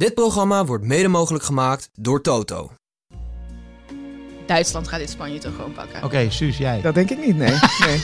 Dit 0.00 0.14
programma 0.14 0.64
wordt 0.64 0.84
mede 0.84 1.08
mogelijk 1.08 1.44
gemaakt 1.44 1.90
door 1.92 2.20
Toto. 2.20 2.72
Duitsland 4.46 4.88
gaat 4.88 4.98
dit 4.98 5.10
Spanje 5.10 5.38
toch 5.38 5.54
gewoon 5.54 5.72
pakken. 5.72 6.04
Oké, 6.04 6.30
Suus, 6.30 6.58
jij. 6.58 6.80
Dat 6.80 6.94
denk 6.94 7.10
ik 7.10 7.26
niet, 7.26 7.36
nee. 7.36 7.58
nee. 7.86 8.02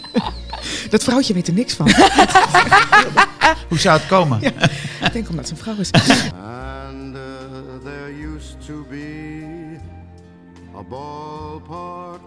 dat 0.90 1.04
vrouwtje 1.04 1.34
weet 1.34 1.46
er 1.46 1.52
niks 1.54 1.74
van. 1.74 1.90
Hoe 3.68 3.78
zou 3.78 3.98
het 3.98 4.08
komen? 4.08 4.40
Ja. 4.40 4.52
Ik 5.06 5.12
denk 5.12 5.28
omdat 5.28 5.46
ze 5.46 5.52
een 5.52 5.58
vrouw 5.58 5.76
is. 5.78 5.90
And 5.92 7.16
uh, 7.16 7.22
there 7.84 8.34
used 8.36 8.66
to 8.66 8.86
be 8.90 9.78
a 10.76 10.82
ballpark 10.82 12.20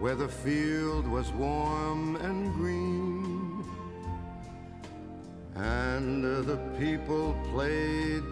where 0.00 0.16
the 0.16 0.28
field 0.42 1.06
was 1.06 1.26
warm 1.38 2.16
and 2.16 2.54
green. 2.58 3.19
And 5.62 6.24
the 6.46 6.58
people 6.78 7.34
played 7.52 8.22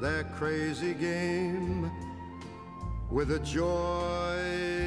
their 0.00 0.24
crazy 0.38 0.94
game 0.94 1.90
with 3.10 3.30
a 3.30 3.38
joy 3.38 4.84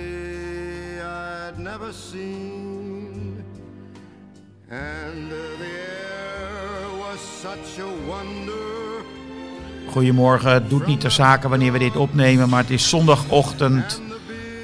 I'd 1.01 1.57
never 1.57 1.93
seen. 1.93 3.43
And 4.69 5.31
the 5.31 5.65
air 5.65 6.87
was 6.99 7.19
such 7.19 7.79
a 7.79 7.89
wonder. 8.07 9.05
Goedemorgen, 9.91 10.51
het 10.51 10.69
doet 10.69 10.85
niet 10.87 10.99
ter 10.99 11.11
zake 11.11 11.49
wanneer 11.49 11.71
we 11.71 11.79
dit 11.79 11.95
opnemen, 11.95 12.49
maar 12.49 12.61
het 12.61 12.71
is 12.71 12.89
zondagochtend 12.89 14.01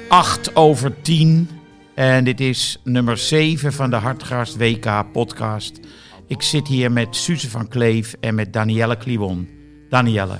8 0.08 0.56
over 0.56 1.02
10. 1.02 1.48
En 1.94 2.24
dit 2.24 2.40
is 2.40 2.80
nummer 2.82 3.18
7 3.18 3.72
van 3.72 3.90
de 3.90 3.96
Hartgast 3.96 4.56
WK 4.56 5.12
podcast. 5.12 5.80
Ik 6.26 6.42
zit 6.42 6.68
hier 6.68 6.92
met 6.92 7.16
Suze 7.16 7.50
van 7.50 7.68
Kleef 7.68 8.14
en 8.20 8.34
met 8.34 8.52
Danielle 8.52 8.96
Kliwon. 8.96 9.48
Danielle, 9.88 10.38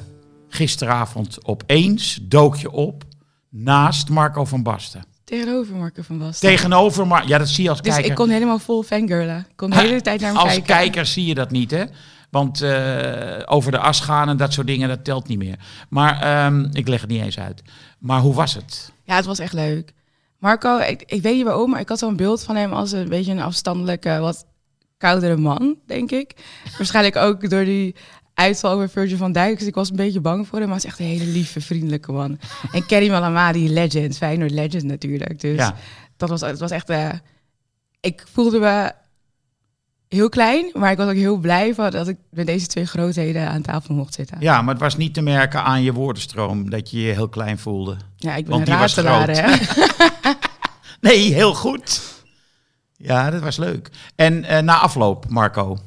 gisteravond 0.48 1.47
opeens 1.47 2.18
dook 2.23 2.57
je 2.57 2.71
op 2.71 3.04
naast 3.51 4.09
Marco 4.09 4.45
van 4.45 4.63
Basten. 4.63 5.04
Tegenover 5.24 5.76
Marco 5.76 6.02
van 6.02 6.18
Basten. 6.18 6.49
Tegenover, 6.49 7.26
ja, 7.26 7.38
dat 7.38 7.49
zie 7.49 7.65
je 7.65 7.71
als 7.71 7.80
dus 7.82 7.93
kijker. 7.93 8.10
ik 8.10 8.16
kon 8.16 8.29
helemaal 8.29 8.59
vol 8.59 8.82
fangirlen. 8.82 9.38
Ik 9.38 9.57
kon 9.57 9.71
de 9.71 9.76
hele 9.76 10.01
tijd 10.01 10.21
naar 10.21 10.30
hem 10.30 10.38
Als 10.38 10.49
kijken. 10.49 10.74
kijker 10.74 11.07
zie 11.07 11.26
je 11.26 11.35
dat 11.35 11.51
niet, 11.51 11.71
hè? 11.71 11.85
Want 12.30 12.60
eh, 12.63 13.43
over 13.45 13.71
de 13.71 13.79
as 13.79 14.01
gaan 14.01 14.29
en 14.29 14.37
dat 14.37 14.52
soort 14.52 14.66
dingen, 14.66 14.88
dat 14.88 15.04
telt 15.04 15.29
niet 15.29 15.38
meer. 15.38 15.59
Maar 15.88 16.21
ehm, 16.21 16.69
ik 16.73 16.88
leg 16.88 17.01
het 17.01 17.10
niet 17.10 17.23
eens 17.23 17.38
uit. 17.38 17.63
Maar 17.98 18.21
hoe 18.21 18.35
was 18.35 18.54
het? 18.54 18.93
Ja, 19.04 19.16
het 19.16 19.24
was 19.24 19.38
echt 19.38 19.52
leuk. 19.52 19.93
Marco, 20.38 20.79
ik, 20.79 21.02
ik 21.07 21.23
weet 21.23 21.35
niet 21.35 21.45
waarom, 21.45 21.71
maar 21.71 21.80
ik 21.80 21.88
had 21.88 21.98
zo'n 21.98 22.16
beeld 22.16 22.43
van 22.43 22.57
hem 22.57 22.73
als 22.73 22.93
een 22.93 23.09
beetje 23.09 23.32
een 23.32 23.41
afstandelijke, 23.41 24.19
wat 24.19 24.46
koudere 24.98 25.37
man, 25.37 25.76
denk 25.87 26.10
ik. 26.10 26.32
Waarschijnlijk 26.78 27.16
ook 27.16 27.50
door 27.50 27.64
die 27.64 27.95
uitval 28.34 28.73
over 28.73 28.88
Virgil 28.88 29.16
van 29.16 29.32
Dijk. 29.32 29.59
Dus 29.59 29.68
ik 29.68 29.74
was 29.74 29.90
een 29.90 29.96
beetje 29.96 30.20
bang 30.20 30.46
voor 30.48 30.59
hem, 30.59 30.68
maar 30.68 30.76
hij 30.80 30.84
is 30.86 30.90
echt 30.90 31.01
een 31.01 31.18
hele 31.18 31.30
lieve, 31.30 31.60
vriendelijke 31.60 32.12
man. 32.12 32.38
En 32.73 32.86
Kerry 32.86 33.10
Malamadi, 33.10 33.73
legend, 33.73 34.16
Feyenoord 34.16 34.51
legend 34.51 34.82
natuurlijk. 34.84 35.40
Dus 35.40 35.56
Ja. 35.59 35.74
dat 36.16 36.28
was, 36.28 36.40
het 36.40 36.59
was 36.59 36.70
echt... 36.70 36.88
eh, 36.90 37.10
ik 38.01 38.24
voelde 38.32 38.59
me 38.59 38.92
heel 40.09 40.28
klein, 40.28 40.70
maar 40.73 40.90
ik 40.90 40.96
was 40.96 41.08
ook 41.08 41.14
heel 41.14 41.36
blij 41.36 41.74
van 41.74 41.90
dat 41.90 42.08
ik 42.08 42.16
met 42.30 42.46
deze 42.46 42.66
twee 42.66 42.86
grootheden 42.86 43.48
aan 43.48 43.62
tafel 43.62 43.95
mocht 43.95 44.14
zitten. 44.14 44.36
Ja, 44.40 44.62
maar 44.62 44.74
het 44.74 44.82
was 44.82 44.96
niet 44.96 45.14
te 45.14 45.20
merken 45.20 45.62
aan 45.64 45.82
je 45.82 45.92
woordenstroom 45.92 46.70
dat 46.70 46.90
je 46.90 47.01
je 47.01 47.12
heel 47.12 47.29
klein 47.29 47.58
voelde. 47.58 47.96
Ja, 48.16 48.34
ik 48.34 48.45
ben 48.46 48.52
Want 48.54 48.66
een 48.68 48.73
die 48.73 48.82
was 48.82 48.95
ratelaar, 48.96 49.34
groot. 49.34 49.60
hè. 50.23 50.30
Nee, 51.01 51.32
heel 51.32 51.54
goed. 51.54 52.02
Ja, 52.96 53.30
dat 53.30 53.42
was 53.42 53.56
leuk. 53.56 53.90
En 54.16 54.45
eh, 54.45 54.62
na 54.62 54.78
afloop, 54.78 55.28
Marco. 55.28 55.78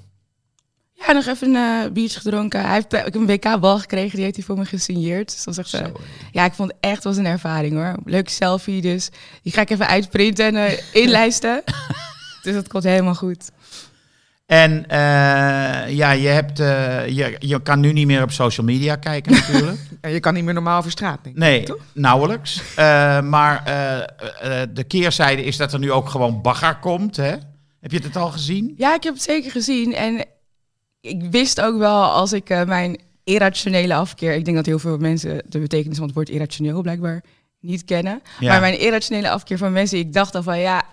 Ja, 1.06 1.12
nog 1.12 1.26
even 1.26 1.56
een 1.56 1.84
eh, 1.86 1.92
biertje 1.92 2.20
gedronken. 2.20 2.62
Hij 2.62 2.74
heeft, 2.74 2.94
ik 2.94 3.04
heb 3.04 3.16
een 3.16 3.26
WK-bal 3.26 3.80
gekregen, 3.80 4.16
die 4.16 4.24
heeft 4.24 4.36
hij 4.36 4.46
voor 4.46 4.58
me 4.58 4.66
gesigneerd. 4.66 5.46
Dus 5.46 5.58
echt, 5.58 5.74
eh, 5.74 5.86
Zo, 5.86 5.92
ja, 6.32 6.46
ik 6.46 6.54
vond 6.54 6.72
het 6.72 6.78
echt 6.80 7.04
was 7.04 7.18
een 7.18 7.26
ervaring 7.26 7.74
hoor. 7.74 7.96
Leuke 8.06 8.30
selfie, 8.30 8.82
dus 8.82 9.10
die 9.44 9.52
ga 9.52 9.62
ik 9.62 9.70
even 9.70 9.88
uitprinten 9.88 10.46
en 10.46 10.56
eh, 10.56 10.78
inlijsten. 10.94 11.64
dus 12.44 12.54
dat 12.54 12.68
komt 12.68 12.84
helemaal 12.84 13.16
goed. 13.16 13.50
En 14.48 14.88
eh, 14.88 15.96
ja, 15.96 16.12
je, 16.12 16.28
hebt, 16.28 16.60
eh, 16.60 17.08
je, 17.08 17.36
je 17.40 17.62
kan 17.62 17.80
nu 17.80 17.94
niet 17.94 18.08
meer 18.08 18.24
op 18.24 18.32
social 18.32 18.66
media 18.66 18.96
kijken 18.96 19.32
natuurlijk. 19.40 19.80
En 20.02 20.12
je 20.12 20.20
kan 20.20 20.34
niet 20.34 20.44
meer 20.44 20.54
normaal 20.54 20.78
over 20.78 20.92
straat, 20.92 21.24
denk 21.24 21.36
ik. 21.36 21.42
Nee, 21.42 21.64
toch? 21.64 21.78
nauwelijks. 21.94 22.62
Eh, 22.76 23.22
maar 23.22 23.66
eh, 23.66 23.98
eh, 24.62 24.70
de 24.74 24.84
keerzijde 24.84 25.44
is 25.44 25.58
dat 25.58 25.74
er 25.74 25.80
nu 25.80 25.92
ook 25.92 26.10
gewoon 26.10 26.42
bagger 26.42 26.76
komt. 26.76 27.16
Hè? 27.16 27.36
Heb 27.80 27.92
je 27.92 28.00
het 28.00 28.16
al 28.16 28.32
gezien? 28.32 28.74
Ja, 28.78 28.96
ik 28.96 29.04
heb 29.04 29.14
het 29.14 29.24
zeker 29.24 29.52
gezien. 29.52 29.94
En 29.94 30.26
ik 31.02 31.24
wist 31.32 31.62
ook 31.62 31.78
wel 31.78 32.04
als 32.04 32.34
ik 32.34 32.50
eh, 32.50 32.64
mijn 32.64 33.00
irrationele 33.24 33.96
afkeer... 33.96 34.34
Ik 34.34 34.46
denk 34.46 34.58
dat 34.58 34.66
heel 34.66 34.80
veel 34.80 34.98
mensen 34.98 35.42
de 35.48 35.60
betekenis 35.60 35.98
van 35.98 36.06
het 36.06 36.16
woord 36.16 36.30
irrationeel 36.30 36.82
blijkbaar 36.82 37.24
niet 37.60 37.84
kennen. 37.86 38.22
Ja. 38.40 38.52
Maar 38.52 38.60
mijn 38.60 38.80
irrationele 38.80 39.30
afkeer 39.30 39.58
van 39.58 39.72
mensen, 39.72 39.98
ik 39.98 40.14
dacht 40.14 40.36
al 40.36 40.44
van 40.44 40.60
ja, 40.60 40.84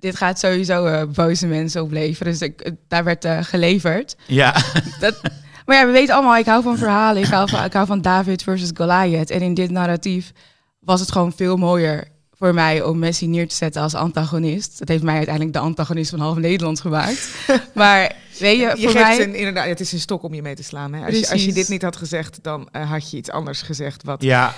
dit 0.00 0.16
gaat 0.16 0.38
sowieso 0.38 0.86
eh, 0.86 1.02
boze 1.06 1.46
mensen 1.46 1.82
opleveren. 1.82 2.32
Dus 2.32 2.42
ik, 2.42 2.60
eh, 2.60 2.72
daar 2.88 3.04
werd 3.04 3.24
eh, 3.24 3.38
geleverd. 3.42 4.16
Ja, 4.26 4.62
Dat, 5.00 5.20
maar 5.66 5.76
ja, 5.76 5.86
we 5.86 5.92
weten 5.92 6.14
allemaal, 6.14 6.36
ik 6.36 6.46
hou 6.46 6.62
van 6.62 6.78
verhalen. 6.78 7.22
Ik 7.22 7.28
hou 7.28 7.48
van, 7.48 7.64
ik 7.64 7.72
hou 7.72 7.86
van 7.86 8.00
David 8.02 8.42
versus 8.42 8.70
Goliath. 8.74 9.30
En 9.30 9.40
in 9.40 9.54
dit 9.54 9.70
narratief 9.70 10.32
was 10.80 11.00
het 11.00 11.12
gewoon 11.12 11.32
veel 11.32 11.56
mooier 11.56 12.08
voor 12.32 12.54
mij 12.54 12.82
om 12.82 12.98
Messi 12.98 13.26
neer 13.26 13.48
te 13.48 13.54
zetten 13.54 13.82
als 13.82 13.94
antagonist. 13.94 14.78
Dat 14.78 14.88
heeft 14.88 15.02
mij 15.02 15.16
uiteindelijk 15.16 15.54
de 15.54 15.60
antagonist 15.60 16.10
van 16.10 16.20
half 16.20 16.36
Nederland 16.36 16.80
gemaakt. 16.80 17.30
maar 17.74 18.16
weet 18.38 18.58
je, 18.58 18.72
Je 18.76 18.88
voor 18.88 19.00
mij... 19.00 19.22
een, 19.22 19.34
inderdaad, 19.34 19.66
het 19.66 19.80
is 19.80 19.92
een 19.92 20.00
stok 20.00 20.22
om 20.22 20.34
je 20.34 20.42
mee 20.42 20.54
te 20.54 20.62
slaan. 20.62 20.92
Hè? 20.92 21.04
Als, 21.06 21.18
je, 21.18 21.30
als 21.30 21.44
je 21.44 21.52
dit 21.52 21.68
niet 21.68 21.82
had 21.82 21.96
gezegd, 21.96 22.38
dan 22.42 22.68
had 22.72 23.10
je 23.10 23.16
iets 23.16 23.30
anders 23.30 23.62
gezegd. 23.62 24.04
Wat 24.04 24.22
ja, 24.22 24.54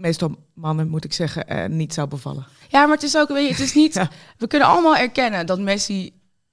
meestal 0.00 0.36
mannen, 0.54 0.88
moet 0.88 1.04
ik 1.04 1.12
zeggen, 1.12 1.48
eh, 1.48 1.68
niet 1.68 1.94
zou 1.94 2.08
bevallen. 2.08 2.46
Ja, 2.68 2.84
maar 2.86 2.94
het 2.94 3.02
is 3.02 3.16
ook, 3.16 3.28
weet 3.28 3.46
je, 3.46 3.52
het 3.52 3.62
is 3.62 3.74
niet... 3.74 3.94
Ja. 4.00 4.10
We 4.36 4.46
kunnen 4.46 4.68
allemaal 4.68 4.96
erkennen 4.96 5.46
dat 5.46 5.58
Messi 5.60 6.10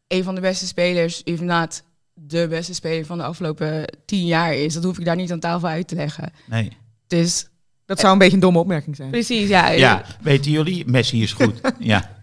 een 0.08 0.24
van 0.24 0.36
de 0.36 0.42
beste 0.42 0.68
spelers, 0.68 1.22
if 1.24 1.42
not 1.42 1.84
de 2.14 2.48
beste 2.50 2.74
speler 2.74 3.06
van 3.06 3.18
de 3.18 3.24
afgelopen 3.24 3.86
tien 4.06 4.26
jaar 4.26 4.54
is. 4.56 4.74
Dat 4.74 4.84
hoef 4.84 5.00
ik 5.00 5.06
daar 5.06 5.16
niet 5.16 5.32
aan 5.32 5.40
tafel 5.40 5.68
uit 5.68 5.88
te 5.88 5.96
leggen. 5.96 6.32
nee. 6.48 6.78
Dus 7.08 7.48
Dat 7.86 8.00
zou 8.00 8.12
een 8.14 8.18
beetje 8.20 8.34
een 8.34 8.40
domme 8.40 8.60
opmerking 8.60 8.96
zijn. 8.96 9.10
precies, 9.10 9.48
ja. 9.50 9.70
Ja, 9.70 10.04
weten 10.22 10.52
jullie? 10.52 10.84
Messi 10.86 11.22
is 11.24 11.34
goed. 11.34 11.62
Ja, 11.80 12.16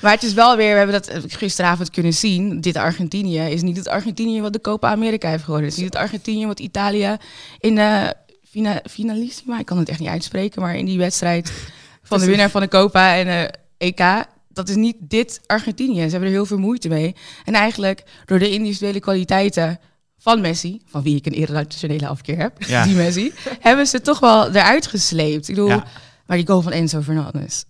Maar 0.00 0.12
het 0.12 0.22
is 0.22 0.32
wel 0.34 0.56
weer, 0.56 0.70
we 0.70 0.76
hebben 0.76 0.94
dat 1.00 1.06
eh, 1.08 1.22
gisteravond 1.26 1.90
kunnen 1.90 2.14
zien. 2.14 2.60
Dit 2.60 2.76
Argentinië 2.76 3.38
is 3.40 3.62
niet 3.62 3.76
het 3.76 3.88
Argentinië 3.88 4.40
wat 4.40 4.52
de 4.52 4.60
Copa 4.60 4.90
America 4.90 5.28
heeft 5.28 5.44
gewonnen. 5.44 5.68
Het 5.68 5.76
is 5.76 5.82
niet 5.82 5.92
het 5.92 6.02
Argentinië 6.02 6.46
wat 6.46 6.60
Italië 6.60 7.16
in 7.58 7.74
de 7.74 8.14
fina, 8.50 8.82
finalissima, 8.90 9.58
ik 9.58 9.66
kan 9.66 9.78
het 9.78 9.88
echt 9.88 9.98
niet 10.00 10.08
uitspreken, 10.08 10.62
maar 10.62 10.76
in 10.76 10.86
die 10.86 10.98
wedstrijd 10.98 11.52
van 12.02 12.18
de 12.18 12.26
winnaar 12.26 12.50
van 12.50 12.60
de 12.60 12.68
Copa 12.68 13.16
en 13.16 13.24
de 13.26 13.54
EK. 13.78 14.24
Dat 14.48 14.68
is 14.68 14.74
niet 14.76 14.96
dit 15.00 15.40
Argentinië. 15.46 15.94
Ze 16.04 16.10
hebben 16.10 16.28
er 16.28 16.34
heel 16.34 16.46
veel 16.46 16.58
moeite 16.58 16.88
mee. 16.88 17.14
En 17.44 17.54
eigenlijk 17.54 18.02
door 18.24 18.38
de 18.38 18.50
individuele 18.50 19.00
kwaliteiten 19.00 19.78
van 20.18 20.40
Messi, 20.40 20.80
van 20.86 21.02
wie 21.02 21.16
ik 21.16 21.26
een 21.26 21.32
irrationele 21.32 22.06
afkeer 22.08 22.36
heb, 22.38 22.62
Ja. 22.62 22.84
die 22.84 22.94
Messi, 22.94 23.32
hebben 23.60 23.86
ze 23.86 24.00
toch 24.00 24.18
wel 24.20 24.48
eruit 24.50 24.86
gesleept. 24.86 25.48
Ik 25.48 25.54
bedoel, 25.54 25.68
Ja. 25.70 25.84
maar 26.26 26.36
die 26.36 26.46
goal 26.46 26.60
van 26.62 26.72
Enzo 26.72 27.02
Fernandez. 27.02 27.62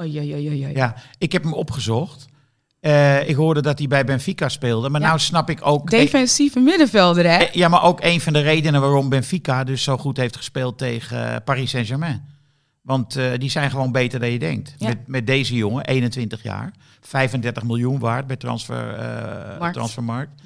Oei, 0.00 0.18
oei, 0.18 0.34
oei, 0.34 0.48
oei. 0.48 0.72
ja, 0.76 0.94
ik 1.18 1.32
heb 1.32 1.42
hem 1.42 1.52
opgezocht. 1.52 2.26
Eh, 2.88 3.28
ik 3.28 3.34
hoorde 3.34 3.62
dat 3.62 3.78
hij 3.78 3.88
bij 3.88 4.04
Benfica 4.04 4.48
speelde. 4.48 4.88
Maar 4.88 5.00
Ja. 5.00 5.06
nou 5.06 5.18
snap 5.18 5.50
ik 5.50 5.58
ook... 5.66 5.90
Defensieve 5.90 6.60
middenvelder, 6.60 7.24
hè? 7.24 7.36
Eh, 7.36 7.52
Ja, 7.52 7.68
maar 7.68 7.82
ook 7.82 8.00
een 8.02 8.20
van 8.20 8.32
de 8.32 8.40
redenen 8.40 8.80
waarom 8.80 9.08
Benfica 9.08 9.64
dus 9.64 9.82
zo 9.82 9.96
goed 9.98 10.16
heeft 10.16 10.36
gespeeld 10.36 10.78
tegen 10.78 11.30
eh, 11.34 11.36
Paris 11.44 11.70
Saint-Germain. 11.70 12.22
Want 12.82 13.18
die 13.38 13.50
zijn 13.50 13.70
gewoon 13.70 13.92
beter 13.92 14.20
dan 14.20 14.30
je 14.30 14.38
denkt. 14.38 14.74
Ja. 14.78 14.88
Met, 14.88 15.06
met 15.06 15.26
deze 15.26 15.54
jongen, 15.54 15.84
21 15.84 16.42
jaar, 16.42 16.72
35 17.00 17.62
miljoen 17.62 17.98
waard 17.98 18.26
bij 18.26 18.36
transfer, 18.36 18.96
Markt. 19.58 19.74
transfermarkt. 19.74 20.42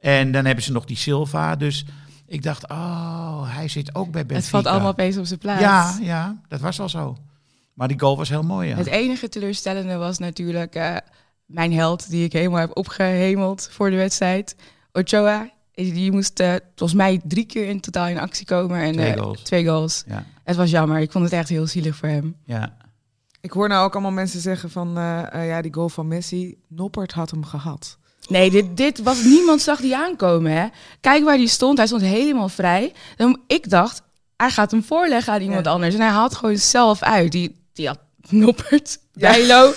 En 0.00 0.32
dan 0.32 0.44
hebben 0.44 0.64
ze 0.64 0.72
nog 0.72 0.84
die 0.84 0.96
Silva. 0.96 1.56
Dus 1.56 1.84
ik 2.26 2.42
dacht, 2.42 2.68
oh, 2.68 3.54
hij 3.54 3.68
zit 3.68 3.94
ook 3.94 4.10
bij 4.10 4.26
Benfica. 4.26 4.40
Het 4.40 4.48
valt 4.48 4.66
allemaal 4.66 4.90
opeens 4.90 5.16
op 5.16 5.26
zijn 5.26 5.38
plaats. 5.38 5.60
Ja, 5.60 5.96
ja, 6.00 6.36
dat 6.48 6.60
was 6.60 6.76
wel 6.76 6.88
zo. 6.88 7.16
Maar 7.74 7.88
die 7.88 8.00
goal 8.00 8.16
was 8.16 8.28
heel 8.28 8.42
mooi, 8.42 8.68
ja. 8.68 8.76
Het 8.76 8.86
enige 8.86 9.28
teleurstellende 9.28 9.96
was 9.96 10.18
natuurlijk 10.18 10.74
mijn 11.46 11.72
held, 11.72 12.10
die 12.10 12.24
ik 12.24 12.32
helemaal 12.32 12.60
heb 12.60 12.76
opgehemeld 12.76 13.68
voor 13.72 13.90
de 13.90 13.96
wedstrijd. 13.96 14.56
Ochoa, 14.92 15.50
die 15.74 16.12
moest 16.12 16.40
eh, 16.40 16.54
volgens 16.76 16.98
mij 16.98 17.20
drie 17.24 17.44
keer 17.46 17.68
in 17.68 17.80
totaal 17.80 18.06
in 18.08 18.18
actie 18.18 18.46
komen. 18.46 18.80
En, 18.80 18.92
Twee 18.92 19.12
eh, 19.12 19.20
goals. 19.22 19.42
Twee 19.42 19.64
goals. 19.66 20.04
Ja, 20.06 20.24
Het 20.44 20.56
was 20.56 20.70
jammer. 20.70 20.98
Ik 21.00 21.10
vond 21.12 21.24
het 21.24 21.32
echt 21.32 21.48
heel 21.48 21.66
zielig 21.66 21.96
voor 21.96 22.08
hem. 22.08 22.36
ja. 22.44 22.76
Ik 23.40 23.52
hoor 23.52 23.68
nou 23.68 23.84
ook 23.84 23.92
allemaal 23.92 24.10
mensen 24.12 24.40
zeggen 24.40 24.70
van, 24.70 24.96
eh, 24.98 25.32
eh, 25.34 25.48
ja, 25.48 25.62
die 25.62 25.74
goal 25.74 25.88
van 25.88 26.08
Messi, 26.08 26.56
Noppert 26.68 27.12
had 27.12 27.30
hem 27.30 27.44
gehad. 27.44 27.98
Nee, 28.28 28.50
dit, 28.50 28.76
dit 28.76 29.02
was 29.02 29.22
niemand 29.24 29.62
zag 29.62 29.80
die 29.80 29.96
aankomen. 29.96 30.52
Hè? 30.52 30.66
Kijk 31.00 31.24
waar 31.24 31.36
hij 31.36 31.46
stond. 31.46 31.76
Hij 31.78 31.86
stond 31.86 32.02
helemaal 32.02 32.48
vrij. 32.48 32.92
Dan, 33.16 33.40
ik 33.46 33.70
dacht, 33.70 34.02
hij 34.36 34.50
gaat 34.50 34.70
hem 34.70 34.82
voorleggen 34.84 35.32
aan 35.32 35.40
iemand 35.40 35.64
Ja. 35.64 35.70
anders. 35.72 35.94
En 35.94 36.00
hij 36.00 36.10
haalt 36.10 36.34
gewoon 36.34 36.56
zelf 36.56 37.02
uit. 37.02 37.32
Die, 37.32 37.56
die 37.72 37.86
had 37.86 37.98
Noppert, 38.30 38.98
Bijlo, 39.12 39.72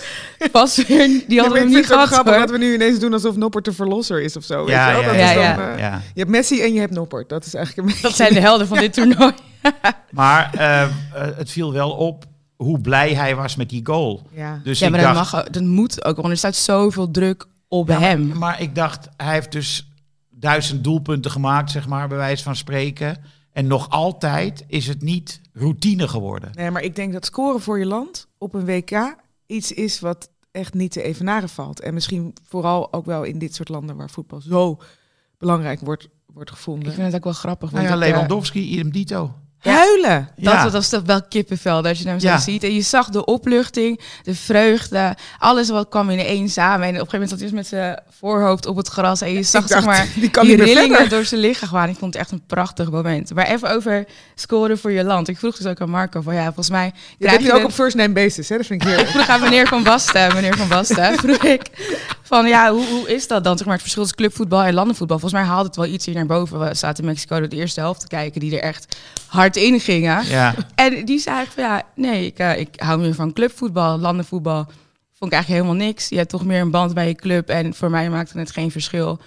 pas 0.51 0.75
weer, 0.87 1.23
die 1.27 1.39
hadden 1.39 1.57
we 1.57 1.59
ik 1.59 1.65
niet 1.65 1.73
vind 1.75 1.75
het 1.75 1.93
gehad. 1.93 2.07
grappig 2.07 2.31
hoor. 2.33 2.41
dat 2.41 2.51
we 2.51 2.57
nu 2.57 2.73
ineens 2.73 2.99
doen 2.99 3.13
alsof 3.13 3.35
Noppert 3.35 3.65
de 3.65 3.73
verlosser 3.73 4.21
is 4.21 4.35
of 4.37 4.43
zo. 4.43 4.59
weet 4.65 4.73
Ja, 4.75 4.89
je 4.89 4.93
wel? 4.93 5.01
ja, 5.03 5.07
Dat 5.07 5.19
ja. 5.19 5.29
is 5.29 5.33
dan, 5.35 5.43
Ja, 5.43 5.71
eh, 5.73 5.79
Ja. 5.79 6.01
Je 6.13 6.19
hebt 6.19 6.29
Messi 6.31 6.61
en 6.61 6.73
je 6.73 6.79
hebt 6.79 6.93
Noppert. 6.93 7.29
Dat 7.29 7.45
is 7.45 7.53
eigenlijk 7.53 7.87
een 7.87 7.93
beetje... 7.93 8.07
Dat 8.07 8.17
zijn 8.17 8.33
de 8.33 8.39
helden 8.39 8.67
van 8.67 8.77
dit 8.77 8.93
toernooi. 8.93 9.33
Maar 10.11 10.53
eh, 10.53 10.81
eh, 10.81 10.89
het 11.13 11.51
viel 11.51 11.73
wel 11.73 11.91
op 11.91 12.25
hoe 12.55 12.79
blij 12.81 13.13
hij 13.13 13.35
was 13.35 13.55
met 13.55 13.69
die 13.69 13.85
goal. 13.85 14.27
Ja. 14.35 14.59
Dus 14.63 14.79
Ja, 14.79 14.85
ik 14.85 14.91
maar 14.91 15.01
dat, 15.01 15.13
dacht, 15.13 15.31
mag, 15.31 15.43
dat 15.43 15.63
moet 15.63 16.05
ook, 16.05 16.15
want 16.15 16.29
er 16.29 16.37
staat 16.37 16.55
zoveel 16.55 17.11
druk 17.11 17.45
op 17.67 17.87
Ja, 17.87 17.99
hem. 17.99 18.27
Maar, 18.27 18.37
maar 18.37 18.61
ik 18.61 18.75
dacht, 18.75 19.07
hij 19.17 19.33
heeft 19.33 19.51
dus 19.51 19.87
duizend 20.29 20.83
doelpunten 20.83 21.31
gemaakt, 21.31 21.71
zeg 21.71 21.87
maar, 21.87 22.07
bij 22.07 22.17
wijze 22.17 22.43
van 22.43 22.55
spreken. 22.55 23.17
En 23.59 23.67
nog 23.67 23.89
altijd 23.89 24.63
is 24.67 24.87
het 24.87 25.01
niet 25.01 25.41
routine 25.53 26.07
geworden. 26.07 26.51
Nee, 26.53 26.71
maar 26.71 26.81
ik 26.83 26.95
denk 26.95 27.13
dat 27.13 27.25
scoren 27.25 27.61
voor 27.61 27.79
je 27.79 27.85
land 27.85 28.27
op 28.37 28.53
een 28.53 28.65
WK 28.65 29.15
iets 29.45 29.71
is 29.71 29.99
wat 29.99 30.29
echt 30.51 30.73
niet 30.73 30.91
te 30.91 31.01
evenaren 31.01 31.49
valt. 31.49 31.79
En 31.79 31.93
misschien 31.93 32.33
vooral 32.43 32.93
ook 32.93 33.05
wel 33.05 33.23
in 33.23 33.39
dit 33.39 33.55
soort 33.55 33.69
landen 33.69 33.95
waar 33.95 34.09
voetbal 34.09 34.41
zo 34.41 34.77
belangrijk 35.37 35.79
wordt, 35.79 36.09
wordt 36.33 36.49
Ik 36.49 36.55
gevonden. 36.55 36.93
vind 36.93 37.05
het 37.05 37.15
ook 37.15 37.23
wel 37.23 37.33
grappig. 37.33 37.71
Nou 37.71 37.87
want 37.87 37.99
ja, 37.99 38.05
ik, 38.05 38.11
eh, 38.11 38.15
Lewandowski, 38.15 38.61
idem 38.69 38.91
dito. 38.91 39.33
Ja. 39.61 39.71
Huilen! 39.73 40.29
Dat, 40.35 40.53
Ja. 40.53 40.63
dat 40.63 40.71
was 40.71 40.89
toch 40.89 41.01
wel 41.05 41.21
kippenvel, 41.29 41.81
dat 41.81 41.97
je 41.99 42.07
hem 42.07 42.19
zo 42.19 42.27
Ja. 42.27 42.37
ziet. 42.39 42.63
En 42.63 42.73
je 42.73 42.81
zag 42.81 43.09
de 43.09 43.25
opluchting, 43.25 43.99
de 44.23 44.35
vreugde, 44.35 45.15
alles 45.39 45.69
wat 45.69 45.89
kwam 45.89 46.09
in 46.09 46.19
één 46.19 46.49
samen. 46.49 46.87
En 46.87 46.93
op 46.93 46.99
een 47.01 47.09
gegeven 47.09 47.11
moment 47.19 47.29
zat 47.29 47.39
hij 47.39 47.47
dus 47.49 47.57
met 47.57 47.67
zijn 47.67 47.99
voorhoofd 48.19 48.65
op 48.65 48.75
het 48.75 48.87
gras. 48.87 49.21
En 49.21 49.31
je 49.33 49.43
zag 49.43 49.61
Ik 49.61 49.67
zeg 49.67 49.85
maar 49.85 50.07
die 50.15 50.29
kan 50.29 50.45
die 50.45 50.55
rillingen 50.55 50.89
verder. 50.89 51.09
door 51.09 51.25
zijn 51.25 51.41
lichaam 51.41 51.69
gaan. 51.69 51.89
Ik 51.89 51.97
vond 51.97 52.13
het 52.13 52.21
echt 52.23 52.31
een 52.31 52.43
prachtig 52.47 52.91
moment. 52.91 53.33
Maar 53.33 53.45
even 53.47 53.69
over 53.71 54.05
scoren 54.35 54.77
voor 54.79 54.91
je 54.91 55.03
land. 55.03 55.27
Ik 55.27 55.37
vroeg 55.37 55.57
dus 55.57 55.65
ook 55.65 55.81
aan 55.81 55.89
Marco 55.89 56.21
van 56.21 56.33
ja, 56.33 56.43
volgens 56.43 56.69
mij 56.69 56.85
Je 56.85 56.91
krijg 57.25 57.33
bent 57.37 57.47
je 57.47 57.53
nu 57.53 57.59
ook 57.59 57.65
op 57.65 57.73
first 57.73 57.95
name 57.95 58.13
basis, 58.13 58.49
hè? 58.49 58.57
Dat 58.57 58.65
vind 58.65 58.81
ik 58.81 58.87
Ik 58.87 58.93
heerlijk. 58.93 59.15
vroeg 59.15 59.29
aan 59.29 59.41
meneer 59.41 59.67
Van 59.67 59.83
Basten, 59.83 60.33
meneer 60.33 60.57
Van 60.57 60.67
Basten, 60.67 61.15
vroeg 61.23 61.43
ik 61.43 61.61
van 62.23 62.47
ja, 62.47 62.71
hoe, 62.71 62.85
hoe 62.85 63.09
is 63.13 63.27
dat 63.27 63.43
dan? 63.43 63.53
Zeg 63.57 63.63
maar 63.65 63.73
het 63.73 63.81
verschil 63.81 64.01
tussen 64.03 64.21
clubvoetbal 64.21 64.61
en 64.63 64.73
landenvoetbal. 64.73 65.19
Volgens 65.19 65.41
mij 65.41 65.49
haalde 65.49 65.67
het 65.67 65.75
wel 65.75 65.85
iets 65.85 66.05
hier 66.05 66.15
naar 66.15 66.25
boven. 66.25 66.59
We 66.59 66.75
zaten 66.75 67.03
in 67.03 67.09
Mexico 67.09 67.47
de 67.47 67.55
eerste 67.55 67.79
helft 67.79 67.99
te 67.99 68.07
kijken, 68.07 68.39
die 68.39 68.55
er 68.57 68.63
echt 68.63 68.95
hard 69.27 69.48
in 69.55 69.79
gingen. 69.79 70.25
Ja, 70.25 70.55
En 70.75 71.05
die 71.05 71.19
zei 71.19 71.35
eigenlijk 71.35 71.67
van 71.67 71.77
ja, 71.77 71.83
nee, 72.11 72.25
ik, 72.25 72.39
eh, 72.39 72.59
ik 72.59 72.69
hou 72.75 72.99
meer 72.99 73.15
van 73.15 73.33
clubvoetbal, 73.33 73.97
landenvoetbal. 73.97 74.63
Vond 75.13 75.31
ik 75.31 75.37
eigenlijk 75.37 75.63
helemaal 75.63 75.87
niks. 75.87 76.09
Je 76.09 76.17
hebt 76.17 76.29
toch 76.29 76.45
meer 76.45 76.61
een 76.61 76.71
band 76.71 76.93
bij 76.93 77.07
je 77.07 77.15
club. 77.15 77.49
En 77.49 77.73
voor 77.73 77.89
mij 77.89 78.09
maakte 78.09 78.39
het 78.39 78.51
geen 78.51 78.71
verschil 78.71 79.19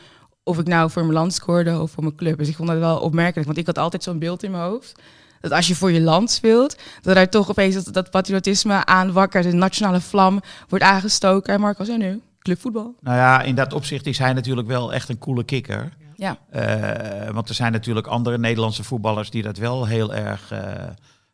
of 0.45 0.59
ik 0.59 0.67
nou 0.67 0.91
voor 0.91 1.03
mijn 1.03 1.15
land 1.15 1.35
scoorde 1.35 1.81
of 1.81 1.91
voor 1.91 2.03
mijn 2.03 2.17
club. 2.17 2.39
Dus 2.39 2.49
ik 2.49 2.57
vond 2.57 2.69
dat 2.69 2.79
wel 2.79 2.99
opmerkelijk, 2.99 3.47
want 3.47 3.59
ik 3.59 3.67
had 3.67 3.79
altijd 3.79 4.03
zo'n 4.03 4.19
beeld 4.19 4.43
in 4.43 4.51
mijn 4.51 4.63
hoofd. 4.63 5.01
Dat 5.41 5.53
als 5.53 5.69
je 5.69 5.75
voor 5.75 5.93
je 5.93 6.01
land 6.01 6.31
speelt, 6.31 6.77
dat 7.01 7.17
er 7.17 7.29
toch 7.29 7.51
opeens 7.51 7.75
dat, 7.75 7.95
dat 7.95 8.11
patriotisme 8.11 8.85
aanwakkert, 8.85 9.45
de 9.45 9.53
nationale 9.53 10.01
vlam 10.01 10.41
wordt 10.69 10.85
aangestoken. 10.85 11.55
En 11.55 11.61
Marco 11.61 11.85
zei 11.85 11.99
nu, 11.99 12.21
clubvoetbal. 12.39 12.95
nou 13.01 13.17
ja, 13.17 13.43
in 13.43 13.55
dat 13.55 13.73
opzicht 13.73 14.07
is 14.07 14.19
hij 14.19 14.33
natuurlijk 14.33 14.69
wel 14.69 14.93
echt 14.93 15.09
een 15.09 15.19
coole 15.19 15.45
kikker. 15.45 15.93
Ja. 16.23 16.39
Eh, 16.51 17.31
want 17.31 17.49
er 17.49 17.55
zijn 17.55 17.73
natuurlijk 17.73 18.07
andere 18.07 18.39
Nederlandse 18.39 18.85
voetballers 18.85 19.31
die 19.31 19.43
dat 19.43 19.57
wel 19.57 19.87
heel 19.87 20.15
erg 20.15 20.51
eh, 20.51 20.89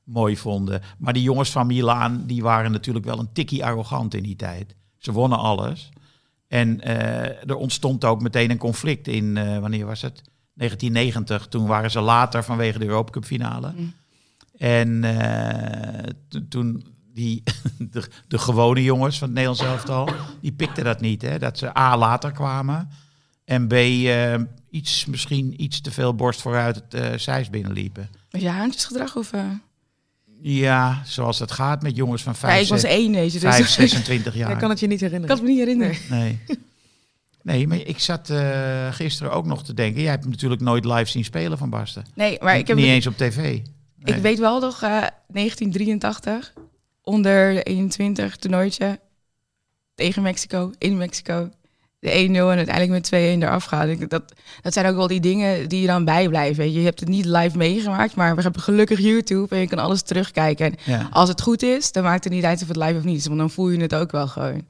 mooi 0.05 0.37
vonden. 0.37 0.83
Maar 0.99 1.13
die 1.13 1.23
jongens 1.23 1.51
van 1.51 1.67
Milaan, 1.67 2.23
die 2.27 2.43
waren 2.43 2.73
natuurlijk 2.73 3.05
wel 3.05 3.19
een 3.19 3.33
tikkie 3.33 3.65
arrogant 3.65 4.15
in 4.15 4.23
die 4.23 4.37
tijd. 4.37 4.75
Ze 4.99 5.13
wonnen 5.13 5.39
alles. 5.39 5.89
En 6.47 6.81
eh, 6.81 7.49
er 7.51 7.57
ontstond 7.57 8.05
ook 8.05 8.23
meteen 8.23 8.51
een 8.51 8.59
conflict 8.59 9.09
in, 9.09 9.35
wanneer 9.61 9.87
was 9.87 10.03
het? 10.03 10.23
1990. 10.55 11.49
Toen 11.49 11.67
waren 11.67 11.91
ze 11.91 12.01
later 12.01 12.45
vanwege 12.45 12.79
de 12.79 12.87
Europa 12.87 13.11
Cup 13.11 13.25
finale. 13.25 13.73
Mm. 13.77 13.93
En 14.59 15.01
to- 16.29 16.49
toen 16.49 16.85
die, 17.15 17.43
de, 17.93 18.09
de 18.29 18.39
gewone 18.39 18.83
jongens 18.83 19.19
van 19.19 19.29
het 19.29 19.37
Nederlands 19.37 19.73
elftal, 19.73 20.09
die 20.41 20.53
pikten 20.53 20.85
dat 20.85 21.01
niet. 21.01 21.23
Hè? 21.23 21.39
Dat 21.39 21.59
ze 21.59 21.79
A, 21.79 21.97
later 21.97 22.33
kwamen. 22.33 22.89
En 23.45 23.67
B, 23.67 23.73
iets, 24.71 25.05
misschien 25.05 25.63
iets 25.63 25.81
te 25.81 25.91
veel 25.91 26.15
borst 26.15 26.41
vooruit 26.41 26.75
het 26.75 26.95
eh 26.95 27.19
Zeist 27.19 27.51
binnenliepen. 27.51 28.09
Was 28.31 28.41
je 28.43 28.49
haantjesgedrag 28.49 29.17
of... 29.17 29.33
eh? 29.33 29.45
Ja, 30.41 31.03
zoals 31.05 31.39
het 31.39 31.51
gaat 31.53 31.83
met 31.83 31.97
jongens 31.97 32.23
van 32.23 32.33
Ja, 32.33 32.39
5, 32.39 32.63
ik 32.63 32.69
was 32.69 32.83
één 32.83 33.13
deze, 33.13 33.39
dus 33.39 33.55
5 33.57 33.69
26 33.69 34.35
jaar. 34.37 34.51
Ik 34.51 34.59
kan 34.59 34.71
het 34.71 34.81
je 34.81 34.87
niet 34.87 35.03
ik 35.03 35.11
herinneren. 35.11 35.37
kan 35.37 35.47
het 35.47 35.57
me 35.57 35.61
niet 35.63 35.67
herinneren. 35.69 35.97
Nee. 36.11 36.39
Nee, 37.43 37.67
maar 37.67 37.79
ik 37.79 37.99
zat 37.99 38.31
eh, 38.31 38.93
gisteren 38.93 39.33
ook 39.33 39.47
nog 39.47 39.65
te 39.65 39.75
denken. 39.75 40.01
Jij 40.03 40.11
hebt 40.11 40.23
hem 40.23 40.33
natuurlijk 40.33 40.61
nooit 40.61 40.85
live 40.85 41.05
zien 41.11 41.25
spelen 41.25 41.59
van 41.59 41.71
Basten. 41.71 42.05
Nee, 42.15 42.39
maar 42.43 42.59
ik 42.59 42.67
heb 42.67 42.77
Niet 42.77 42.87
eens 42.87 43.07
op 43.07 43.17
tv. 43.17 43.61
Ik 44.05 44.15
weet 44.17 44.39
wel 44.39 44.61
nog, 44.61 44.83
eh, 44.83 44.89
1983, 45.27 46.53
onder 47.03 47.55
de 47.55 47.63
21 47.63 48.37
toernooitje 48.37 49.01
tegen 49.95 50.23
Mexico, 50.23 50.73
in 50.79 50.97
Mexico. 50.97 51.51
De 52.01 52.11
1-0 52.11 52.31
en 52.33 52.57
uiteindelijk 52.57 52.91
met 52.91 53.07
2-1 53.07 53.43
eraf 53.43 53.65
gaan. 53.65 53.89
Ik- 53.89 54.11
Dat, 54.11 54.23
dat 54.63 54.73
zijn 54.73 54.87
ook 54.87 54.97
wel 54.97 55.07
die 55.07 55.21
dingen 55.21 55.69
die 55.69 55.81
je 55.81 55.87
dan 55.87 56.05
bijblijven. 56.05 56.57
Weet 56.57 56.73
je. 56.73 56.79
je 56.79 56.85
hebt 56.85 57.01
het 57.01 57.09
niet 57.09 57.25
live 57.25 57.57
meegemaakt, 57.57 58.15
maar 58.15 58.37
we 58.37 58.43
hebben 58.43 58.63
gelukkig 58.63 58.99
YouTube 58.99 59.55
en 59.55 59.61
je 59.61 59.67
kan 59.69 59.79
alles 59.79 60.03
terugkijken. 60.03 60.67
En 60.67 60.75
Ja. 60.85 61.09
als 61.13 61.29
het 61.29 61.41
goed 61.43 61.63
is, 61.63 61.93
dan 61.93 62.03
maakt 62.03 62.25
het 62.25 62.33
niet 62.33 62.45
uit 62.45 62.63
of 62.63 62.69
het 62.69 62.77
live 62.77 62.97
of 62.97 63.05
niet 63.05 63.19
is, 63.19 63.27
want 63.27 63.39
dan 63.39 63.51
voel 63.51 63.69
je 63.69 63.81
het 63.81 63.95
ook 63.95 64.11
wel 64.11 64.29
gewoon. 64.29 64.67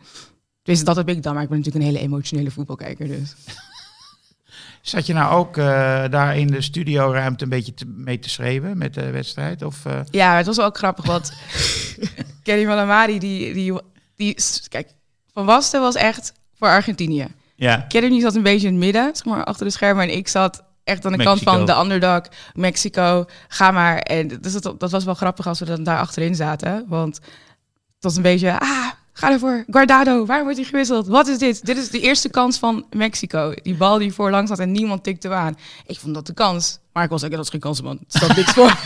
Dus 0.63 0.85
dat 0.85 0.97
heb 0.97 1.09
ik 1.09 1.23
dan, 1.23 1.35
maar 1.35 1.43
ik 1.43 1.49
ben 1.49 1.59
natuurlijk 1.59 1.85
een 1.85 1.91
hele 1.93 2.05
emotionele 2.05 2.51
voetbalkijker. 2.51 3.07
Dus. 3.07 3.35
Zat 4.83 5.07
je 5.07 5.13
nou 5.13 5.33
ook 5.35 5.57
eh, 5.57 5.65
daar 6.11 6.37
in 6.39 6.47
de 6.47 6.61
studioruimte 6.61 7.45
een 7.45 7.51
beetje 7.51 7.75
te- 7.75 7.87
mee 7.87 8.19
te 8.19 8.29
schreeuwen 8.29 8.79
met 8.79 8.95
de 8.95 9.11
wedstrijd? 9.11 9.63
Of, 9.63 9.85
eh, 9.87 10.01
Ja, 10.11 10.37
het 10.37 10.47
was 10.47 10.57
wel 10.57 10.67
ook 10.67 10.79
grappig, 10.79 11.07
want 11.07 11.33
Kenny 12.43 12.65
Malamari, 12.65 13.19
die, 13.19 13.53
die, 13.55 13.75
die, 14.17 14.37
kijk, 14.69 14.89
Van 15.33 15.47
Basten 15.47 15.81
was 15.81 15.95
echt 15.95 16.33
voor 16.59 16.69
Argentinië. 16.69 17.27
ja. 17.55 17.85
Kenny 17.89 18.21
zat 18.21 18.35
een 18.35 18.43
beetje 18.43 18.67
in 18.67 18.73
het 18.73 18.83
midden, 18.83 19.17
zeg 19.17 19.25
maar, 19.25 19.45
achter 19.45 19.67
de 19.67 19.73
schermen. 19.73 20.09
En 20.09 20.17
ik 20.17 20.29
zat 20.29 20.63
echt 20.85 21.07
aan 21.07 21.13
de 21.13 21.25
kant 21.25 21.43
van 21.43 21.67
de 21.67 21.77
underdog, 21.77 22.23
Mexico, 22.55 23.25
ga 23.49 23.71
maar. 23.71 23.99
En 23.99 24.29
dus 24.29 24.61
dat, 24.61 24.81
dat 24.81 24.91
was 24.91 25.05
wel 25.05 25.15
grappig 25.15 25.47
als 25.47 25.59
we 25.59 25.65
dan 25.65 25.83
daar 25.83 25.99
achterin 25.99 26.35
zaten. 26.35 26.85
Want 26.89 27.17
het 27.95 28.05
was 28.05 28.17
een 28.17 28.23
beetje, 28.23 28.61
ah, 28.61 28.87
ga 29.13 29.31
ervoor. 29.31 29.65
Guardado, 29.71 30.27
waar 30.27 30.43
wordt 30.43 30.57
hij 30.57 30.67
gewisseld? 30.67 31.07
Wat 31.07 31.27
is 31.27 31.39
dit? 31.39 31.67
Dit 31.67 31.77
is 31.77 31.91
de 31.91 32.01
eerste 32.01 32.29
kans 32.29 32.59
van 32.59 32.87
Mexico. 32.91 33.55
Die 33.63 33.75
bal 33.75 33.99
die 33.99 34.13
voorlangs 34.13 34.51
zat 34.51 34.59
en 34.59 34.73
niemand 34.73 35.05
tikte 35.05 35.29
hem 35.29 35.37
aan. 35.37 35.59
Ik 35.87 35.99
vond 35.99 36.15
dat 36.15 36.27
de 36.27 36.35
kans. 36.35 36.79
Maar 36.93 37.05
ik 37.05 37.11
was 37.11 37.25
ook, 37.25 37.31
dat 37.31 37.45
is 37.45 37.51
geen 37.51 37.61
kans, 37.61 37.83
man. 37.83 37.99
Het 38.07 38.15
staat 38.17 38.37
niks 38.37 38.53
voor. 38.53 38.77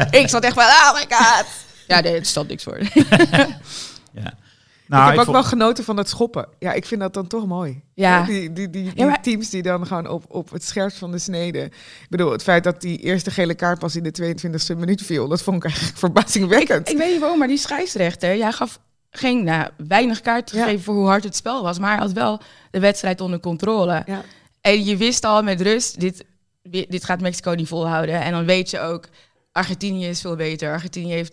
ik 0.20 0.28
zat 0.28 0.44
echt 0.44 0.54
van, 0.54 0.64
oh 0.64 0.94
my 0.94 1.06
god. 1.08 1.46
Ja, 1.86 2.00
nee, 2.00 2.14
het 2.14 2.26
stond 2.26 2.48
niks 2.48 2.62
voor. 2.62 2.78
ja. 4.22 4.34
Ik 4.82 4.88
Nou, 4.88 5.10
heb 5.10 5.18
ook 5.18 5.24
vond- 5.24 5.36
wel 5.36 5.44
genoten 5.46 5.84
van 5.84 5.96
het 5.96 6.08
schoppen. 6.08 6.48
Ja, 6.58 6.72
ik 6.72 6.84
vind 6.86 7.00
dat 7.00 7.14
dan 7.14 7.26
toch 7.26 7.46
mooi. 7.46 7.82
Ja. 7.94 8.24
Die, 8.24 8.52
die, 8.52 8.70
die, 8.70 8.70
die 8.70 8.92
Ja, 8.94 9.06
maar- 9.06 9.22
teams 9.22 9.50
die 9.50 9.62
dan 9.62 9.86
gewoon 9.86 10.08
op, 10.08 10.24
op 10.28 10.50
het 10.50 10.64
scherpst 10.64 10.98
van 10.98 11.10
de 11.10 11.18
snede. 11.18 11.58
Ik 11.64 12.06
bedoel, 12.08 12.32
het 12.32 12.42
feit 12.42 12.64
dat 12.64 12.80
die 12.80 12.98
eerste 12.98 13.30
gele 13.30 13.54
kaart 13.54 13.78
pas 13.78 13.96
in 13.96 14.02
de 14.02 14.10
22e 14.12 14.76
minuut 14.78 15.02
viel, 15.02 15.28
dat 15.28 15.42
vond 15.42 15.56
ik 15.56 15.64
eigenlijk 15.64 15.98
verbazingwekkend. 16.06 16.88
Ik 16.90 16.96
weet 16.98 17.10
niet 17.10 17.20
waarom, 17.20 17.38
maar 17.38 17.48
die 17.48 17.56
scheidsrechter, 17.58 18.36
jij 18.36 18.52
gaf 18.52 18.80
geen, 19.10 19.44
nou, 19.44 19.68
weinig 19.88 20.20
kaart 20.20 20.50
Ja. 20.50 20.62
gegeven 20.62 20.84
voor 20.84 20.94
hoe 20.94 21.06
hard 21.06 21.24
het 21.24 21.36
spel 21.36 21.62
was, 21.62 21.78
maar 21.78 21.90
hij 21.90 21.98
had 22.00 22.12
wel 22.12 22.40
de 22.70 22.80
wedstrijd 22.80 23.20
onder 23.20 23.40
controle. 23.40 24.02
ja. 24.06 24.22
En 24.60 24.84
je 24.84 24.96
wist 24.96 25.24
al 25.24 25.42
met 25.42 25.60
rust, 25.60 26.00
dit, 26.00 26.24
dit 26.62 27.04
gaat 27.04 27.20
Mexico 27.20 27.50
niet 27.50 27.68
volhouden. 27.68 28.20
En 28.22 28.32
dan 28.32 28.44
weet 28.44 28.70
je 28.70 28.80
ook, 28.80 29.08
Argentinië 29.52 30.06
is 30.06 30.20
veel 30.20 30.36
beter. 30.36 30.72
Argentinië 30.72 31.12
heeft 31.12 31.32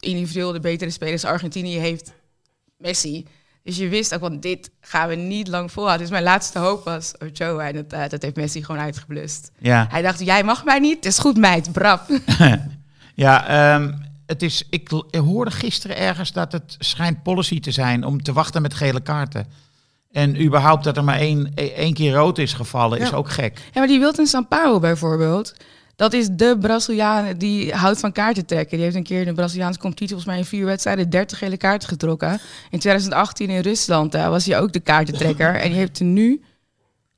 individueel 0.00 0.52
de 0.52 0.60
betere 0.60 0.90
spelers. 0.90 1.24
Argentinië 1.24 1.78
heeft 1.78 2.12
Messi. 2.78 3.26
Dus 3.62 3.76
je 3.76 3.88
wist 3.88 4.14
ook, 4.14 4.20
want 4.20 4.42
dit 4.42 4.70
gaan 4.80 5.08
we 5.08 5.14
niet 5.14 5.48
lang 5.48 5.72
volhouden. 5.72 6.06
Dus 6.06 6.14
mijn 6.16 6.28
laatste 6.28 6.58
hoop 6.58 6.84
was 6.84 7.12
Ochoa. 7.18 7.66
En 7.68 7.74
dat, 7.74 7.92
eh, 7.92 8.08
dat 8.08 8.22
heeft 8.22 8.36
Messi 8.36 8.64
gewoon 8.64 8.80
uitgeblust. 8.80 9.50
ja. 9.58 9.86
Hij 9.90 10.02
dacht, 10.02 10.24
jij 10.24 10.44
mag 10.44 10.64
mij 10.64 10.78
niet. 10.78 10.96
Het 10.96 11.04
is 11.04 11.18
goed, 11.18 11.36
meid. 11.36 11.72
Brap. 11.72 12.06
Ja, 13.14 13.46
ehm, 13.46 13.92
het 14.26 14.42
is, 14.42 14.66
ik, 14.70 14.90
hoorde 15.10 15.50
gisteren 15.50 15.96
ergens 15.96 16.32
dat 16.32 16.52
het 16.52 16.76
schijnt 16.78 17.22
policy 17.22 17.60
te 17.60 17.70
zijn 17.70 18.04
om 18.04 18.22
te 18.22 18.32
wachten 18.32 18.62
met 18.62 18.74
gele 18.74 19.00
kaarten. 19.00 19.46
En 20.12 20.42
überhaupt 20.44 20.84
dat 20.84 20.96
er 20.96 21.04
maar 21.04 21.18
één, 21.18 21.52
e- 21.54 21.66
één 21.68 21.94
keer 21.94 22.12
rood 22.12 22.38
is 22.38 22.52
gevallen, 22.52 22.98
is 22.98 23.12
ook 23.12 23.30
gek. 23.30 23.58
Ja, 23.58 23.70
maar 23.74 23.86
die 23.86 23.98
Wilton 23.98 24.26
Sampaio 24.26 24.78
bijvoorbeeld. 24.80 25.54
Dat 25.98 26.12
is 26.12 26.28
de 26.32 26.56
Braziliaan 26.60 27.36
die 27.38 27.72
houdt 27.74 28.00
van 28.00 28.12
kaarten 28.12 28.46
trekken. 28.46 28.76
Die 28.76 28.84
heeft 28.84 28.96
een 28.96 29.02
keer 29.02 29.20
in 29.20 29.26
de 29.26 29.32
Braziliaanse 29.32 29.78
competitie 29.78 30.14
volgens 30.14 30.30
mij 30.34 30.38
in 30.44 30.48
vier 30.48 30.64
wedstrijden 30.64 31.10
30 31.10 31.38
gele 31.38 31.56
kaarten 31.56 31.88
getrokken. 31.88 32.40
In 32.70 32.78
2018 32.78 33.48
in 33.50 33.60
Rusland 33.60 34.14
eh, 34.14 34.28
was 34.28 34.46
hij 34.46 34.58
ook 34.60 34.72
de 34.72 34.80
kaartentrekker. 34.80 35.54
en 35.54 35.68
die 35.68 35.78
heeft 35.78 35.98
er 35.98 36.04
nu, 36.04 36.42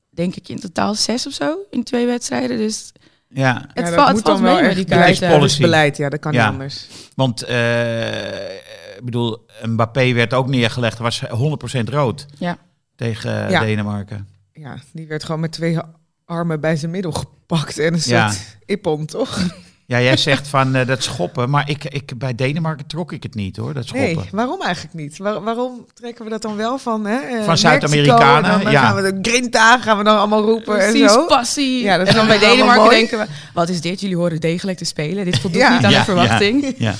denk 0.09 0.35
ik, 0.35 0.49
in 0.49 0.59
totaal 0.59 0.95
zes 0.95 1.27
of 1.27 1.33
zo 1.33 1.57
in 1.69 1.83
twee 1.83 2.05
wedstrijden. 2.05 2.57
Dus 2.57 2.91
Ja, 3.27 3.53
het, 3.53 3.71
Ja, 3.73 3.83
dat 3.83 3.93
valt 3.93 4.07
het 4.07 4.15
moet 4.15 4.25
dan 4.25 4.41
wel 4.41 4.51
mee 4.53 4.61
met 4.61 4.65
echt 4.71 4.75
die 4.75 4.85
beleid- 5.19 5.57
beleid, 5.59 5.97
ja, 5.97 6.09
dat 6.09 6.19
kan 6.19 6.31
Ja. 6.33 6.43
niet 6.43 6.51
anders. 6.51 6.87
want 7.15 7.43
eh, 7.43 8.53
ik 8.97 9.01
bedoel, 9.03 9.45
Mbappé 9.63 10.13
werd 10.13 10.33
ook 10.33 10.47
neergelegd, 10.47 10.97
was 10.97 11.21
100% 11.29 11.89
rood 11.89 12.25
Ja. 12.37 12.57
tegen 12.95 13.49
Ja. 13.49 13.59
Denemarken. 13.59 14.27
Ja, 14.53 14.75
die 14.93 15.07
werd 15.07 15.23
gewoon 15.23 15.41
met 15.41 15.51
twee 15.51 15.77
armen 16.25 16.59
bij 16.59 16.75
zijn 16.75 16.91
middel 16.91 17.13
en 17.59 17.93
een 17.93 17.99
Ja. 18.03 18.29
soort 18.29 18.57
ippon, 18.65 19.05
toch? 19.05 19.39
Ja, 19.85 20.01
jij 20.01 20.17
zegt 20.27 20.47
van 20.47 20.75
eh, 20.75 20.87
dat 20.87 21.03
schoppen, 21.03 21.49
maar 21.49 21.69
ik, 21.69 21.83
ik, 21.85 22.17
bij 22.17 22.35
Denemarken 22.35 22.87
trok 22.87 23.11
ik 23.11 23.23
het 23.23 23.35
niet 23.35 23.57
hoor, 23.57 23.73
dat 23.73 23.85
schoppen. 23.87 24.15
Nee, 24.15 24.25
waarom 24.31 24.61
eigenlijk 24.61 24.93
niet? 24.95 25.17
Waar- 25.17 25.41
waarom 25.43 25.85
trekken 25.93 26.23
we 26.23 26.29
dat 26.29 26.41
dan 26.41 26.55
wel 26.55 26.77
van? 26.77 27.05
hè? 27.05 27.17
Eh, 27.19 27.43
Van 27.43 27.57
Zuid-Amerikanen, 27.57 28.71
ja. 28.71 28.81
gaan 28.81 28.95
we 28.95 29.01
de 29.13 29.29
Grinta 29.29 29.77
gaan 29.79 29.97
we 29.97 30.03
dan 30.03 30.17
allemaal 30.17 30.41
roepen 30.43 30.79
en 30.79 30.91
Precies, 30.91 31.11
zo. 31.11 31.25
passie. 31.25 31.83
Ja, 31.83 31.97
dat 31.97 32.07
dan 32.15 32.27
bij 32.27 32.39
Denemarken 32.39 32.89
denken 32.89 33.17
we, 33.19 33.25
wat 33.53 33.69
is 33.69 33.81
dit? 33.81 34.01
Jullie 34.01 34.15
horen 34.17 34.39
degelijk 34.39 34.77
te 34.77 34.85
spelen. 34.85 35.25
Dit 35.25 35.39
voldoet 35.39 35.61
Ja. 35.61 35.73
niet 35.75 35.85
aan 35.85 35.91
Ja, 35.91 35.97
de 35.99 36.03
verwachting. 36.05 36.73
Ja, 36.77 36.93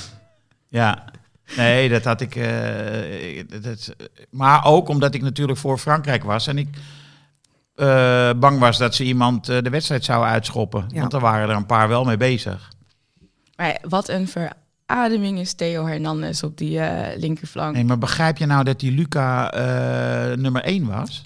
ja. 0.68 1.04
Nee, 1.56 1.88
dat 1.88 2.04
had 2.04 2.20
ik. 2.20 2.36
eh, 2.36 3.44
dat, 3.62 3.94
maar 4.30 4.64
ook 4.64 4.88
omdat 4.88 5.14
ik 5.14 5.22
natuurlijk 5.22 5.58
voor 5.58 5.78
Frankrijk 5.78 6.24
was 6.24 6.46
en 6.46 6.58
ik 6.58 6.68
eh, 7.74 8.30
bang 8.36 8.58
was 8.58 8.78
dat 8.78 8.94
ze 8.94 9.04
iemand 9.04 9.48
eh, 9.48 9.62
de 9.62 9.70
wedstrijd 9.70 10.04
zou 10.04 10.24
uitschoppen. 10.24 10.84
Ja. 10.88 11.00
Want 11.00 11.12
er 11.12 11.20
waren 11.20 11.48
er 11.48 11.56
een 11.56 11.66
paar 11.66 11.88
wel 11.88 12.04
mee 12.04 12.16
bezig. 12.16 12.72
Maar 13.56 13.78
wat 13.88 14.08
een 14.08 14.28
verademing 14.28 15.38
is 15.38 15.52
Theo 15.54 15.86
Hernandez 15.86 16.42
op 16.42 16.58
die 16.58 16.78
eh, 16.78 17.18
linkerflank. 17.18 17.74
Nee, 17.74 17.84
maar 17.84 17.98
begrijp 17.98 18.36
je 18.36 18.46
nou 18.46 18.64
dat 18.64 18.80
die 18.80 18.92
Luca 18.92 19.50
nummer 20.36 20.62
1 20.62 20.86
was? 20.86 21.22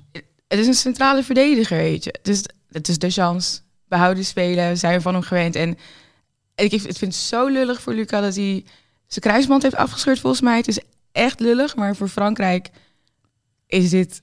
Het 0.48 0.58
is 0.58 0.66
een 0.66 0.74
centrale 0.74 1.22
verdediger, 1.22 1.76
weet 1.76 2.04
je. 2.04 2.14
Dus 2.22 2.44
het 2.70 2.88
is 2.88 2.98
de 2.98 3.10
chance. 3.10 3.60
Behouden 3.88 4.24
spelen, 4.24 4.78
zijn 4.78 4.96
we 4.96 5.00
van 5.00 5.14
hem 5.14 5.22
gewend. 5.22 5.56
En 5.56 5.70
ik, 6.54 6.72
ik 6.72 6.80
vind 6.80 7.00
het 7.00 7.14
zo 7.14 7.46
lullig 7.46 7.80
voor 7.82 7.94
Luca 7.94 8.20
dat 8.20 8.34
hij 8.34 8.64
zijn 9.06 9.24
kruisband 9.24 9.62
heeft 9.62 9.76
afgescheurd 9.76 10.20
volgens 10.20 10.42
mij. 10.42 10.56
Het 10.56 10.68
is 10.68 10.80
echt 11.12 11.40
lullig, 11.40 11.76
maar 11.76 11.96
voor 11.96 12.08
Frankrijk 12.08 12.70
is 13.66 13.90
dit, 13.90 14.22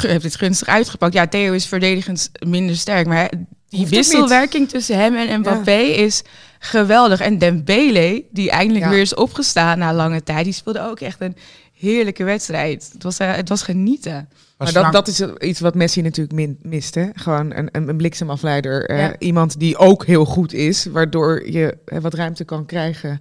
heeft 0.00 0.22
dit 0.22 0.36
gunstig 0.36 0.68
uitgepakt. 0.68 1.14
Ja, 1.14 1.26
Theo 1.26 1.52
is 1.52 1.66
verdedigend 1.66 2.30
minder 2.46 2.76
sterk, 2.76 3.06
maar 3.06 3.30
die 3.68 3.86
wisselwerking 3.86 4.68
tussen 4.68 4.98
hem 4.98 5.14
en 5.16 5.40
Mbappé 5.40 5.78
is 5.80 6.22
geweldig. 6.58 7.20
En 7.20 7.38
Dembele, 7.38 8.24
die 8.30 8.50
eindelijk 8.50 8.84
Ja. 8.84 8.90
weer 8.90 9.00
is 9.00 9.14
opgestaan 9.14 9.78
na 9.78 9.94
lange 9.94 10.22
tijd, 10.22 10.44
die 10.44 10.52
speelde 10.52 10.80
ook 10.82 11.00
echt 11.00 11.20
een 11.20 11.36
heerlijke 11.78 12.24
wedstrijd. 12.24 12.90
Het 12.92 13.02
was, 13.02 13.18
eh, 13.18 13.34
het 13.34 13.48
was 13.48 13.62
genieten. 13.62 14.28
Was 14.56 14.72
Maar 14.72 14.82
dat, 14.82 14.92
dat 14.92 15.08
is 15.08 15.20
iets 15.48 15.60
wat 15.60 15.74
Messi 15.74 16.02
natuurlijk 16.02 16.34
min, 16.36 16.58
mist. 16.62 16.94
Hè? 16.94 17.06
Gewoon 17.14 17.54
een, 17.56 17.68
een, 17.72 17.88
een 17.88 17.96
bliksemafleider. 17.96 18.86
eh, 18.88 18.98
Ja. 18.98 19.14
iemand 19.18 19.58
die 19.58 19.76
ook 19.76 20.06
heel 20.06 20.24
goed 20.24 20.52
is, 20.52 20.84
waardoor 20.84 21.50
je 21.50 21.76
eh, 21.84 21.98
wat 21.98 22.14
ruimte 22.14 22.44
kan 22.44 22.66
krijgen. 22.66 23.20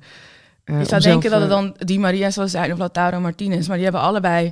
eh, 0.63 0.79
Je 0.79 0.85
zou 0.85 1.01
denken 1.01 1.31
dat 1.31 1.41
het 1.41 1.49
dan 1.49 1.75
Di 1.79 1.99
Maria 1.99 2.29
zou 2.31 2.47
zijn 2.47 2.71
of 2.71 2.77
Lautaro 2.77 3.19
Martinez. 3.19 3.67
Maar 3.67 3.75
die 3.75 3.83
hebben 3.85 4.01
allebei 4.03 4.51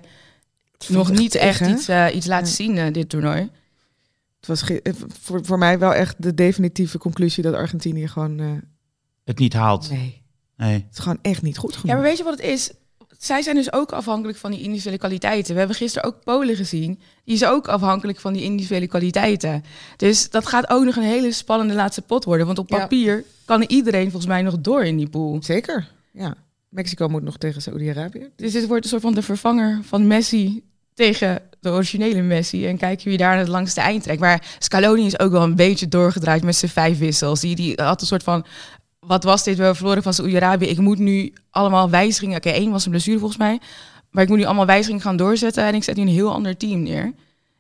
nog 0.88 1.12
niet 1.12 1.36
echt 1.36 1.62
iets, 1.68 1.88
eh, 1.88 2.06
iets 2.16 2.26
laten 2.26 2.48
Ja. 2.48 2.54
zien, 2.54 2.78
eh, 2.78 2.94
dit 2.94 3.10
toernooi. 3.10 3.50
Het 4.40 4.48
was 4.48 4.64
eh, 4.64 4.94
voor, 5.22 5.46
voor 5.46 5.58
mij 5.58 5.80
wel 5.80 5.94
echt 5.94 6.16
de 6.24 6.34
definitieve 6.34 6.98
conclusie 6.98 7.44
dat 7.44 7.54
Argentinië 7.54 8.08
gewoon... 8.08 8.40
eh, 8.40 8.48
het 9.26 9.40
niet 9.40 9.54
haalt. 9.54 9.90
nee, 9.90 10.22
Nee. 10.58 10.74
het 10.74 10.86
is 10.92 11.00
gewoon 11.00 11.20
echt 11.22 11.42
niet 11.42 11.58
goed 11.58 11.74
Ja, 11.74 11.80
genoeg. 11.80 11.96
maar 11.96 12.06
weet 12.06 12.18
je 12.18 12.24
wat 12.24 12.38
het 12.38 12.46
is? 12.48 12.72
Zij 13.18 13.42
zijn 13.42 13.56
dus 13.56 13.74
ook 13.74 13.92
afhankelijk 13.92 14.38
van 14.38 14.52
die 14.52 14.62
individuele 14.62 14.98
kwaliteiten. 14.98 15.54
We 15.54 15.60
hebben 15.60 15.78
gisteren 15.78 16.08
ook 16.10 16.24
Polen 16.24 16.56
gezien. 16.56 17.00
Die 17.24 17.36
is 17.36 17.46
ook 17.46 17.68
afhankelijk 17.68 18.20
van 18.20 18.34
die 18.34 18.44
individuele 18.44 18.88
kwaliteiten. 18.88 19.64
Dus 19.98 20.30
dat 20.30 20.46
gaat 20.48 20.70
ook 20.70 20.84
nog 20.86 20.96
een 20.96 21.04
hele 21.04 21.32
spannende 21.32 21.74
laatste 21.74 22.02
pot 22.02 22.24
worden. 22.24 22.46
Want 22.46 22.60
op 22.60 22.70
Ja. 22.70 22.78
papier 22.78 23.24
kan 23.46 23.62
iedereen 23.62 24.04
volgens 24.12 24.26
mij 24.26 24.42
nog 24.42 24.60
door 24.60 24.84
in 24.84 24.98
die 24.98 25.10
pool. 25.10 25.38
Zeker, 25.44 25.92
ja. 26.12 26.36
Mexico 26.70 27.08
moet 27.08 27.24
nog 27.24 27.38
tegen 27.38 27.62
Saoedi-Arabië. 27.62 28.30
Dus 28.36 28.52
dit 28.52 28.68
wordt 28.68 28.84
een 28.84 28.90
soort 28.90 29.02
van 29.02 29.14
de 29.14 29.22
vervanger 29.22 29.80
van 29.84 30.08
Messi 30.08 30.64
tegen 30.94 31.42
de 31.60 31.70
originele 31.70 32.22
Messi. 32.22 32.68
En 32.68 32.78
kijken 32.78 33.08
wie 33.08 33.18
daar 33.18 33.38
het 33.38 33.48
langste 33.48 33.82
eind 33.82 34.04
trekt. 34.04 34.20
Maar 34.20 34.56
Scaloni 34.60 35.06
is 35.06 35.20
ook 35.20 35.32
wel 35.32 35.44
een 35.44 35.56
beetje 35.56 35.88
doorgedraaid 35.88 36.44
met 36.44 36.56
zijn 36.56 36.72
vijf 36.72 36.98
wissels. 37.00 37.40
Die, 37.40 37.56
die 37.56 37.74
had 37.76 38.02
een 38.02 38.08
soort 38.08 38.24
van... 38.24 38.46
Wat 39.00 39.24
was 39.24 39.44
dit? 39.44 39.54
We 39.54 39.60
hebben 39.60 39.78
verloren 39.78 40.04
van 40.04 40.14
Saoedi-Arabië. 40.14 40.66
Ik 40.66 40.78
moet 40.78 41.00
nu 41.00 41.34
allemaal 41.50 41.90
wijzigingen... 41.90 42.38
Oké, 42.38 42.50
één 42.50 42.72
was 42.72 42.86
een 42.86 42.92
blessure 42.92 43.20
volgens 43.20 43.40
mij. 43.40 43.60
Maar 44.12 44.24
ik 44.24 44.30
moet 44.30 44.38
nu 44.38 44.44
allemaal 44.44 44.66
wijzigingen 44.66 45.02
gaan 45.02 45.18
doorzetten. 45.18 45.64
En 45.64 45.76
ik 45.76 45.84
zet 45.84 45.96
nu 45.96 46.02
een 46.02 46.08
heel 46.08 46.34
ander 46.34 46.58
team 46.58 46.84
neer. 46.84 47.14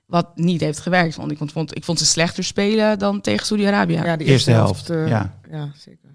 Wat 0.05 0.37
niet 0.37 0.61
heeft 0.61 0.79
gewerkt. 0.79 1.15
Want 1.15 1.31
ik 1.31 1.37
vond, 1.45 1.75
ik 1.75 1.83
vond 1.83 1.99
ze 1.99 2.05
slechter 2.05 2.43
spelen 2.43 2.99
dan 2.99 3.21
tegen 3.21 3.45
Saoedi-Arabië. 3.45 3.93
Ja, 3.93 4.15
de 4.15 4.23
Eerste 4.23 4.51
helft, 4.51 4.89
eh, 4.89 5.07
ja. 5.07 5.39
ja, 5.51 5.71
zeker. 5.75 6.09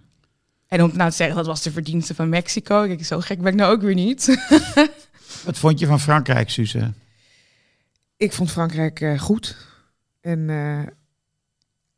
En 0.74 0.82
om 0.82 0.90
nou 0.94 1.10
te 1.10 1.16
zeggen, 1.16 1.36
dat 1.36 1.46
was 1.46 1.62
de 1.62 1.70
verdienste 1.72 2.14
van 2.14 2.28
Mexico. 2.28 2.86
Kijk, 2.86 3.04
zo 3.04 3.20
gek 3.20 3.40
ben 3.42 3.52
ik 3.52 3.58
nou 3.58 3.72
ook 3.72 3.82
weer 3.82 3.94
niet. 3.94 4.46
Wat 5.44 5.58
vond 5.58 5.78
je 5.78 5.86
van 5.86 6.00
Frankrijk, 6.00 6.50
Suze? 6.50 6.92
Ik 8.16 8.32
vond 8.32 8.50
Frankrijk 8.50 9.00
eh, 9.00 9.18
goed. 9.18 9.56
En 10.20 10.50
eh, 10.50 10.92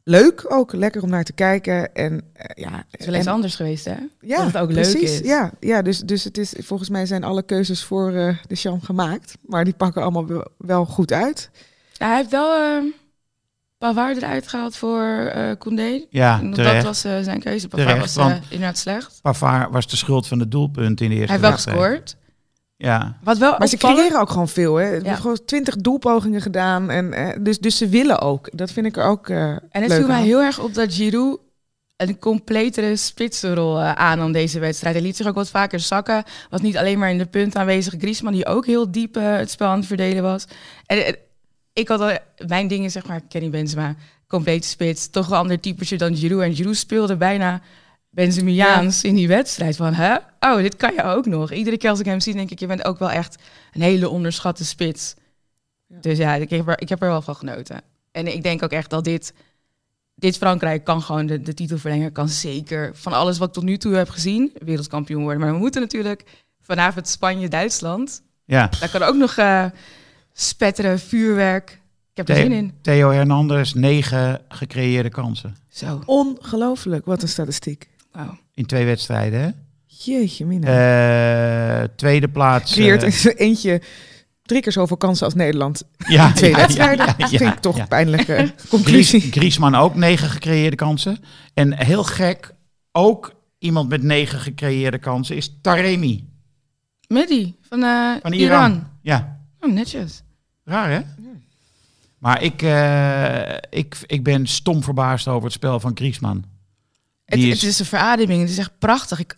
leuk 0.04 0.44
ook. 0.52 0.72
Lekker 0.72 1.02
om 1.02 1.08
naar 1.08 1.24
te 1.24 1.32
kijken. 1.32 1.94
En 1.94 2.20
eh, 2.32 2.64
ja, 2.64 2.84
Het 2.90 3.00
is 3.00 3.06
wel 3.06 3.14
eens 3.14 3.26
en- 3.26 3.32
anders 3.32 3.54
geweest, 3.54 3.84
hè? 3.84 3.96
ja, 4.20 4.36
dat 4.36 4.46
het 4.46 4.56
ook 4.56 4.72
precies. 4.72 4.92
leuk 4.94 5.02
is. 5.02 5.18
Ja, 5.18 5.52
ja 5.60 5.82
dus, 5.82 5.98
dus 6.00 6.24
het 6.24 6.38
is, 6.38 6.54
volgens 6.58 6.88
mij 6.88 7.06
zijn 7.06 7.24
alle 7.24 7.42
keuzes 7.42 7.84
voor 7.84 8.12
eh, 8.12 8.36
de 8.46 8.54
Cham 8.54 8.80
gemaakt. 8.80 9.36
Maar 9.42 9.64
die 9.64 9.74
pakken 9.74 10.02
allemaal 10.02 10.44
wel, 10.58 10.84
goed 10.84 11.12
uit. 11.12 11.50
Ja, 11.92 12.06
hij 12.06 12.16
heeft 12.16 12.30
wel 12.30 12.54
eh, 12.54 12.92
Pavard 13.94 14.16
eruit 14.16 14.48
gehaald 14.48 14.76
voor 14.76 15.02
eh 15.02 15.50
Koundé. 15.58 16.04
Ja, 16.10 16.40
dat 16.42 16.82
was 16.82 17.04
eh, 17.04 17.12
zijn 17.20 17.40
keuze. 17.40 17.68
Pavard 17.68 17.88
Terecht, 17.88 18.14
was 18.14 18.24
eh, 18.24 18.30
want- 18.32 18.44
inderdaad 18.50 18.78
slecht. 18.78 19.18
Pavard 19.22 19.70
was 19.72 19.86
de 19.86 19.96
schuld 19.96 20.26
van 20.26 20.38
de 20.38 20.48
doelpunt 20.48 21.00
in 21.00 21.08
de 21.08 21.14
eerste 21.14 21.32
Hij 21.38 21.42
heeft 21.50 21.64
wel 21.64 21.74
gescoord. 21.74 22.16
Ja, 22.76 23.18
Wat 23.22 23.38
wel 23.38 23.54
Maar 23.58 23.68
ze 23.68 23.76
creëren 23.76 24.20
ook 24.20 24.30
gewoon 24.30 24.48
veel. 24.48 24.74
Hè. 24.76 24.84
Er 24.84 24.92
Ja. 24.94 24.98
worden 25.00 25.16
gewoon 25.16 25.44
twintig 25.46 25.76
doelpogingen 25.76 26.40
gedaan. 26.40 26.90
En, 26.90 27.12
eh, 27.12 27.36
dus, 27.40 27.58
dus 27.58 27.76
ze 27.76 27.88
willen 27.88 28.20
ook. 28.20 28.48
Dat 28.52 28.70
vind 28.70 28.86
ik 28.86 28.96
er 28.96 29.04
ook 29.04 29.28
eh 29.28 29.38
En 29.48 29.60
het 29.70 29.88
leuk 29.88 29.98
viel 29.98 30.06
mij 30.06 30.16
aan. 30.16 30.22
heel 30.22 30.40
erg 30.42 30.58
op 30.58 30.74
dat 30.74 30.94
Giroud 30.94 31.38
een 31.96 32.18
completere 32.18 32.96
spitsenrol 32.96 33.80
eh, 33.80 33.92
aannam 33.92 34.32
deze 34.32 34.58
wedstrijd. 34.58 34.94
Hij 34.94 35.04
liet 35.04 35.16
zich 35.16 35.26
ook 35.26 35.34
wat 35.34 35.50
vaker 35.50 35.80
zakken. 35.80 36.22
Was 36.50 36.60
niet 36.60 36.76
alleen 36.76 36.98
maar 36.98 37.10
in 37.10 37.18
de 37.18 37.26
punt 37.26 37.56
aanwezig. 37.56 37.94
Griezmann 37.98 38.34
die 38.34 38.46
ook 38.46 38.66
heel 38.66 38.90
diep 38.90 39.14
het 39.14 39.50
spel 39.50 39.68
aan 39.68 39.78
het 39.78 39.86
verdelen 39.86 40.22
was. 40.22 40.44
En 40.86 41.16
ik 41.76 41.88
had 41.88 42.00
al, 42.00 42.16
mijn 42.46 42.68
dingen 42.68 42.90
zeg 42.90 43.06
maar, 43.06 43.20
Kenny 43.28 43.50
Benzema, 43.50 43.94
complete 44.28 44.68
spits. 44.68 45.08
Toch 45.10 45.26
wel 45.26 45.38
ander 45.38 45.60
typetje 45.60 45.96
dan 45.96 46.16
Giroud. 46.16 46.42
En 46.42 46.54
Giroud 46.54 46.76
speelde 46.76 47.16
bijna 47.16 47.60
Benzemiaans 48.10 49.04
in 49.04 49.14
die 49.14 49.28
wedstrijd. 49.28 49.76
Van, 49.76 49.94
hè? 49.94 50.16
Oh, 50.40 50.56
dit 50.56 50.76
kan 50.76 50.94
je 50.94 51.02
ook 51.02 51.26
nog. 51.26 51.52
Iedere 51.52 51.76
keer 51.76 51.90
als 51.90 52.00
ik 52.00 52.06
hem 52.06 52.20
zie, 52.20 52.34
denk 52.34 52.50
ik, 52.50 52.58
je 52.58 52.66
bent 52.66 52.84
ook 52.84 52.98
wel 52.98 53.10
echt 53.10 53.42
een 53.72 53.80
hele 53.80 54.08
onderschatte 54.08 54.64
spits. 54.64 55.14
Ja. 55.86 55.96
Dus 56.00 56.18
ja, 56.18 56.34
ik 56.34 56.50
heb, 56.50 56.68
er, 56.68 56.80
ik 56.80 56.88
heb 56.88 57.02
er 57.02 57.08
wel 57.08 57.22
van 57.22 57.36
genoten. 57.36 57.80
En 58.12 58.34
ik 58.34 58.42
denk 58.42 58.62
ook 58.62 58.72
echt 58.72 58.90
dat 58.90 59.04
dit, 59.04 59.34
dit 60.14 60.36
Frankrijk 60.36 60.84
kan 60.84 61.02
gewoon 61.02 61.26
de, 61.26 61.42
de 61.42 61.54
titel 61.54 61.78
verlengen. 61.78 62.12
Kan 62.12 62.28
zeker 62.28 62.90
van 62.94 63.12
alles 63.12 63.38
wat 63.38 63.48
ik 63.48 63.54
tot 63.54 63.64
nu 63.64 63.76
toe 63.76 63.94
heb 63.94 64.08
gezien, 64.08 64.52
wereldkampioen 64.64 65.22
worden. 65.22 65.40
Maar 65.40 65.52
we 65.52 65.58
moeten 65.58 65.80
natuurlijk 65.80 66.24
vanavond 66.60 67.08
Spanje-Duitsland. 67.08 68.22
ja. 68.44 68.70
Daar 68.80 68.90
kan 68.90 69.02
ook 69.02 69.16
nog 69.16 69.36
eh, 69.36 69.64
spetteren, 70.40 70.98
vuurwerk. 70.98 71.70
Ik 72.10 72.26
heb 72.26 72.28
er 72.28 72.36
zin 72.42 72.52
in. 72.52 72.72
Theo 72.82 73.10
Hernandez, 73.10 73.72
negen 73.72 74.40
gecreëerde 74.48 75.08
kansen. 75.08 75.56
Zo, 75.68 76.02
Ongelooflijk. 76.06 77.04
Wat 77.04 77.22
een 77.22 77.28
statistiek. 77.28 77.88
wauw. 78.12 78.38
In 78.54 78.66
twee 78.66 78.84
wedstrijden, 78.84 79.40
hè? 79.40 79.48
Jeetje, 79.86 80.46
mina. 80.46 80.66
Eh, 81.82 81.88
tweede 81.96 82.28
plaats. 82.28 82.72
creëert 82.72 83.02
eh, 83.02 83.32
eentje 83.46 83.82
drie 84.42 84.60
keer 84.60 84.72
zoveel 84.72 84.96
kansen 84.96 85.24
als 85.24 85.34
Nederland. 85.34 85.82
ja, 86.08 86.32
Twee 86.32 86.50
ja, 86.50 86.56
wedstrijden. 86.56 87.14
ja, 87.18 87.28
vind 87.28 87.52
ik 87.52 87.58
toch 87.58 87.76
ja. 87.76 87.82
een 87.82 87.88
pijnlijke 87.88 88.34
Gries, 88.34 88.68
conclusie. 88.68 89.20
Griezmann 89.20 89.74
ook 89.74 89.94
negen 89.94 90.28
gecreëerde 90.28 90.76
kansen. 90.76 91.18
En 91.54 91.84
heel 91.84 92.04
gek, 92.04 92.54
ook 92.92 93.32
iemand 93.58 93.88
met 93.88 94.02
negen 94.02 94.38
gecreëerde 94.40 94.98
kansen 94.98 95.36
is 95.36 95.58
Taremi 95.62 96.28
Mehdi 97.08 97.54
van, 97.60 97.82
eh, 97.82 98.12
van 98.22 98.32
Iran. 98.32 98.70
Iran. 98.70 98.86
Ja, 99.02 99.34
Oh, 99.60 99.72
netjes. 99.72 100.22
Raar 100.66 100.90
hè? 100.90 101.00
Maar 102.18 102.42
ik, 102.42 102.62
eh, 102.62 103.56
ik, 103.70 103.96
ik 104.06 104.22
ben 104.22 104.46
stom 104.46 104.82
verbaasd 104.82 105.28
over 105.28 105.44
het 105.44 105.52
spel 105.52 105.80
van 105.80 105.90
Griezmann. 105.94 106.44
Het, 107.24 107.38
Die 107.38 107.50
het 107.50 107.62
is 107.62 107.78
een 107.78 107.86
verademing. 107.86 108.40
Het 108.40 108.50
is 108.50 108.58
echt 108.58 108.78
prachtig. 108.78 109.18
Ik, 109.18 109.36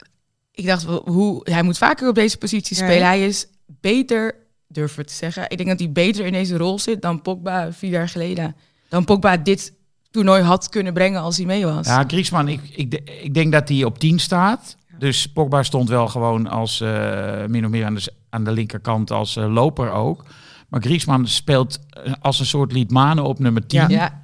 ik 0.52 0.66
dacht, 0.66 0.82
hoe, 0.84 1.40
hij 1.50 1.62
moet 1.62 1.78
vaker 1.78 2.08
op 2.08 2.14
deze 2.14 2.36
positie 2.38 2.76
Ja, 2.76 2.84
spelen. 2.84 3.06
Hij 3.06 3.26
is 3.26 3.46
beter, 3.66 4.34
durf 4.66 4.96
het 4.96 5.06
te 5.06 5.14
zeggen. 5.14 5.44
Ik 5.48 5.56
denk 5.56 5.68
dat 5.68 5.78
hij 5.78 5.92
beter 5.92 6.26
in 6.26 6.32
deze 6.32 6.56
rol 6.56 6.78
zit 6.78 7.02
dan 7.02 7.22
Pogba 7.22 7.72
vier 7.72 7.90
jaar 7.90 8.08
geleden. 8.08 8.56
Dan 8.88 9.04
Pogba 9.04 9.36
dit 9.36 9.72
toernooi 10.10 10.42
had 10.42 10.68
kunnen 10.68 10.92
brengen 10.92 11.20
als 11.20 11.36
hij 11.36 11.46
mee 11.46 11.64
was. 11.64 11.86
Ja, 11.86 12.04
Griezmann, 12.06 12.48
ik, 12.48 12.60
ik, 12.70 12.94
ik 13.22 13.34
denk 13.34 13.52
dat 13.52 13.68
hij 13.68 13.84
op 13.84 13.98
10 13.98 14.18
staat. 14.18 14.76
Dus 14.98 15.26
Pogba 15.26 15.62
stond 15.62 15.88
wel 15.88 16.08
gewoon 16.08 16.46
als 16.46 16.80
eh, 16.80 17.44
min 17.46 17.64
of 17.64 17.70
meer 17.70 17.84
aan 17.84 17.94
de, 17.94 18.12
aan 18.30 18.44
de 18.44 18.52
linkerkant 18.52 19.10
als 19.10 19.36
eh, 19.36 19.52
loper 19.52 19.90
ook. 19.90 20.24
Maar 20.68 20.80
Griezmann 20.80 21.26
speelt 21.26 21.78
eh, 21.90 22.12
als 22.20 22.40
een 22.40 22.46
soort 22.46 22.72
Liedmanen 22.72 23.24
op 23.24 23.38
nummer 23.38 23.66
10. 23.66 23.80
Ja. 23.80 23.88
Ja, 23.88 24.20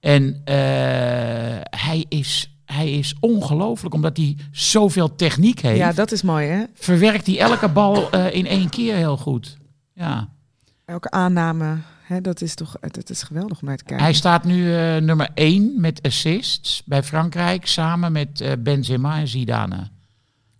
En 0.00 0.40
eh, 0.44 0.54
hij 1.78 2.04
is, 2.08 2.56
hij 2.64 2.92
is 2.92 3.14
ongelooflijk, 3.20 3.94
omdat 3.94 4.16
hij 4.16 4.36
zoveel 4.50 5.14
techniek 5.14 5.60
heeft. 5.60 5.78
Ja, 5.78 5.92
dat 5.92 6.12
is 6.12 6.22
mooi, 6.22 6.46
hè? 6.46 6.64
Verwerkt 6.74 7.26
hij 7.26 7.38
elke 7.38 7.68
bal 7.68 8.10
eh, 8.10 8.34
in 8.34 8.46
één 8.46 8.68
keer 8.68 8.94
heel 8.94 9.16
goed. 9.16 9.56
Ja, 9.94 10.28
Elke 10.84 11.10
aanname 11.10 11.76
Hè, 12.02 12.20
dat 12.20 12.40
is 12.40 12.54
toch 12.54 12.76
dat 12.80 13.10
is 13.10 13.22
geweldig 13.22 13.60
om 13.60 13.68
naar 13.68 13.76
te 13.76 13.84
kijken. 13.84 14.04
Hij 14.04 14.14
staat 14.14 14.44
nu 14.44 14.76
eh, 14.76 14.96
nummer 14.96 15.28
1 15.34 15.72
met 15.80 16.02
assists 16.02 16.82
bij 16.84 17.02
Frankrijk 17.02 17.66
samen 17.66 18.12
met 18.12 18.56
Benzema 18.58 19.18
en 19.18 19.28
Zidane. 19.28 19.88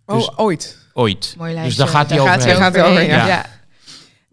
oh, 0.05 0.15
dus- 0.15 0.37
ooit. 0.37 0.77
Ooit. 0.93 1.35
Mooi 1.37 1.51
Dus 1.51 1.59
lijstje. 1.61 1.83
daar 1.83 1.93
gaat 1.93 2.09
hij. 2.09 2.17
Daar 2.17 2.39
gaat 2.55 2.75
hij 2.75 2.83
overheen, 2.83 3.07
ja. 3.07 3.27
ja. 3.27 3.45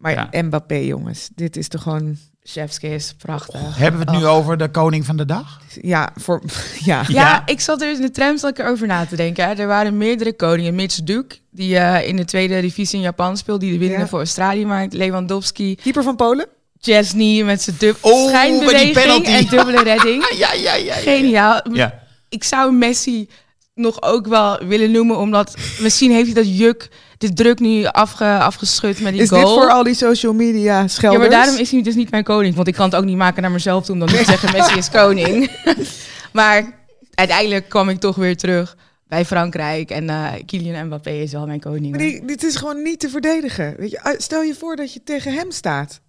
Maar 0.00 0.12
Ja. 0.33 0.42
Mbappé, 0.42 0.75
jongens, 0.75 1.28
dit 1.35 1.57
is 1.57 1.69
toch 1.69 1.83
gewoon... 1.83 2.16
Chefskiss, 2.42 3.14
prachtig. 3.14 3.76
Hebben 3.76 4.00
we 4.04 4.11
het 4.11 4.21
nu 4.21 4.26
Oh. 4.26 4.35
over 4.35 4.57
de 4.57 4.69
koning 4.71 5.04
van 5.07 5.16
de 5.16 5.25
dag? 5.25 5.61
Ja, 5.83 6.11
voor, 6.16 6.42
ja. 6.85 7.00
Ja, 7.00 7.04
Ja. 7.09 7.42
ik 7.47 7.61
zat 7.61 7.83
er 7.83 7.92
in 7.95 8.00
de 8.00 8.11
tram 8.11 8.38
zat 8.38 8.50
ik 8.50 8.59
erover 8.59 8.87
na 8.87 9.07
te 9.07 9.16
denken. 9.16 9.45
hè. 9.49 9.54
Er 9.54 9.66
waren 9.66 9.97
meerdere 9.97 10.33
koningen. 10.33 10.75
Mitch 10.75 11.02
Duke, 11.02 11.37
die 11.50 11.76
eh, 11.78 12.09
in 12.09 12.16
de 12.16 12.25
tweede 12.25 12.61
divisie 12.61 12.97
in 12.99 13.04
Japan 13.04 13.37
speelt, 13.37 13.61
die 13.61 13.73
de 13.73 13.78
winnen 13.78 13.99
Ja. 13.99 14.07
voor 14.09 14.19
Australië 14.19 14.66
maakt. 14.66 14.92
Lewandowski, 14.92 15.75
Keeper 15.75 16.02
van 16.02 16.16
Polen? 16.16 16.47
Chesney 16.80 17.45
met 17.45 17.62
zijn 17.62 17.76
dub 17.78 17.97
Oh, 18.00 18.11
met 18.12 18.21
die 18.21 18.28
schijnbeweging 18.28 18.92
penalty. 18.92 19.30
en 19.30 19.47
dubbele 19.57 19.83
redding. 19.83 20.35
Ja, 20.38 20.52
ja, 20.52 20.75
ja. 20.75 20.95
Geniaal. 20.95 21.61
Ja. 21.73 22.02
Ik 22.28 22.45
zou 22.45 22.73
Messi 22.73 23.28
nog 23.75 24.02
ook 24.02 24.26
wel 24.26 24.59
willen 24.64 24.90
noemen, 24.90 25.16
omdat 25.19 25.57
misschien 25.80 26.11
heeft 26.11 26.26
hij 26.35 26.35
dat 26.45 26.59
juk, 26.59 26.88
de 27.21 27.33
druk 27.33 27.59
nu 27.61 27.85
afge, 27.85 28.25
afgeschud 28.39 29.00
met 29.00 29.12
die 29.12 29.23
Is 29.23 29.29
goal. 29.29 29.41
dit 29.41 29.50
voor 29.50 29.71
al 29.71 29.83
die 29.83 29.95
social 29.95 30.33
media 30.33 30.81
ja, 30.81 30.89
schelders? 30.89 31.21
maar 31.23 31.31
daarom 31.31 31.57
is 31.57 31.71
hij 31.71 31.83
dus 31.83 31.95
niet 31.95 32.11
mijn 32.11 32.25
koning. 32.25 32.55
Want 32.55 32.69
ik 32.69 32.75
kan 32.75 32.85
het 32.85 32.95
ook 32.95 33.05
niet 33.05 33.17
maken 33.17 33.43
naar 33.43 33.50
mezelf 33.50 33.85
toe 33.85 33.95
om 33.95 34.00
dan 34.00 34.09
niet 34.09 34.19
te 34.19 34.25
zeggen 34.25 34.53
Messi 34.59 34.79
is 34.79 34.91
koning. 34.91 35.50
maar 36.33 36.79
uiteindelijk 37.15 37.69
kwam 37.69 37.89
ik 37.89 37.99
toch 38.00 38.17
weer 38.17 38.37
terug 38.37 38.77
bij 39.09 39.25
Frankrijk. 39.25 39.91
En 39.91 40.09
eh 40.11 40.27
Kylian 40.47 40.87
Mbappé 40.87 41.11
is 41.11 41.33
wel 41.33 41.47
mijn 41.47 41.61
koning. 41.61 41.91
Maar 41.91 41.99
die, 41.99 42.25
dit 42.25 42.43
is 42.43 42.57
gewoon 42.57 42.83
niet 42.83 43.00
te 43.00 43.09
verdedigen. 43.09 43.75
Weet 43.79 43.91
je, 43.91 44.03
Ah, 44.03 44.15
stel 44.19 44.43
je 44.43 44.55
voor 44.55 44.77
dat 44.77 44.93
je 44.93 45.03
tegen 45.05 45.33
hem 45.35 45.50
staat. 45.50 46.00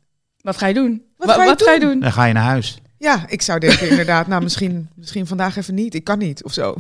Wat 0.42 0.58
ga 0.58 0.68
je 0.68 0.74
doen? 0.74 1.02
Wat 1.18 1.28
Wa- 1.28 1.34
ga 1.34 1.44
je 1.44 1.50
wat 1.50 1.62
ga 1.64 1.72
je 1.72 1.80
doen? 1.80 1.90
doen? 1.92 2.00
Dan 2.00 2.12
ga 2.12 2.26
je 2.26 2.34
naar 2.34 2.44
huis. 2.44 2.78
Ja, 2.98 3.26
ik 3.28 3.42
zou 3.42 3.60
denken 3.60 3.90
inderdaad, 3.90 4.28
nou 4.28 4.44
misschien, 4.44 4.90
misschien 4.96 5.28
vandaag 5.28 5.56
even 5.58 5.74
niet. 5.74 5.94
Ik 5.96 6.04
kan 6.04 6.18
niet, 6.20 6.44
of 6.44 6.54
zo. 6.54 6.76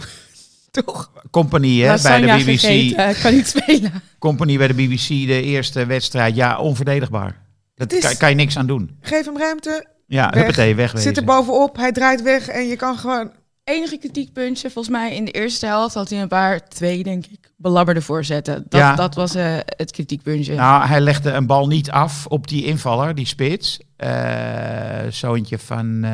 Toch? 0.85 1.11
Compagnie 1.31 1.83
hè, 1.85 2.01
bij 2.01 2.21
de 2.21 2.43
BBC. 2.43 2.59
gegeten, 2.59 3.09
ik 3.09 3.17
kan 3.21 3.33
niet 3.33 3.47
spelen. 3.47 3.91
Compagnie 4.19 4.57
bij 4.57 4.67
de 4.67 4.73
BBC, 4.73 5.07
de 5.07 5.41
eerste 5.41 5.85
wedstrijd. 5.85 6.35
Ja, 6.35 6.59
onverdedigbaar. 6.59 7.39
Is- 7.87 7.99
kan, 7.99 8.17
kan 8.17 8.29
je 8.29 8.35
niks 8.35 8.57
aan 8.57 8.67
doen. 8.67 8.97
Geef 9.01 9.25
hem 9.25 9.37
ruimte, 9.37 9.85
Ja, 10.07 10.29
Weg. 10.29 10.33
huppatee, 10.43 10.75
wegwezen. 10.75 11.07
zit 11.07 11.17
er 11.17 11.23
bovenop, 11.23 11.77
hij 11.77 11.91
draait 11.91 12.21
weg 12.21 12.47
en 12.47 12.67
je 12.67 12.75
kan 12.75 12.97
gewoon... 12.97 13.31
Enige 13.63 13.97
kritiekpuntje, 13.97 14.69
volgens 14.69 14.95
mij 14.95 15.15
in 15.15 15.25
de 15.25 15.31
eerste 15.31 15.65
helft 15.65 15.93
had 15.93 16.09
hij 16.09 16.21
een 16.21 16.27
paar, 16.27 16.67
twee 16.67 17.03
denk 17.03 17.25
ik, 17.25 17.51
belabberde 17.57 18.01
voorzetten. 18.01 18.65
Dat, 18.69 18.79
Ja. 18.79 18.95
dat 18.95 19.15
was 19.15 19.35
eh, 19.35 19.57
het 19.65 19.91
kritiekpuntje. 19.91 20.55
Nou, 20.55 20.85
hij 20.87 20.99
legde 21.01 21.31
een 21.31 21.45
bal 21.45 21.67
niet 21.67 21.91
af 21.91 22.25
op 22.27 22.47
die 22.47 22.65
invaller, 22.65 23.15
die 23.15 23.25
spits. 23.25 23.79
Eh 23.95 24.99
zoontje 25.09 25.57
van... 25.59 26.03
eh 26.03 26.11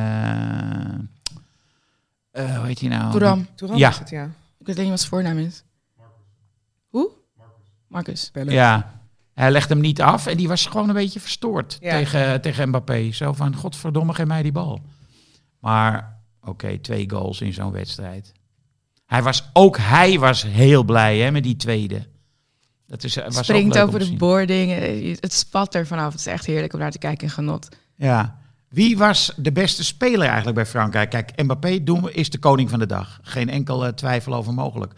eh, 2.32 2.58
hoe 2.58 2.66
heet 2.68 2.80
hij 2.80 2.90
nou? 2.90 3.20
Ja. 3.76 3.90
is 3.90 3.98
het, 3.98 4.10
ja. 4.10 4.30
Ik 4.68 4.76
weet 4.76 4.78
niet 4.78 4.90
wat 4.90 5.00
zijn 5.00 5.12
voornaam 5.12 5.38
is. 5.38 5.64
Hoe? 6.90 7.12
Marcus. 7.88 8.32
Ja, 8.34 9.02
hij 9.34 9.52
legde 9.52 9.74
hem 9.74 9.84
niet 9.84 10.02
af 10.02 10.28
en 10.28 10.38
die 10.38 10.48
was 10.48 10.66
gewoon 10.66 10.88
een 10.88 10.96
beetje 10.96 11.20
verstoord 11.20 11.78
Ja. 11.82 11.92
tegen, 11.92 12.42
tegen 12.42 12.68
Mbappé. 12.68 13.12
Zo 13.12 13.34
van, 13.34 13.56
godverdomme, 13.56 14.14
geef 14.14 14.26
mij 14.26 14.44
die 14.44 14.52
bal. 14.52 14.82
Maar, 15.60 16.20
oké, 16.42 16.78
twee 16.78 17.10
goals 17.10 17.42
in 17.42 17.54
zo'n 17.54 17.72
wedstrijd. 17.72 18.32
Hij 19.06 19.24
was, 19.24 19.50
ook 19.54 19.78
hij 19.78 20.20
was 20.20 20.44
heel 20.44 20.84
blij 20.84 21.18
hè, 21.20 21.32
met 21.32 21.44
die 21.44 21.56
tweede. 21.56 22.08
Dat 22.88 23.04
is, 23.04 23.16
was 23.16 23.38
ook 23.38 23.44
Springt 23.44 23.78
over 23.78 24.00
de 24.00 24.16
boarding. 24.16 24.72
Het 25.20 25.34
spat 25.34 25.76
er 25.76 25.88
vanaf. 25.88 26.12
Het 26.12 26.20
is 26.20 26.26
echt 26.26 26.46
heerlijk 26.46 26.74
om 26.74 26.80
naar 26.80 26.92
te 26.92 26.98
kijken 26.98 27.28
en 27.28 27.34
genot. 27.34 27.68
Ja. 27.96 28.38
Wie 28.70 28.98
was 28.98 29.32
de 29.36 29.52
beste 29.52 29.84
speler 29.84 30.28
eigenlijk 30.28 30.56
bij 30.56 30.66
Frankrijk? 30.66 31.10
Kijk, 31.10 31.42
Mbappé 31.44 31.84
doen 31.84 32.04
we, 32.04 32.12
is 32.12 32.30
de 32.30 32.38
koning 32.38 32.70
van 32.70 32.80
de 32.80 32.86
dag. 32.86 33.20
Geen 33.22 33.50
enkele 33.50 33.94
twijfel 33.94 34.34
over 34.34 34.54
mogelijk. 34.54 34.94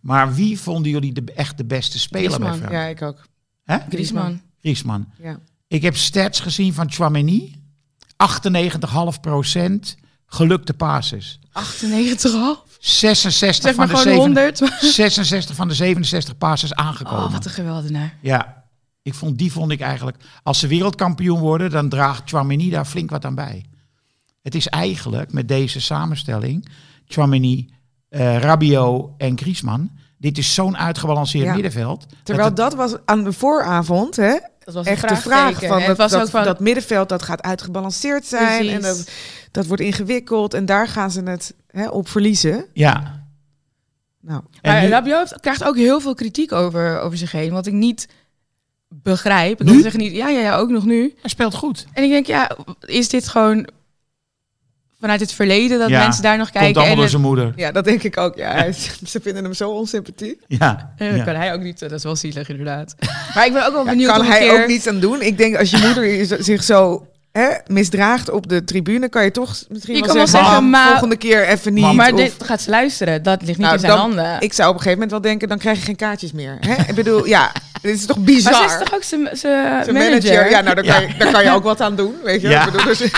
Maar 0.00 0.34
wie 0.34 0.60
vonden 0.60 0.90
jullie 0.90 1.12
de, 1.12 1.32
echt 1.34 1.56
de 1.56 1.64
beste 1.64 1.98
speler 1.98 2.38
bij. 2.38 2.48
Frankrijk? 2.48 2.72
Ja, 2.72 2.84
ik 2.84 3.02
ook. 3.02 3.26
Hè? 3.64 3.78
Griezmann. 3.88 4.42
Griezmann. 4.60 5.12
Ja. 5.18 5.38
Ik 5.68 5.82
heb 5.82 5.96
stats 5.96 6.40
gezien 6.40 6.74
van 6.74 6.90
Chouameni. 6.90 7.62
98,5% 8.16 10.00
gelukte 10.26 10.74
passes. 10.74 11.38
98,5. 11.52 11.52
66 12.78 13.62
Zeg 13.62 13.76
maar 13.76 13.88
van, 13.96 14.04
de 14.04 14.10
gewoon 14.10 14.34
7, 14.34 14.64
100. 14.64 14.92
66 14.94 15.56
van 15.56 15.68
de 15.68 15.74
67 15.74 16.38
passes 16.38 16.74
aangekomen. 16.74 17.24
Oh, 17.24 17.32
wat 17.32 17.44
een 17.44 17.50
geweldenaar. 17.50 18.16
Ja, 18.20 18.63
ik 19.04 19.14
vond, 19.14 19.38
die 19.38 19.52
vond 19.52 19.70
ik 19.70 19.80
eigenlijk... 19.80 20.16
Als 20.42 20.58
ze 20.58 20.66
wereldkampioen 20.66 21.40
worden, 21.40 21.70
dan 21.70 21.88
draagt 21.88 22.22
Chouameni 22.30 22.70
daar 22.70 22.84
flink 22.84 23.10
wat 23.10 23.24
aan 23.24 23.34
bij. 23.34 23.64
Het 24.42 24.54
is 24.54 24.66
eigenlijk 24.68 25.32
met 25.32 25.48
deze 25.48 25.80
samenstelling... 25.80 26.68
Chouameni, 27.06 27.70
eh 28.08 28.38
Rabiot 28.38 29.10
en 29.18 29.38
Griezmann... 29.38 29.90
Dit 30.18 30.38
is 30.38 30.54
zo'n 30.54 30.76
uitgebalanceerd 30.76 31.44
Ja. 31.44 31.52
middenveld. 31.54 32.06
Terwijl 32.22 32.46
het- 32.48 32.56
dat 32.56 32.74
was 32.74 32.94
aan 33.04 33.24
de 33.24 33.32
vooravond, 33.32 34.16
hè? 34.16 34.38
Dat 34.64 34.74
was 34.74 34.86
Echt 34.86 35.02
een 35.02 35.08
de 35.08 35.16
vraag 35.16 35.58
van 35.60 35.78
dat, 35.78 35.86
het 35.86 35.96
was 35.96 36.10
dat, 36.10 36.22
ook 36.22 36.28
van, 36.28 36.44
dat 36.44 36.60
middenveld 36.60 37.08
dat 37.08 37.22
gaat 37.22 37.42
uitgebalanceerd 37.42 38.26
zijn 38.26 38.68
en 38.68 38.80
dat, 38.80 39.10
dat 39.50 39.66
wordt 39.66 39.82
ingewikkeld 39.82 40.54
en 40.54 40.64
daar 40.66 40.88
gaan 40.88 41.10
ze 41.10 41.22
het 41.22 41.54
hè, 41.66 41.88
op 41.88 42.08
verliezen. 42.08 42.66
Ja, 42.72 43.24
Nou, 44.20 44.42
en 44.60 44.72
maar 44.72 44.82
nu- 44.82 44.88
Rabiot 44.88 45.40
krijgt 45.40 45.64
ook 45.64 45.76
heel 45.76 46.00
veel 46.00 46.14
kritiek 46.14 46.52
over, 46.52 47.00
over 47.00 47.18
zich 47.18 47.32
heen. 47.32 47.52
Wat 47.52 47.66
ik 47.66 47.72
niet 47.72 48.08
begrijp. 49.02 49.60
Ik 49.60 49.66
Nu? 49.66 49.72
wil 49.72 49.82
zeggen 49.82 50.00
niet, 50.00 50.12
ja, 50.14 50.28
ja, 50.28 50.40
ja, 50.40 50.56
ook 50.56 50.70
nog 50.70 50.84
nu. 50.84 51.14
hij 51.20 51.30
speelt 51.30 51.54
goed. 51.54 51.86
En 51.92 52.04
ik 52.04 52.10
denk, 52.10 52.26
ja, 52.26 52.50
is 52.80 53.08
dit 53.08 53.28
gewoon 53.28 53.68
vanuit 55.00 55.20
het 55.20 55.32
verleden 55.32 55.78
dat 55.78 55.88
Ja, 55.88 55.98
mensen 56.04 56.22
daar 56.22 56.36
nog 56.38 56.50
Komt 56.50 56.58
kijken? 56.62 56.74
allemaal 56.76 56.94
En 56.94 57.00
door 57.00 57.08
zijn 57.10 57.22
moeder. 57.22 57.52
ja, 57.56 57.72
dat 57.72 57.84
denk 57.84 58.02
ik 58.02 58.16
ook. 58.16 58.36
Ja, 58.36 58.72
ze 59.06 59.20
vinden 59.22 59.44
hem 59.44 59.54
zo 59.54 59.70
onsympathiek. 59.70 60.40
Ja, 60.46 60.92
Eh, 60.96 61.16
ja. 61.16 61.24
kan 61.24 61.34
hij 61.34 61.52
ook 61.54 61.60
niet, 61.60 61.78
dat 61.78 61.92
is 61.92 62.02
wel 62.02 62.16
zielig 62.16 62.48
inderdaad. 62.48 62.94
Maar 63.34 63.46
ik 63.46 63.52
ben 63.52 63.66
ook 63.66 63.72
wel 63.72 63.84
Ja, 63.84 63.90
benieuwd 63.90 64.10
kan 64.10 64.20
of 64.20 64.26
een 64.26 64.32
hij 64.32 64.40
keer... 64.48 64.62
ook 64.62 64.66
niets 64.68 64.86
aan 64.86 65.00
doen. 65.00 65.22
Ik 65.22 65.38
denk 65.38 65.56
als 65.56 65.70
je 65.70 65.78
moeder 65.78 66.04
is- 66.20 66.28
zich 66.28 66.62
zo 66.62 67.06
hè, 67.38 67.48
misdraagt 67.66 68.30
op 68.30 68.48
de 68.48 68.64
tribune, 68.64 69.08
kan 69.08 69.24
je 69.24 69.30
toch 69.30 69.48
misschien 69.68 69.94
Je 69.94 70.00
wel 70.04 70.14
kan 70.14 70.26
zeggen, 70.28 70.28
zeggen, 70.44 70.52
"Mam, 70.62 70.70
maar- 70.70 70.88
volgende 70.88 71.16
keer 71.16 71.46
even 71.48 71.74
niet. 71.74 71.92
maar 71.92 72.12
of- 72.12 72.18
dit 72.18 72.34
gaat 72.44 72.60
ze 72.62 72.70
luisteren, 72.70 73.22
dat 73.22 73.40
ligt 73.42 73.58
niet 73.58 73.66
Nou, 73.66 73.72
in 73.74 73.80
zijn 73.80 73.92
dan- 73.92 74.00
handen. 74.00 74.40
Ik 74.40 74.52
zou 74.52 74.68
op 74.68 74.74
een 74.74 74.80
gegeven 74.82 74.92
moment 74.92 75.10
wel 75.10 75.20
denken, 75.30 75.48
dan 75.48 75.58
krijg 75.58 75.78
je 75.78 75.84
geen 75.84 75.96
kaartjes 75.96 76.32
meer. 76.32 76.56
Hè? 76.60 76.74
Ik 76.88 76.94
bedoel, 76.94 77.26
ja, 77.26 77.52
dit 77.82 77.94
is 77.96 78.06
toch 78.06 78.18
bizar. 78.18 78.52
maar 78.52 78.68
ze 78.68 78.74
is 78.76 78.82
toch 78.84 78.94
ook 78.94 79.02
zijn 79.02 79.22
manager? 79.22 79.92
manager, 79.92 80.50
ja, 80.50 80.60
nou, 80.60 80.74
daar, 80.74 80.84
kan 80.84 81.02
je, 81.08 81.14
daar 81.18 81.32
kan 81.32 81.44
je 81.44 81.50
ook 81.50 81.62
wat 81.62 81.80
aan 81.80 81.96
doen, 81.96 82.14
weet 82.24 82.40
je. 82.40 82.48
Ja. 82.48 82.66
Ik 82.66 82.72
bedoel, 82.72 82.86
dus, 82.86 83.00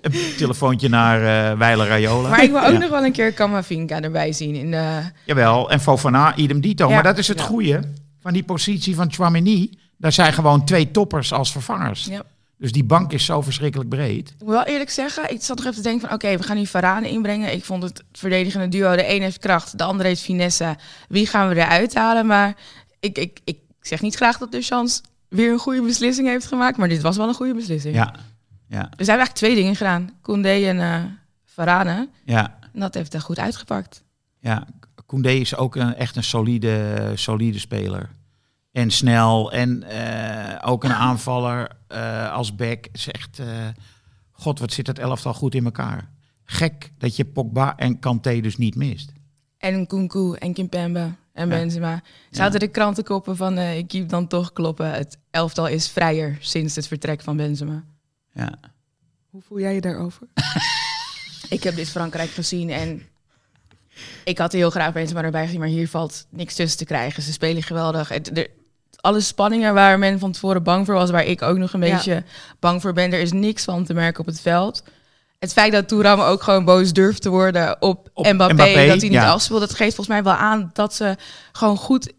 Een 0.00 0.12
telefoontje 0.36 0.88
naar 0.88 1.50
eh 1.50 1.58
Weiler 1.58 1.86
Rayola. 1.86 2.28
Maar 2.28 2.42
ik 2.42 2.50
wil 2.50 2.60
ook 2.64 2.72
Ja. 2.72 2.78
nog 2.78 2.90
wel 2.90 3.04
een 3.04 3.12
keer 3.12 3.32
Camavinga 3.34 4.00
erbij 4.00 4.32
zien. 4.32 4.54
In 4.54 4.70
de... 4.70 5.00
Jawel, 5.24 5.70
en 5.70 5.80
Fofana, 5.80 6.36
idem 6.36 6.60
dito. 6.60 6.88
Ja. 6.88 6.94
Maar 6.94 7.02
dat 7.02 7.18
is 7.18 7.28
het 7.28 7.38
Ja. 7.38 7.44
goede 7.44 7.80
van 8.22 8.32
die 8.32 8.42
positie 8.42 8.94
van 8.94 9.12
Chouameni. 9.12 9.70
Daar 10.00 10.12
zijn 10.12 10.32
gewoon 10.32 10.64
twee 10.64 10.90
toppers 10.90 11.32
als 11.32 11.52
vervangers. 11.52 12.04
Ja. 12.04 12.22
Dus 12.58 12.72
die 12.72 12.84
bank 12.84 13.12
is 13.12 13.24
zo 13.24 13.40
verschrikkelijk 13.40 13.88
breed. 13.88 14.28
Ik 14.30 14.34
moet 14.44 14.48
wel 14.48 14.64
eerlijk 14.64 14.90
zeggen, 14.90 15.30
ik 15.30 15.42
zat 15.42 15.56
nog 15.56 15.66
even 15.66 15.76
te 15.76 15.82
denken 15.88 16.08
van... 16.08 16.16
oké, 16.16 16.36
we 16.36 16.42
gaan 16.42 16.56
nu 16.56 16.66
Varane 16.66 17.08
inbrengen. 17.10 17.52
Ik 17.52 17.64
vond 17.64 17.82
het 17.82 18.04
verdedigende 18.12 18.68
duo, 18.68 18.96
de 18.96 19.14
een 19.14 19.22
heeft 19.22 19.38
kracht, 19.38 19.78
de 19.78 19.84
andere 19.84 20.08
heeft 20.08 20.22
finesse. 20.22 20.76
Wie 21.08 21.26
gaan 21.26 21.48
we 21.48 21.54
eruit 21.54 21.94
halen? 21.94 22.26
Maar 22.26 22.56
ik, 23.00 23.18
ik, 23.18 23.40
ik 23.44 23.58
zeg 23.80 24.00
niet 24.00 24.14
graag 24.14 24.38
dat 24.38 24.52
Deschamps 24.52 25.00
weer 25.28 25.52
een 25.52 25.58
goede 25.58 25.82
beslissing 25.82 26.28
heeft 26.28 26.46
gemaakt... 26.46 26.76
maar 26.76 26.88
dit 26.88 27.02
was 27.02 27.16
wel 27.16 27.28
een 27.28 27.34
goede 27.34 27.54
beslissing. 27.54 27.94
Ja, 27.94 28.14
ja, 28.68 28.90
Dus 28.96 29.06
eigenlijk 29.08 29.38
twee 29.38 29.54
dingen 29.54 29.76
gedaan. 29.76 30.10
Koundé 30.22 30.66
en 30.66 31.18
Varane. 31.44 32.08
ja. 32.24 32.58
En 32.72 32.80
dat 32.80 32.94
heeft 32.94 33.12
hij 33.12 33.20
goed 33.20 33.38
uitgepakt. 33.38 34.02
ja. 34.40 34.66
Koundé 35.06 35.30
is 35.30 35.56
ook 35.56 35.76
een, 35.76 35.94
echt 35.94 36.16
een 36.16 36.24
solide, 36.24 37.12
solide 37.14 37.58
speler. 37.58 38.10
En 38.72 38.90
snel. 38.90 39.52
En 39.52 39.82
eh, 39.82 40.70
ook 40.70 40.84
een 40.84 40.92
aanvaller 40.92 41.70
eh, 41.86 42.32
als 42.32 42.54
back. 42.54 42.86
Is 42.92 43.08
echt, 43.08 43.38
eh, 43.38 43.68
god, 44.30 44.58
wat 44.58 44.72
zit 44.72 44.86
dat 44.86 44.98
elftal 44.98 45.34
goed 45.34 45.54
in 45.54 45.64
elkaar. 45.64 46.10
Gek 46.44 46.92
dat 46.98 47.16
je 47.16 47.24
Pogba 47.24 47.76
en 47.76 47.98
Kanté 47.98 48.40
dus 48.40 48.56
niet 48.56 48.74
mist. 48.74 49.12
En 49.58 49.86
Kunku 49.86 50.34
en 50.34 50.52
Kimpembe 50.52 51.12
en 51.32 51.48
Ja. 51.48 51.56
Benzema. 51.56 52.02
Zaten 52.30 52.60
de 52.60 52.68
krantenkoppen 52.68 53.36
van 53.36 53.58
eh, 53.58 53.76
ik 53.76 53.88
keep 53.88 54.08
dan 54.08 54.26
toch 54.26 54.52
kloppen. 54.52 54.92
Het 54.92 55.18
elftal 55.30 55.66
is 55.66 55.88
vrijer 55.88 56.36
sinds 56.40 56.76
het 56.76 56.86
vertrek 56.86 57.22
van 57.22 57.36
Benzema. 57.36 57.84
Ja. 58.32 58.58
hoe 59.30 59.42
voel 59.42 59.60
jij 59.60 59.74
je 59.74 59.80
daarover? 59.80 60.26
Ik 61.48 61.62
heb 61.62 61.74
dit 61.74 61.88
Frankrijk 61.88 62.30
gezien 62.30 62.70
en 62.70 63.02
ik 64.24 64.38
had 64.38 64.52
heel 64.52 64.70
graag 64.70 64.92
Benzema 64.92 65.22
erbij 65.22 65.44
gezien, 65.44 65.60
maar 65.60 65.68
hier 65.68 65.88
valt 65.88 66.26
niks 66.28 66.54
tussen 66.54 66.78
te 66.78 66.84
krijgen. 66.84 67.22
Ze 67.22 67.32
spelen 67.32 67.62
geweldig. 67.62 68.08
Het, 68.08 68.38
er, 68.38 68.48
alle 69.00 69.20
spanningen 69.20 69.74
waar 69.74 69.98
men 69.98 70.18
van 70.18 70.32
tevoren 70.32 70.62
bang 70.62 70.86
voor 70.86 70.94
was, 70.94 71.10
waar 71.10 71.24
ik 71.24 71.42
ook 71.42 71.56
nog 71.58 71.72
een 71.72 71.86
Ja. 71.86 71.94
beetje 71.94 72.24
bang 72.58 72.80
voor 72.80 72.92
ben, 72.92 73.12
er 73.12 73.20
is 73.20 73.32
niks 73.32 73.64
van 73.64 73.84
te 73.84 73.94
merken 73.94 74.20
op 74.20 74.26
het 74.26 74.40
veld. 74.40 74.82
Het 75.38 75.52
feit 75.52 75.72
dat 75.72 75.88
Touram 75.88 76.20
ook 76.20 76.42
gewoon 76.42 76.64
boos 76.64 76.92
durft 76.92 77.22
te 77.22 77.28
worden 77.28 77.82
op, 77.82 78.10
Op 78.14 78.32
Mbappé, 78.32 78.54
Mbappé, 78.54 78.86
dat 78.86 79.00
hij 79.00 79.08
niet 79.08 79.12
ja. 79.12 79.30
afspeelt, 79.30 79.60
dat 79.60 79.74
geeft 79.74 79.94
volgens 79.94 80.16
mij 80.16 80.22
wel 80.22 80.32
aan 80.32 80.70
dat 80.72 80.94
ze 80.94 81.16
gewoon 81.52 81.76
goed, 81.76 82.12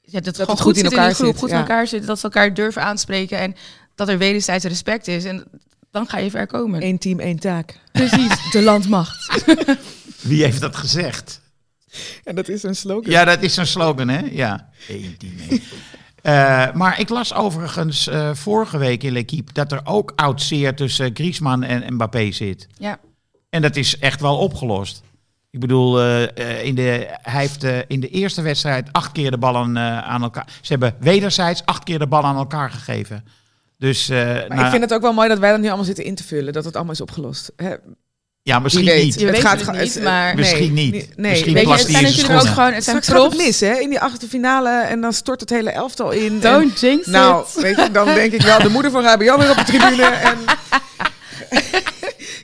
ja, 0.00 0.20
dat, 0.20 0.36
gewoon 0.36 0.50
het 0.50 0.60
goed, 0.60 0.74
goed 0.74 0.76
in 0.76 0.84
elkaar 0.90 1.06
die 1.06 1.14
groep, 1.14 1.30
zit, 1.30 1.38
goed 1.38 1.50
ja. 1.50 1.54
in 1.54 1.60
elkaar 1.60 1.86
zitten, 1.86 2.08
dat 2.08 2.18
ze 2.18 2.24
elkaar 2.24 2.54
durven 2.54 2.82
aanspreken 2.82 3.38
en 3.38 3.54
dat 3.94 4.08
er 4.08 4.18
wederzijds 4.18 4.64
respect 4.64 5.08
is. 5.08 5.24
En 5.24 5.44
dan 5.90 6.08
ga 6.08 6.18
je 6.18 6.30
ver 6.30 6.46
komen. 6.46 6.82
Eén 6.82 6.98
team, 6.98 7.20
één 7.20 7.38
taak. 7.38 7.80
Precies, 7.92 8.50
de 8.52 8.62
landmacht. 8.62 9.44
Wie 10.20 10.44
heeft 10.44 10.60
dat 10.60 10.76
gezegd? 10.76 11.40
En 12.24 12.34
dat 12.34 12.48
is 12.48 12.62
een 12.62 12.76
slogan. 12.76 13.10
Ja, 13.10 13.24
dat 13.24 13.42
is 13.42 13.56
een 13.56 13.66
slogan, 13.66 14.08
hè? 14.08 14.20
Ja. 14.30 14.68
Eén 14.88 15.16
team, 15.18 15.32
één. 15.48 15.62
Eh, 16.28 16.72
maar 16.72 17.00
ik 17.00 17.08
las 17.08 17.34
overigens 17.34 18.08
eh, 18.08 18.34
vorige 18.34 18.78
week 18.78 19.02
in 19.02 19.12
L'Equipe 19.12 19.52
dat 19.52 19.72
er 19.72 19.80
ook 19.84 20.12
oud 20.16 20.42
zeer 20.42 20.76
tussen 20.76 21.10
Griezmann 21.14 21.62
en 21.62 21.94
Mbappé 21.94 22.32
zit. 22.32 22.66
Ja. 22.78 22.98
En 23.50 23.62
dat 23.62 23.76
is 23.76 23.98
echt 23.98 24.20
wel 24.20 24.38
opgelost. 24.38 25.02
Ik 25.50 25.60
bedoel, 25.60 26.00
eh, 26.02 26.64
in 26.64 26.74
de, 26.74 27.08
hij 27.22 27.40
heeft 27.40 27.64
in 27.86 28.00
de 28.00 28.08
eerste 28.08 28.42
wedstrijd 28.42 28.92
acht 28.92 29.12
keer 29.12 29.30
de 29.30 29.38
ballen 29.38 29.78
aan 30.04 30.22
elkaar. 30.22 30.46
Ze 30.60 30.72
hebben 30.72 30.94
wederzijds 31.00 31.62
acht 31.64 31.84
keer 31.84 31.98
de 31.98 32.06
bal 32.06 32.24
aan 32.24 32.36
elkaar 32.36 32.70
gegeven. 32.70 33.24
Dus, 33.78 34.08
Maar 34.08 34.48
nou, 34.48 34.64
ik 34.64 34.70
vind 34.70 34.82
het 34.82 34.94
ook 34.94 35.02
wel 35.02 35.12
mooi 35.12 35.28
dat 35.28 35.38
wij 35.38 35.50
dat 35.50 35.60
nu 35.60 35.66
allemaal 35.66 35.84
zitten 35.84 36.04
in 36.04 36.14
te 36.14 36.24
vullen. 36.24 36.52
Dat 36.52 36.64
het 36.64 36.74
allemaal 36.76 36.94
is 36.94 37.00
opgelost. 37.00 37.52
Hè? 37.56 37.74
Ja, 38.48 38.58
misschien 38.58 38.84
weet. 38.84 39.04
niet. 39.04 39.20
Je 39.20 39.26
weet 39.30 39.42
het 39.42 39.72
niet, 39.72 40.02
maar- 40.02 40.34
Misschien 40.34 40.72
niet. 40.74 40.92
Nee. 40.92 41.30
Misschien 41.30 41.52
Weet 41.54 41.62
je, 41.64 41.70
het 41.70 41.80
zijn 41.80 41.92
in 41.92 41.92
zijn 41.92 42.02
natuurlijk 42.04 42.34
ook 42.34 42.40
schoenen. 42.40 42.54
gewoon, 42.54 42.72
het 42.72 42.84
zijn 42.84 43.02
Straks 43.02 43.18
gaat 43.20 43.30
het 43.30 43.36
profs. 43.36 43.46
mis, 43.60 43.60
hè? 43.60 43.80
In 43.80 43.88
die 43.90 44.00
achtste 44.00 44.26
finale. 44.28 44.70
En 44.70 45.00
dan 45.00 45.12
stort 45.12 45.40
het 45.40 45.50
hele 45.50 45.70
elftal 45.70 46.10
in. 46.10 46.26
En- 46.32 46.40
Don't 46.40 46.80
jinx 46.80 47.06
nou, 47.06 47.44
it. 47.56 47.62
weet 47.62 47.76
je, 47.76 47.90
dan 47.90 48.04
denk 48.14 48.32
ik 48.32 48.42
wel, 48.42 48.58
de 48.62 48.68
moeder 48.68 48.90
van 48.90 49.02
Rabiot 49.02 49.38
weer 49.38 49.50
op 49.50 49.56
de 49.56 49.64
tribune. 49.64 50.02
En, 50.04 50.36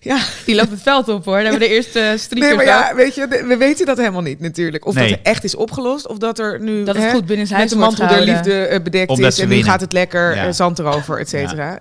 ja, 0.00 0.18
Die 0.44 0.54
loopt 0.54 0.70
het 0.70 0.82
veld 0.82 1.08
op 1.08 1.24
hoor. 1.24 1.34
Dan 1.34 1.42
hebben 1.44 1.60
we 1.60 1.66
de 1.68 1.74
eerste 1.74 2.14
striker 2.18 2.48
nee, 2.48 2.56
maar 2.56 2.64
ja, 2.64 2.94
weet 2.94 3.14
je, 3.14 3.26
we 3.28 3.56
weten 3.56 3.86
dat 3.86 3.96
helemaal 3.96 4.20
niet 4.22 4.40
natuurlijk. 4.40 4.86
Of 4.86 4.94
Nee. 4.94 5.08
dat 5.08 5.18
er 5.18 5.24
echt 5.30 5.44
is 5.44 5.54
opgelost, 5.54 6.06
of 6.08 6.18
dat 6.18 6.38
er 6.38 6.60
nu 6.60 6.84
Dat 6.84 6.94
het 6.94 7.04
hè, 7.04 7.10
goed 7.10 7.26
binnen 7.26 7.46
met 7.48 7.56
huis 7.56 7.70
de 7.70 7.76
mantel 7.76 8.06
der 8.08 8.20
liefde 8.20 8.66
eh, 8.66 8.80
bedekt 8.82 9.10
Omdat 9.10 9.32
is. 9.32 9.38
En 9.38 9.48
nu 9.48 9.62
gaat 9.62 9.80
het 9.80 9.92
lekker, 9.92 10.34
Ja. 10.34 10.46
eh, 10.46 10.52
zand 10.52 10.78
erover, 10.78 11.18
et 11.20 11.28
cetera. 11.28 11.78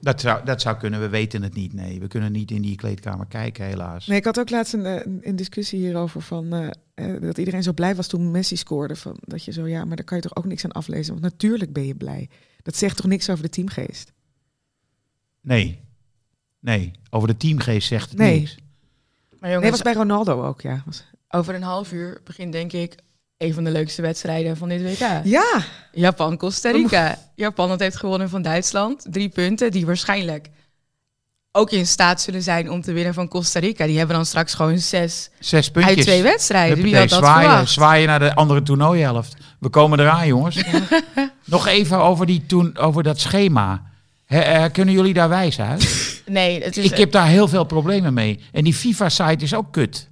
Dat 0.00 0.20
zou, 0.20 0.44
dat 0.44 0.60
zou 0.60 0.76
kunnen, 0.76 1.00
we 1.00 1.08
weten 1.08 1.42
het 1.42 1.54
niet. 1.54 1.72
Nee, 1.72 2.00
we 2.00 2.06
kunnen 2.08 2.32
niet 2.32 2.50
in 2.50 2.62
die 2.62 2.76
kleedkamer 2.76 3.26
kijken, 3.26 3.64
helaas. 3.64 4.06
Nee, 4.06 4.18
ik 4.18 4.24
had 4.24 4.38
ook 4.38 4.50
laatst 4.50 4.72
een, 4.72 4.86
eh, 4.86 5.06
een 5.20 5.36
discussie 5.36 5.78
hierover 5.78 6.22
van 6.22 6.52
eh, 6.52 6.70
eh, 6.94 7.20
dat 7.20 7.38
iedereen 7.38 7.62
zo 7.62 7.72
blij 7.72 7.94
was 7.94 8.06
toen 8.06 8.30
Messi 8.30 8.56
scoorde. 8.56 8.96
Van, 8.96 9.16
dat 9.20 9.44
je 9.44 9.52
zo, 9.52 9.66
ja, 9.66 9.84
maar 9.84 9.96
daar 9.96 10.04
kan 10.04 10.16
je 10.16 10.22
toch 10.22 10.36
ook 10.36 10.44
niks 10.44 10.64
aan 10.64 10.72
aflezen. 10.72 11.12
Want 11.12 11.24
natuurlijk 11.32 11.72
ben 11.72 11.86
je 11.86 11.94
blij. 11.94 12.28
Dat 12.62 12.76
zegt 12.76 12.96
toch 12.96 13.06
niks 13.06 13.30
over 13.30 13.42
de 13.42 13.48
teamgeest? 13.50 14.12
Nee. 15.40 15.80
Nee, 16.60 16.90
over 17.10 17.28
de 17.28 17.36
teamgeest 17.36 17.88
zegt 17.88 18.08
het 18.10 18.18
Nee. 18.18 18.38
niks. 18.38 18.56
Maar 19.40 19.60
Nee, 19.60 19.70
was 19.70 19.82
bij 19.82 19.92
Ronaldo 19.92 20.44
ook, 20.44 20.60
ja. 20.60 20.82
Was- 20.86 21.04
over 21.28 21.54
een 21.54 21.62
half 21.62 21.92
uur 21.92 22.20
begint 22.24 22.52
denk 22.52 22.72
ik 22.72 22.94
een 23.40 23.54
van 23.54 23.64
de 23.64 23.70
leukste 23.70 24.02
wedstrijden 24.02 24.56
van 24.56 24.68
dit 24.68 24.82
WK. 24.82 25.20
Ja, 25.24 25.64
Japan-Costa 25.92 26.70
Rica. 26.70 27.18
Japan 27.34 27.68
dat 27.68 27.80
heeft 27.80 27.96
gewonnen 27.96 28.28
van 28.28 28.42
Duitsland. 28.42 29.06
Drie 29.10 29.28
punten 29.28 29.70
die 29.70 29.86
waarschijnlijk 29.86 30.48
ook 31.52 31.70
in 31.70 31.86
staat 31.86 32.20
zullen 32.20 32.42
zijn 32.42 32.70
om 32.70 32.82
te 32.82 32.92
winnen 32.92 33.14
van 33.14 33.28
Costa 33.28 33.60
Rica. 33.60 33.86
Die 33.86 33.98
hebben 33.98 34.16
dan 34.16 34.26
straks 34.26 34.54
gewoon 34.54 34.78
zes 34.78 35.30
Zes 35.38 35.70
puntjes. 35.70 35.96
uit 35.96 36.06
twee 36.06 36.22
wedstrijden. 36.22 36.82
Wie 36.82 36.96
had 36.96 37.08
dat 37.08 37.18
zwaaien, 37.18 37.48
verwacht? 37.48 37.70
zwaaien 37.70 38.06
naar 38.06 38.18
de 38.18 38.34
andere 38.34 38.62
toernooihelft. 38.62 39.36
We 39.60 39.68
komen 39.68 40.00
eraan, 40.00 40.26
jongens. 40.26 40.62
Nog 41.44 41.66
even 41.66 41.98
over, 41.98 42.26
die 42.26 42.46
toen, 42.46 42.76
over 42.78 43.02
dat 43.02 43.20
schema. 43.20 43.82
Eh, 44.26 44.64
kunnen 44.72 44.94
jullie 44.94 45.14
daar 45.14 45.28
wijs 45.28 45.60
uit? 45.60 46.22
Nee, 46.26 46.62
het 46.62 46.76
is, 46.76 46.84
Ik 46.84 46.96
heb 46.96 47.12
daar 47.12 47.26
heel 47.26 47.48
veel 47.48 47.64
problemen 47.64 48.14
mee. 48.14 48.40
En 48.52 48.64
die 48.64 48.74
FIFA-site 48.74 49.44
is 49.44 49.54
ook 49.54 49.72
kut. 49.72 50.09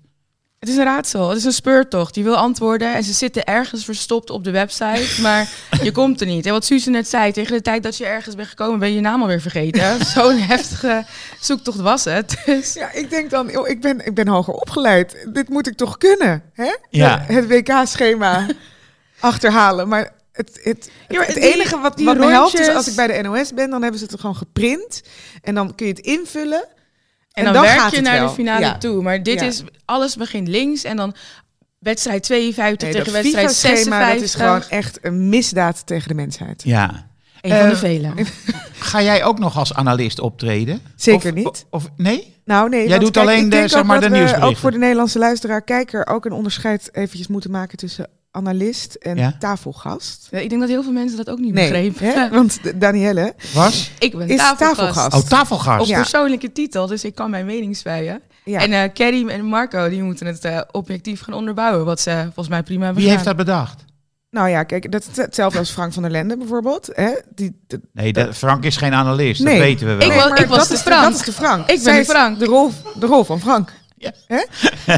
Het 0.59 0.69
is 0.69 0.77
een 0.77 0.85
raadsel. 0.85 1.29
Het 1.29 1.39
is 1.39 1.45
een 1.45 1.53
speurtocht. 1.53 2.15
Je 2.15 2.23
wil 2.23 2.37
antwoorden 2.37 2.95
en 2.95 3.05
ze 3.05 3.13
zitten 3.13 3.45
ergens 3.45 3.85
verstopt 3.85 4.31
op 4.31 4.45
de 4.45 4.51
website. 4.51 5.21
Maar 5.23 5.49
je 5.83 5.93
komt 5.93 6.21
er 6.21 6.27
niet. 6.27 6.47
En 6.47 6.53
wat 6.53 6.65
Suze 6.65 6.91
net 6.91 7.09
zei, 7.09 7.33
tegen 7.33 7.53
de 7.57 7.63
tijd 7.63 7.83
dat 7.83 7.97
je 7.97 8.07
ergens 8.07 8.35
bent 8.35 8.49
gekomen, 8.49 8.79
ben 8.79 8.89
je 8.89 8.95
je 8.95 9.01
naam 9.01 9.21
alweer 9.21 9.41
vergeten. 9.41 10.05
Zo'n 10.15 10.39
heftige 10.39 11.05
zoektocht 11.41 11.79
was 11.81 12.05
het. 12.05 12.37
Dus 12.47 12.73
ja, 12.75 12.93
ik 12.93 13.11
denk 13.11 13.31
dan, 13.31 13.49
joh, 13.49 13.69
ik, 13.69 13.81
ben, 13.81 14.07
ik 14.07 14.15
ben 14.15 14.29
hoger 14.29 14.55
opgeleid. 14.55 15.27
Dit 15.33 15.49
moet 15.49 15.67
ik 15.67 15.77
toch 15.77 15.99
kunnen, 15.99 16.43
hè? 16.53 16.75
Ja. 16.91 17.25
Het 17.27 17.47
WK-schema 17.47 18.47
achterhalen. 19.21 19.89
Maar 19.89 20.11
het, 20.33 20.61
het, 20.63 20.91
Ja, 21.09 21.19
maar 21.19 21.27
het 21.27 21.35
die- 21.37 21.55
enige 21.55 21.79
wat, 21.79 21.97
die 21.97 22.07
wat 22.07 22.17
me 22.17 22.27
helpt 22.27 22.59
is 22.59 22.69
als 22.69 22.89
ik 22.89 22.95
bij 22.95 23.07
de 23.07 23.23
NOS 23.29 23.55
ben, 23.55 23.71
dan 23.71 23.83
hebben 23.83 24.01
ze 24.01 24.07
het 24.11 24.21
gewoon 24.21 24.37
geprint. 24.37 25.03
En 25.43 25.55
dan 25.55 25.75
kun 25.75 25.87
je 25.87 25.93
het 25.93 26.05
invullen. 26.05 26.65
En, 27.39 27.47
En 27.47 27.53
dan, 27.53 27.63
dan 27.63 27.63
werk 27.63 27.79
gaat 27.79 27.91
je 27.91 27.97
het 27.97 28.05
naar 28.05 28.19
wel. 28.19 28.29
de 28.29 28.35
finale 28.35 28.61
Ja. 28.65 28.79
toe. 28.79 29.03
Maar 29.03 29.23
dit 29.23 29.41
Ja. 29.41 29.47
is, 29.47 29.63
alles 29.85 30.17
begint 30.17 30.49
links 30.49 30.85
en 30.85 30.97
dan 30.97 31.15
wedstrijd 31.79 32.23
52 32.23 32.89
Nee, 32.89 32.97
tegen 32.97 33.13
wedstrijd 33.13 33.47
FIFA-schema, 33.51 33.97
56. 33.99 34.15
dat 34.15 34.23
is 34.23 34.35
gewoon 34.35 34.63
echt 34.81 34.99
een 35.03 35.29
misdaad 35.29 35.87
tegen 35.87 36.09
de 36.09 36.15
mensheid. 36.15 36.63
Ja. 36.65 37.07
Een 37.41 37.51
van 37.51 37.67
de 37.69 37.73
Eh, 37.75 37.79
vele. 37.79 38.13
Ga 38.91 39.03
jij 39.03 39.25
ook 39.25 39.39
nog 39.39 39.57
als 39.59 39.75
analist 39.75 40.21
optreden? 40.21 40.81
Zeker 40.97 41.29
Of- 41.29 41.35
niet. 41.35 41.67
Of, 41.71 41.89
nee? 41.97 42.37
Nou 42.45 42.69
nee, 42.69 42.81
Jij 42.81 42.89
want 42.89 43.01
doet 43.03 43.11
kijk, 43.11 43.27
alleen 43.27 43.39
ik 43.45 43.51
de, 43.51 43.57
denk 43.57 43.69
zeg 43.69 43.81
ook 43.81 43.87
maar, 43.87 43.95
dat 44.01 44.05
de 44.05 44.11
we 44.11 44.17
nieuwsberichten. 44.17 44.55
Ook 44.57 44.61
voor 44.63 44.71
de 44.71 44.79
Nederlandse 44.79 45.19
luisteraar, 45.19 45.63
kijker, 45.63 46.07
ook 46.07 46.25
een 46.25 46.33
onderscheid 46.33 46.89
eventjes 46.93 47.27
moeten 47.27 47.51
maken 47.51 47.79
tussen 47.79 48.09
analist 48.39 48.95
en 48.95 49.17
Ja. 49.17 49.37
tafelgast. 49.39 50.29
Ja, 50.31 50.39
ik 50.39 50.49
denk 50.49 50.61
dat 50.61 50.71
heel 50.71 50.83
veel 50.83 50.93
mensen 50.93 51.17
dat 51.17 51.31
ook 51.31 51.39
niet 51.39 51.53
Nee, 51.55 51.69
begrepen. 51.71 52.07
hè? 52.23 52.29
want 52.39 52.63
de- 52.63 52.79
Danielle 52.79 53.35
Was? 53.55 53.91
Ik 53.99 54.17
ben 54.17 54.29
is 54.29 54.37
tafelgast. 54.37 54.77
tafelgast. 54.77 55.15
Oh, 55.25 55.29
tafelgast. 55.29 55.81
Op 55.81 55.87
Ja. 55.87 55.97
persoonlijke 56.01 56.53
titel, 56.53 56.87
dus 56.87 57.05
ik 57.05 57.15
kan 57.15 57.31
mijn 57.31 57.47
mening. 57.47 57.79
Ja. 58.45 58.61
En 58.61 58.73
eh 58.73 58.93
Kerim 58.93 59.29
en 59.29 59.45
Marco, 59.45 59.89
die 59.89 60.03
moeten 60.03 60.27
het 60.27 60.45
eh, 60.45 60.61
objectief 60.71 61.21
gaan 61.21 61.35
onderbouwen. 61.35 61.85
Wat 61.85 62.01
ze 62.01 62.23
volgens 62.25 62.49
mij 62.49 62.63
prima 62.63 62.85
hebben 62.85 63.03
Wie 63.03 63.13
heeft 63.13 63.25
dat 63.25 63.37
bedacht? 63.37 63.85
Nou 64.31 64.49
ja, 64.49 64.63
kijk, 64.63 64.93
dat 64.93 65.07
is 65.11 65.17
hetzelfde 65.17 65.59
als 65.59 65.71
Frank 65.71 65.93
van 65.93 66.03
der 66.03 66.11
Lende 66.13 66.37
bijvoorbeeld. 66.37 66.89
Hè? 66.93 67.11
Die, 67.35 67.61
de- 67.67 67.81
Nee, 67.93 68.13
dat, 68.13 68.37
Frank 68.37 68.65
is 68.65 68.77
geen 68.77 68.93
analist. 68.93 69.43
Nee. 69.43 69.55
Dat 69.55 69.63
weten 69.63 69.87
we 69.87 69.95
wel. 69.95 70.09
Ik 70.09 70.15
was- 70.15 70.29
maar 70.39 70.47
was 70.49 70.59
dat 70.59 70.69
de 70.69 70.75
is 70.75 70.81
Frank. 70.81 71.03
dat 71.03 71.15
is 71.21 71.27
de 71.27 71.33
Frank. 71.33 71.61
Ik 71.61 71.67
ben 71.67 71.79
Zij 71.81 71.99
de 71.99 72.05
Frank. 72.05 72.39
De 72.39 72.45
rol, 72.45 72.71
de 72.99 73.07
rol 73.07 73.25
van 73.25 73.41
Frank. 73.41 73.73
Ja. 73.99 74.13
Hè? 74.27 74.43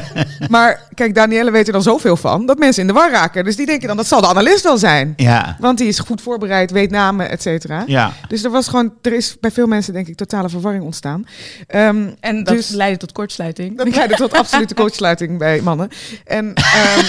maar 0.48 0.88
kijk, 0.94 1.14
Danielle 1.14 1.50
weet 1.50 1.66
er 1.66 1.72
dan 1.72 1.82
zoveel 1.82 2.16
van 2.16 2.46
dat 2.46 2.58
mensen 2.58 2.80
in 2.82 2.86
de 2.88 2.92
war 2.94 3.10
raken. 3.10 3.44
Dus 3.44 3.56
die 3.56 3.66
denken 3.66 3.88
dan, 3.88 3.96
dat 3.96 4.06
zal 4.06 4.20
de 4.20 4.26
analist 4.28 4.62
wel 4.62 4.78
zijn. 4.78 5.12
Ja. 5.16 5.56
Want 5.60 5.78
die 5.78 5.88
is 5.88 5.98
goed 5.98 6.20
voorbereid, 6.22 6.70
weet 6.70 6.90
namen, 6.90 7.30
et 7.30 7.42
cetera. 7.42 7.82
Ja. 7.86 8.12
Dus 8.28 8.44
er 8.44 8.50
was 8.50 8.68
gewoon, 8.68 8.92
er 9.02 9.12
is 9.12 9.36
bij 9.40 9.50
veel 9.50 9.66
mensen 9.66 9.92
denk 9.92 10.06
ik 10.08 10.16
totale 10.16 10.48
verwarring 10.48 10.84
ontstaan. 10.84 11.24
Ehm, 11.66 12.10
En 12.20 12.44
dat 12.44 12.54
Dus- 12.56 12.68
leidde 12.68 12.98
tot 12.98 13.12
kortsluiting. 13.12 13.76
dat 13.76 13.94
leidde 13.94 14.14
tot 14.16 14.32
absolute 14.34 14.74
coachsluiting 14.82 15.38
bij 15.38 15.60
mannen. 15.60 15.88
En, 16.24 16.54
ehm, 16.54 17.04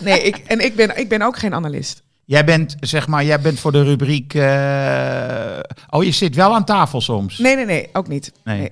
nee, 0.00 0.22
ik, 0.22 0.36
en 0.46 0.64
ik 0.64 0.76
ben, 0.76 0.98
ik 0.98 1.08
ben 1.08 1.22
ook 1.22 1.38
geen 1.38 1.54
analist. 1.54 2.02
Jij 2.24 2.44
bent, 2.44 2.76
zeg 2.80 3.06
maar, 3.08 3.24
jij 3.24 3.40
bent 3.40 3.60
voor 3.60 3.72
de 3.72 3.82
rubriek... 3.84 4.34
eh, 4.34 5.58
Oh, 5.90 6.04
je 6.04 6.12
zit 6.12 6.34
wel 6.34 6.54
aan 6.54 6.64
tafel 6.64 7.00
soms. 7.00 7.38
Nee, 7.38 7.56
nee, 7.56 7.64
nee, 7.64 7.88
ook 7.92 8.08
niet. 8.08 8.32
Nee. 8.44 8.58
Nee. 8.58 8.70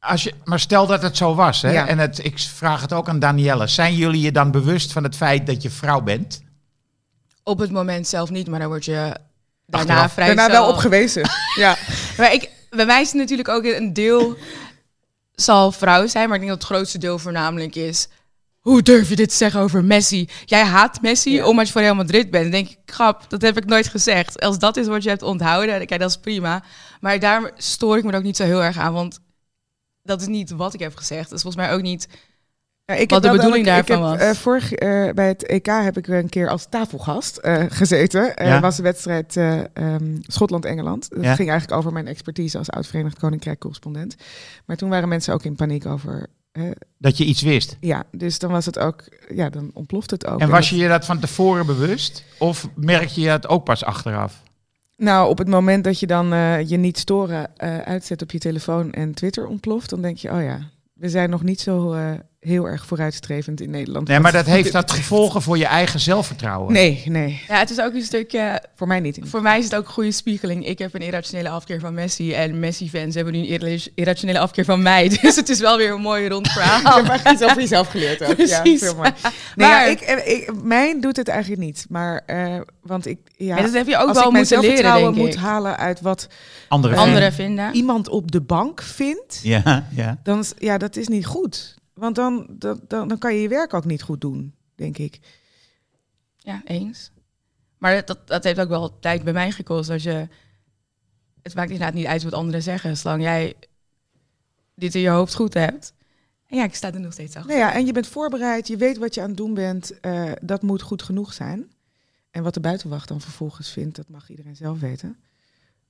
Als 0.00 0.22
je, 0.22 0.34
maar 0.44 0.60
stel 0.60 0.86
dat 0.86 1.02
het 1.02 1.16
zo 1.16 1.34
was, 1.34 1.62
hè? 1.62 1.70
Ja. 1.70 1.86
en 1.86 1.98
het, 1.98 2.24
ik 2.24 2.38
vraag 2.38 2.80
het 2.80 2.92
ook 2.92 3.08
aan 3.08 3.18
Danielle. 3.18 3.66
Zijn 3.66 3.94
jullie 3.94 4.20
je 4.20 4.32
dan 4.32 4.50
bewust 4.50 4.92
van 4.92 5.02
het 5.02 5.16
feit 5.16 5.46
dat 5.46 5.62
je 5.62 5.70
vrouw 5.70 6.00
bent? 6.00 6.42
Op 7.42 7.58
het 7.58 7.70
moment 7.70 8.08
zelf 8.08 8.30
niet, 8.30 8.48
maar 8.48 8.58
dan 8.58 8.68
word 8.68 8.84
je 8.84 9.16
daarna 9.66 9.92
Achteraf. 9.92 10.12
vrij 10.12 10.34
Daarna 10.34 10.52
wel 10.52 10.68
op 10.72 10.76
gewezen. 10.76 11.30
ja. 11.54 11.76
Maar 12.16 12.32
ik, 12.32 12.50
bij 12.70 12.86
mij 12.86 13.00
is 13.00 13.08
het 13.08 13.16
natuurlijk 13.16 13.48
ook 13.48 13.64
een 13.64 13.92
deel 13.92 14.36
zal 15.34 15.72
vrouw 15.72 16.06
zijn, 16.06 16.26
maar 16.28 16.36
ik 16.36 16.42
denk 16.42 16.52
dat 16.52 16.62
het 16.68 16.72
grootste 16.76 16.98
deel 16.98 17.18
voornamelijk 17.18 17.74
is. 17.74 18.08
Hoe 18.60 18.82
durf 18.82 19.08
je 19.08 19.16
dit 19.16 19.28
te 19.28 19.34
zeggen 19.34 19.60
over 19.60 19.84
Messi? 19.84 20.28
Jij 20.44 20.64
haat 20.64 21.02
Messi 21.02 21.32
Ja. 21.32 21.46
omdat 21.46 21.66
je 21.66 21.72
voor 21.72 21.80
Real 21.82 21.94
Madrid 21.94 22.30
bent. 22.30 22.42
Dan 22.42 22.52
denk 22.52 22.68
ik, 22.68 22.78
grap, 22.86 23.24
dat 23.28 23.42
heb 23.42 23.56
ik 23.56 23.64
nooit 23.66 23.88
gezegd. 23.88 24.40
Als 24.40 24.58
dat 24.58 24.76
is 24.76 24.86
wat 24.86 25.02
je 25.02 25.08
hebt 25.08 25.22
onthouden, 25.22 25.78
dan 25.78 25.86
kijk, 25.86 26.00
dat 26.00 26.10
is 26.10 26.16
prima. 26.16 26.62
Maar 27.00 27.18
daar 27.18 27.50
stoor 27.56 27.96
ik 27.96 28.04
me 28.04 28.16
ook 28.16 28.22
niet 28.22 28.36
zo 28.36 28.44
heel 28.44 28.62
erg 28.62 28.78
aan, 28.78 28.92
want 28.92 29.18
dat 30.02 30.20
is 30.20 30.26
niet 30.26 30.50
wat 30.50 30.74
ik 30.74 30.80
heb 30.80 30.96
gezegd. 30.96 31.28
Dat 31.28 31.38
is 31.38 31.42
volgens 31.42 31.64
mij 31.66 31.72
ook 31.74 31.82
niet... 31.82 32.08
Ja, 32.84 32.96
ik 32.96 33.10
Wat 33.10 33.22
heb 33.22 33.32
de 33.32 33.38
bedoeling 33.38 33.66
daarvan 33.66 33.96
ik 33.96 34.02
heb, 34.02 34.18
was. 34.18 34.36
eh, 34.36 34.42
vorig, 34.42 34.72
eh, 34.72 35.10
bij 35.14 35.28
het 35.28 35.46
EK 35.46 35.66
heb 35.66 35.96
ik 35.96 36.06
een 36.06 36.28
keer 36.28 36.48
als 36.48 36.66
tafelgast 36.70 37.36
eh, 37.36 37.64
gezeten. 37.68 38.36
Er 38.36 38.46
Ja. 38.48 38.60
was 38.60 38.76
de 38.76 38.82
wedstrijd 38.82 39.36
eh, 39.36 39.58
ehm, 39.74 40.16
Schotland-Engeland. 40.20 41.08
Dat 41.10 41.22
Ja. 41.24 41.34
ging 41.34 41.48
eigenlijk 41.50 41.78
over 41.78 41.92
mijn 41.92 42.06
expertise 42.06 42.58
als 42.58 42.70
oud-Verenigd 42.70 43.18
Koninkrijk-correspondent. 43.18 44.16
Maar 44.66 44.76
toen 44.76 44.88
waren 44.88 45.08
mensen 45.08 45.34
ook 45.34 45.44
in 45.44 45.54
paniek 45.56 45.86
over... 45.86 46.26
Dat 46.98 47.16
je 47.16 47.24
iets 47.24 47.42
wist? 47.42 47.76
ja, 47.80 48.04
dus 48.12 48.38
dan 48.38 48.50
was 48.50 48.66
het 48.66 48.78
ook... 48.78 49.04
Ja, 49.34 49.50
dan 49.50 49.70
ontploft 49.74 50.10
het 50.10 50.26
ook. 50.26 50.40
En 50.40 50.48
was 50.48 50.58
dat- 50.58 50.68
je 50.78 50.82
je 50.82 50.88
dat 50.88 51.04
van 51.04 51.18
tevoren 51.20 51.66
bewust? 51.66 52.24
Of 52.38 52.68
merk 52.74 53.08
je 53.08 53.28
het 53.28 53.48
ook 53.48 53.64
pas 53.64 53.84
achteraf? 53.84 54.42
Nou, 55.00 55.28
op 55.28 55.38
het 55.38 55.48
moment 55.48 55.84
dat 55.84 56.00
je 56.00 56.06
dan 56.06 56.32
eh, 56.32 56.68
je 56.68 56.76
niet 56.76 56.98
storen 56.98 57.56
eh, 57.56 57.78
uitzet 57.78 58.22
op 58.22 58.30
je 58.30 58.38
telefoon 58.38 58.92
en 58.92 59.14
Twitter 59.14 59.46
ontploft... 59.46 59.90
dan 59.90 60.02
denk 60.02 60.16
je, 60.16 60.30
oh 60.30 60.42
ja, 60.42 60.70
we 60.92 61.08
zijn 61.08 61.30
nog 61.30 61.42
niet 61.42 61.60
zo... 61.60 61.96
heel 62.40 62.64
erg 62.68 62.86
vooruitstrevend 62.86 63.60
in 63.60 63.70
Nederland. 63.70 64.08
Nee, 64.08 64.20
maar 64.20 64.32
dat 64.32 64.46
heeft 64.56 64.72
dat 64.72 64.90
gevolgen 64.90 65.42
voor 65.42 65.58
je 65.58 65.64
eigen 65.66 66.00
zelfvertrouwen. 66.00 66.72
Nee, 66.72 67.02
nee. 67.04 67.42
Ja, 67.48 67.58
het 67.58 67.70
is 67.70 67.80
ook 67.80 67.94
een 67.94 68.02
stukje 68.02 68.62
Voor 68.74 68.86
mij 68.86 69.00
niet. 69.00 69.18
Voor 69.22 69.42
mij 69.42 69.58
is 69.58 69.64
het 69.64 69.74
ook 69.76 69.86
een 69.86 69.92
goede 69.92 70.12
spiegeling. 70.12 70.66
Ik 70.66 70.78
heb 70.78 70.94
een 70.94 71.00
irrationele 71.00 71.48
afkeer 71.48 71.80
van 71.80 71.94
Messi. 71.94 72.32
En 72.32 72.58
Messi-fans 72.58 73.14
hebben 73.14 73.32
nu 73.32 73.38
een 73.38 73.46
irra- 73.46 73.90
irrationele 73.94 74.38
afkeer 74.38 74.64
van 74.64 74.82
mij. 74.82 75.08
Dus 75.22 75.36
het 75.36 75.48
is 75.48 75.60
wel 75.60 75.76
weer 75.76 75.92
een 75.92 76.00
mooi 76.00 76.28
rond 76.28 76.48
verhaal. 76.48 77.04
Je 77.04 77.10
hebt 77.10 77.30
iets 77.30 77.42
over 77.42 77.60
jezelf 77.60 77.88
geleerd 77.88 78.22
ook. 78.22 78.36
Ja, 78.36 78.60
Precies. 78.60 78.80
veel 78.82 78.94
mooi. 78.94 79.10
Nee, 79.22 79.32
Maar- 79.68 79.68
ja, 79.68 79.90
ik, 79.90 80.00
eh, 80.00 80.32
ik, 80.32 80.62
mijn 80.62 81.00
doet 81.00 81.16
het 81.16 81.28
eigenlijk 81.28 81.60
niet. 81.62 81.86
Maar, 81.88 82.22
eh, 82.26 82.60
want 82.82 83.06
ik, 83.06 83.18
ja, 83.36 83.56
En 83.56 83.62
dat 83.62 83.72
heb 83.72 83.86
je 83.86 83.96
ook 83.96 84.08
als 84.08 84.16
wel 84.18 84.26
ik 84.26 84.32
mijn 84.32 84.44
moeten 84.44 84.60
leren, 84.60 84.76
zelfvertrouwen 84.76 85.12
denk 85.14 85.26
moet 85.26 85.34
ik. 85.34 85.40
halen 85.40 85.76
uit 85.76 86.00
wat 86.00 86.26
Andere 86.68 86.94
Eh, 86.94 87.00
Anderen 87.00 87.32
vinden. 87.32 87.74
iemand 87.74 88.08
op 88.08 88.30
de 88.30 88.40
bank 88.40 88.82
vindt, 88.82 89.40
Ja, 89.42 89.88
ja. 89.94 90.18
dan 90.22 90.38
is- 90.38 90.52
ja, 90.58 90.78
dat 90.78 90.96
is 90.96 91.08
niet 91.08 91.26
goed. 91.26 91.78
Want 92.00 92.14
dan, 92.14 92.46
dan, 92.48 92.80
dan, 92.88 93.18
kan 93.18 93.34
je 93.34 93.40
je 93.40 93.48
werk 93.48 93.74
ook 93.74 93.84
niet 93.84 94.02
goed 94.02 94.20
doen, 94.20 94.54
denk 94.74 94.98
ik. 94.98 95.20
Ja, 96.36 96.62
eens. 96.64 97.10
Maar 97.78 98.06
dat, 98.06 98.18
dat 98.24 98.44
heeft 98.44 98.60
ook 98.60 98.68
wel 98.68 98.98
tijd 98.98 99.24
bij 99.24 99.32
mij 99.32 99.50
gekost. 99.50 99.90
Als 99.90 100.02
je, 100.02 100.28
het 101.42 101.54
maakt 101.54 101.70
inderdaad 101.70 101.94
niet 101.94 102.06
uit 102.06 102.22
wat 102.22 102.32
anderen 102.32 102.62
zeggen. 102.62 102.96
Zolang 102.96 103.22
jij 103.22 103.54
dit 104.74 104.94
in 104.94 105.00
je 105.00 105.08
hoofd 105.08 105.34
goed 105.34 105.54
hebt. 105.54 105.94
En 106.46 106.56
ja, 106.56 106.64
ik 106.64 106.74
sta 106.74 106.92
er 106.92 107.00
nog 107.00 107.12
steeds 107.12 107.36
achter. 107.36 107.50
Nou 107.50 107.66
ja, 107.66 107.74
en 107.74 107.86
je 107.86 107.92
bent 107.92 108.06
voorbereid, 108.06 108.68
je 108.68 108.76
weet 108.76 108.98
wat 108.98 109.14
je 109.14 109.20
aan 109.20 109.28
het 109.28 109.36
doen 109.36 109.54
bent. 109.54 110.00
eh, 110.00 110.32
dat 110.40 110.62
moet 110.62 110.82
goed 110.82 111.02
genoeg 111.02 111.32
zijn. 111.32 111.72
En 112.30 112.42
wat 112.42 112.54
de 112.54 112.60
buitenwacht 112.60 113.08
dan 113.08 113.20
vervolgens 113.20 113.70
vindt, 113.70 113.96
dat 113.96 114.08
mag 114.08 114.30
iedereen 114.30 114.56
zelf 114.56 114.80
weten. 114.80 115.16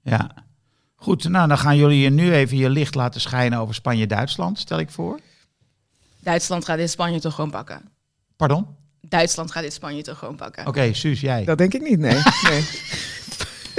ja. 0.02 0.48
Goed, 0.94 1.28
nou 1.28 1.48
dan 1.48 1.58
gaan 1.58 1.76
jullie 1.76 2.00
je 2.00 2.10
nu 2.10 2.32
even 2.32 2.56
je 2.56 2.70
licht 2.70 2.94
laten 2.94 3.20
schijnen 3.20 3.58
over 3.58 3.74
Spanje-Duitsland, 3.74 4.58
stel 4.58 4.78
ik 4.78 4.90
voor. 4.90 5.20
Duitsland 6.22 6.64
gaat 6.64 6.76
dit 6.76 6.90
Spanje 6.90 7.20
toch 7.20 7.34
gewoon 7.34 7.50
pakken. 7.50 7.82
Pardon? 8.36 8.66
Duitsland 9.00 9.50
gaat 9.50 9.62
dit 9.62 9.72
Spanje 9.72 10.02
toch 10.02 10.18
gewoon 10.18 10.36
pakken. 10.36 10.66
Oké, 10.66 10.92
Suus, 10.94 11.20
jij. 11.20 11.44
Dat 11.44 11.58
denk 11.58 11.74
ik 11.74 11.82
niet, 11.82 11.98
nee. 11.98 12.18
nee. 12.48 12.64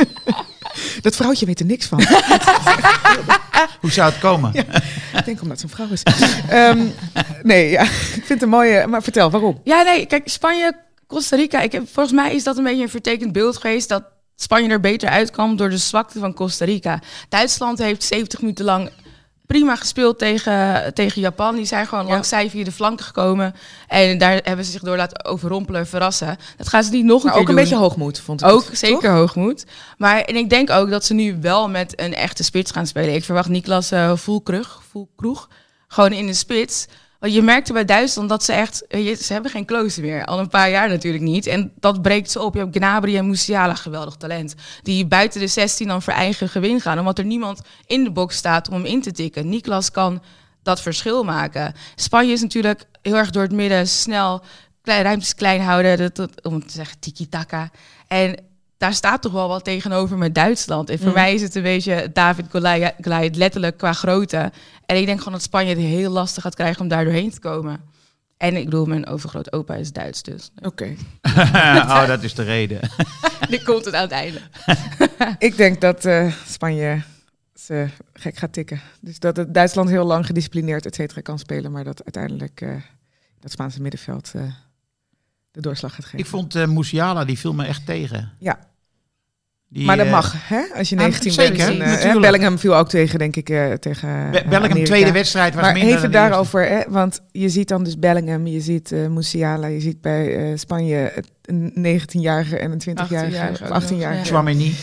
dat 1.01 1.15
vrouwtje 1.15 1.45
weet 1.45 1.60
er 1.60 1.65
niks 1.65 1.86
van. 1.86 2.04
Hoe 3.82 3.91
zou 3.91 4.12
het 4.12 4.19
komen? 4.19 4.54
Ik 4.54 5.25
denk 5.25 5.41
omdat 5.41 5.60
ze 5.60 5.65
een 5.65 5.71
vrouw 5.71 5.88
is. 5.91 6.04
Ehm, 6.49 6.88
nee, 7.43 7.69
ja, 7.69 7.82
ik 7.82 7.89
vind 7.89 8.27
het 8.27 8.41
een 8.41 8.49
mooie... 8.49 8.88
Maar 8.88 9.04
vertel, 9.04 9.32
waarom? 9.32 9.62
Ja, 9.63 9.82
nee, 9.82 10.06
kijk, 10.06 10.30
Spanje, 10.30 10.73
Costa 11.08 11.36
Rica. 11.36 11.62
Ik 11.62 11.71
heb, 11.71 11.89
volgens 11.89 12.15
mij 12.15 12.36
is 12.36 12.43
dat 12.43 12.58
een 12.58 12.63
beetje 12.63 12.84
een 12.84 12.89
vertekend 12.89 13.32
beeld 13.32 13.58
geweest 13.58 13.89
dat 13.89 14.04
Spanje 14.36 14.69
er 14.69 14.80
beter 14.80 15.10
uitkwam 15.10 15.56
door 15.56 15.69
de 15.69 15.77
zwakte 15.77 16.19
van 16.19 16.34
Costa 16.34 16.65
Rica. 16.65 16.99
Duitsland 17.30 17.77
heeft 17.77 18.04
70 18.04 18.41
minuten 18.41 18.65
lang 18.65 18.89
prima 19.51 19.75
gespeeld 19.75 20.17
tegen, 20.19 20.93
tegen 20.93 21.21
Japan. 21.21 21.55
Die 21.55 21.65
zijn 21.65 21.87
gewoon 21.87 22.05
Ja. 22.05 22.11
langs 22.11 22.29
zij 22.29 22.49
via 22.49 22.63
de 22.63 22.71
flanken 22.71 23.05
gekomen. 23.05 23.55
En 23.87 24.17
daar 24.17 24.39
hebben 24.43 24.65
ze 24.65 24.71
zich 24.71 24.81
door 24.81 24.97
laten 24.97 25.25
overrompelen, 25.25 25.87
verrassen. 25.87 26.37
Dat 26.57 26.67
gaan 26.69 26.83
ze 26.83 26.91
niet 26.91 27.05
nog 27.05 27.17
een 27.17 27.23
Maar 27.23 27.31
keer 27.33 27.41
ook 27.41 27.49
een 27.49 27.55
beetje 27.55 27.75
hoogmoed, 27.75 28.19
vond 28.19 28.41
ik. 28.41 28.47
Ook 28.47 28.65
het, 28.65 28.77
zeker 28.77 29.01
toch? 29.01 29.11
hoogmoed. 29.11 29.65
Maar 29.97 30.21
en 30.21 30.35
ik 30.35 30.49
denk 30.49 30.69
ook 30.69 30.89
dat 30.89 31.05
ze 31.05 31.13
nu 31.13 31.37
wel 31.41 31.69
met 31.69 31.99
een 31.99 32.13
echte 32.13 32.43
spits 32.43 32.71
gaan 32.71 32.87
spelen. 32.87 33.13
Ik 33.15 33.23
verwacht 33.23 33.49
Niklas 33.49 33.91
eh 33.91 34.11
Voelkrug, 34.15 34.81
Voelkroeg 34.89 35.47
gewoon 35.87 36.11
in 36.11 36.25
de 36.25 36.33
spits. 36.33 36.85
Want 37.21 37.34
je 37.34 37.41
merkte 37.41 37.73
bij 37.73 37.86
Duitsland 37.86 38.29
dat 38.29 38.43
ze 38.43 38.53
echt... 38.53 38.88
eh, 38.88 39.15
Ze 39.15 39.34
hebben 39.34 39.51
geen 39.51 39.65
klooster 39.65 40.03
meer. 40.03 40.25
Al 40.25 40.39
een 40.39 40.49
paar 40.49 40.69
jaar 40.69 40.89
natuurlijk 40.89 41.23
niet. 41.23 41.45
En 41.45 41.71
dat 41.79 42.01
breekt 42.01 42.31
ze 42.31 42.41
op. 42.41 42.53
Je 42.53 42.60
hebt 42.60 42.75
Gnabry 42.77 43.17
en 43.17 43.27
Musiala, 43.27 43.75
geweldig 43.75 44.15
talent. 44.15 44.55
Die 44.84 45.05
buiten 45.05 45.39
de 45.39 45.47
16 45.47 45.88
dan 45.88 46.01
voor 46.01 46.13
eigen 46.13 46.49
gewin 46.49 46.81
gaan. 46.81 46.99
Omdat 46.99 47.17
er 47.17 47.25
niemand 47.25 47.62
in 47.86 48.03
de 48.03 48.12
box 48.12 48.36
staat 48.36 48.67
om 48.69 48.73
hem 48.73 48.86
in 48.86 49.01
te 49.01 49.12
tikken. 49.12 49.49
Niklas 49.49 49.91
kan 49.91 50.21
dat 50.63 50.81
verschil 50.81 51.23
maken. 51.23 51.73
Spanje 51.95 52.31
is 52.31 52.41
natuurlijk 52.41 52.84
heel 53.01 53.15
erg 53.15 53.29
door 53.29 53.43
het 53.43 53.51
midden 53.51 53.88
snel 53.88 54.41
klein, 54.81 55.03
ruimtes 55.03 55.36
klein 55.36 55.62
houden, 55.62 56.13
dat, 56.13 56.43
om 56.43 56.65
te 56.67 56.73
zeggen 56.73 56.99
tiki-taka. 56.99 57.69
En 58.07 58.36
daar 58.81 58.93
staat 58.93 59.21
toch 59.21 59.31
wel 59.31 59.47
wat 59.47 59.63
tegenover 59.63 60.17
met 60.17 60.35
Duitsland. 60.35 60.89
En 60.89 60.97
voor 60.97 61.07
Mm. 61.07 61.13
mij 61.13 61.33
is 61.33 61.41
het 61.41 61.55
een 61.55 61.63
beetje 61.63 62.09
David 62.13 62.45
Goliath, 62.51 63.35
letterlijk 63.35 63.77
qua 63.77 63.93
grootte. 63.93 64.51
En 64.85 64.97
ik 64.97 65.05
denk 65.05 65.17
gewoon 65.17 65.33
dat 65.33 65.41
Spanje 65.41 65.69
het 65.69 65.77
heel 65.79 66.11
lastig 66.11 66.43
gaat 66.43 66.55
krijgen 66.55 66.81
om 66.81 66.87
daar 66.87 67.03
doorheen 67.03 67.31
te 67.31 67.39
komen. 67.39 67.81
En 68.37 68.55
ik 68.55 68.65
bedoel, 68.65 68.85
mijn 68.85 69.07
overgroot 69.07 69.53
opa 69.53 69.75
is 69.75 69.91
Duits, 69.91 70.23
dus 70.23 70.51
Oké. 70.61 70.95
oh, 71.95 72.07
dat 72.07 72.23
is 72.23 72.33
de 72.33 72.43
reden. 72.43 72.79
dit 73.49 73.63
komt 73.63 73.85
het 73.85 73.93
aan 73.93 74.01
het 74.01 74.11
einde. 74.11 74.41
Ik 75.39 75.57
denk 75.57 75.81
dat 75.81 76.05
eh, 76.05 76.33
Spanje 76.47 77.01
ze 77.55 77.87
gek 78.13 78.37
gaat 78.37 78.53
tikken. 78.53 78.81
Dus 79.01 79.19
dat 79.19 79.37
het 79.37 79.53
Duitsland 79.53 79.89
heel 79.89 80.05
lang 80.05 80.25
gedisciplineerd, 80.25 80.85
et 80.85 80.95
cetera, 80.95 81.21
kan 81.21 81.39
spelen. 81.39 81.71
Maar 81.71 81.83
dat 81.83 82.03
uiteindelijk 82.03 82.61
eh, 82.61 82.69
dat 83.39 83.51
Spaanse 83.51 83.81
middenveld 83.81 84.31
eh, 84.35 84.41
de 85.51 85.61
doorslag 85.61 85.95
gaat 85.95 86.05
geven. 86.05 86.19
Ik 86.19 86.25
vond 86.25 86.55
eh 86.55 86.67
Musiala, 86.67 87.25
die 87.25 87.39
viel 87.39 87.53
me 87.53 87.65
echt 87.65 87.85
tegen. 87.85 88.31
Ja. 88.39 88.59
Die, 89.73 89.86
maar 89.86 89.97
dat 89.97 90.05
eh, 90.05 90.12
mag, 90.12 90.36
hè? 90.49 90.62
Als 90.77 90.89
je 90.89 90.95
Ah, 90.95 91.01
19 91.01 91.31
zeker, 91.31 91.77
bent. 91.77 91.79
En, 92.01 92.10
eh. 92.15 92.19
Bellingham 92.19 92.60
viel 92.60 92.75
ook 92.75 92.89
tegen, 92.89 93.19
denk 93.19 93.36
ik, 93.36 93.49
eh, 93.49 93.71
tegen 93.71 94.10
Be- 94.10 94.29
Bellingham, 94.31 94.63
Amerika. 94.63 94.84
tweede 94.86 95.12
wedstrijd 95.12 95.53
was 95.53 95.63
Maar 95.63 95.73
minder 95.73 95.95
even 95.97 96.12
daarover, 96.12 96.67
hè, 96.69 96.81
want 96.89 97.19
je 97.31 97.49
ziet 97.49 97.67
dan 97.67 97.84
dus 97.84 97.99
Bellingham, 97.99 98.47
je 98.47 98.62
ziet 98.62 98.91
Musiala, 99.10 99.67
je 99.67 99.79
ziet 99.79 100.01
bij 100.01 100.53
Spanje 100.57 101.13
een 101.41 101.71
19-jarige 101.75 102.57
en 102.57 102.71
een 102.71 102.79
20-jarige 102.79 103.36
18-jarige 103.36 103.63
of 103.63 103.69
ook 103.69 103.73
nog, 103.81 103.84
18-jarige. 103.89 104.19
ja. 104.19 104.25
Chouameni. 104.25 104.75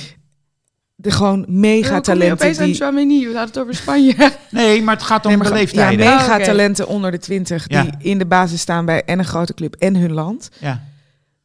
De 0.95 1.11
gewoon 1.11 1.45
mega 1.49 2.01
talenten 2.01 2.59
aan 2.59 2.65
die 2.67 2.75
Chouameni? 2.75 3.19
We 3.21 3.25
hadden 3.25 3.47
het 3.47 3.59
over 3.59 3.75
Spanje. 3.75 4.15
Nee, 4.51 4.83
maar 4.83 4.95
het 4.95 5.05
gaat 5.05 5.25
om 5.25 5.31
Nee, 5.31 5.39
maar 5.41 5.49
de 5.49 5.53
leeftijden. 5.55 6.05
Ja, 6.05 6.11
Ja, 6.11 6.17
mega 6.17 6.29
Oh, 6.29 6.35
oké. 6.35 6.45
talenten 6.45 6.87
onder 6.89 7.11
de 7.11 7.19
20 7.19 7.65
Ja. 7.69 7.83
die 7.83 7.93
in 7.99 8.19
de 8.19 8.27
basis 8.27 8.61
staan 8.61 8.85
bij 8.85 9.03
en 9.05 9.19
een 9.19 9.25
grote 9.25 9.55
club 9.55 9.75
en 9.75 9.97
hun 9.97 10.13
land. 10.13 10.49
ja. 10.59 10.83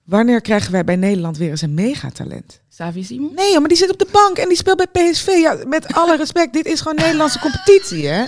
Wanneer 0.04 0.42
krijgen 0.42 0.72
wij 0.72 0.84
bij 0.84 0.96
Nederland 0.96 1.38
weer 1.38 1.50
eens 1.50 1.62
een 1.62 1.74
megatalent? 1.74 2.60
Savi 2.70 3.04
Simon? 3.04 3.32
Nee, 3.36 3.60
maar 3.60 3.68
die 3.70 3.78
zit 3.78 3.92
op 3.92 4.00
de 4.00 4.08
bank 4.12 4.38
en 4.38 4.48
die 4.48 4.58
speelt 4.58 4.90
bij 4.92 5.12
PSV. 5.12 5.28
Ja, 5.28 5.58
met 5.68 5.94
alle 5.94 6.18
respect, 6.18 6.54
dit 6.54 6.66
is 6.66 6.80
gewoon 6.82 6.96
Nederlandse 6.96 7.40
competitie, 7.40 8.08
hè? 8.08 8.26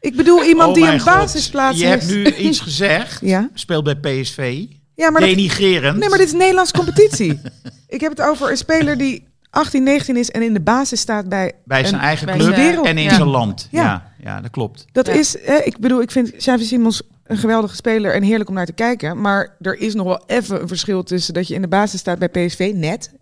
Ik 0.00 0.16
bedoel 0.16 0.44
iemand 0.44 0.68
Oh 0.68 0.74
die 0.74 0.92
een 0.92 1.00
God. 1.00 1.14
basisplaats 1.14 1.78
Je 1.78 1.86
heeft. 1.86 2.10
hebt 2.10 2.14
nu 2.14 2.34
iets 2.48 2.60
gezegd. 2.60 3.20
Ja, 3.20 3.50
Speelt 3.54 3.84
bij 3.84 3.94
PSV. 3.96 4.64
ja 4.94 5.10
maar, 5.10 5.20
dat, 5.20 5.30
Denigrerend. 5.30 5.98
nee, 5.98 6.08
maar 6.08 6.18
dit 6.18 6.26
is 6.26 6.32
Nederlandse 6.32 6.72
competitie. 6.74 7.40
Ik 7.88 8.00
heb 8.00 8.10
het 8.10 8.20
over 8.20 8.50
een 8.50 8.56
speler 8.56 8.98
die 8.98 9.26
18, 9.50 9.82
19 9.82 10.16
is 10.16 10.30
en 10.30 10.42
in 10.42 10.52
de 10.54 10.60
basis 10.60 11.00
staat 11.00 11.28
bij... 11.28 11.52
bij 11.64 11.82
zijn 11.84 11.94
een- 11.94 12.00
eigen 12.00 12.26
bij 12.26 12.36
club 12.36 12.84
en 12.84 12.98
in 12.98 13.04
ja. 13.04 13.14
zijn 13.14 13.28
land. 13.28 13.68
Ja. 13.70 13.82
Ja. 13.82 14.12
Ja, 14.24 14.40
dat 14.40 14.50
klopt. 14.50 14.84
Dat 14.92 15.06
Ja. 15.06 15.12
is, 15.12 15.36
hè, 15.42 15.56
ik 15.56 15.78
bedoel, 15.78 16.00
ik 16.02 16.10
vind 16.10 16.36
Xavi 16.36 16.64
Simons 16.64 17.02
een 17.26 17.36
geweldige 17.36 17.74
speler 17.74 18.14
en 18.14 18.22
heerlijk 18.22 18.48
om 18.48 18.54
naar 18.54 18.66
te 18.66 18.72
kijken. 18.72 19.20
Maar 19.20 19.56
er 19.60 19.78
is 19.78 19.94
nog 19.94 20.06
wel 20.06 20.22
even 20.26 20.60
een 20.60 20.68
verschil 20.68 21.02
tussen 21.02 21.34
dat 21.34 21.48
je 21.48 21.54
in 21.54 21.60
de 21.62 21.68
basis 21.68 22.00
staat 22.00 22.18
bij 22.18 22.28
PSV, 22.28 22.72
net. 22.74 23.12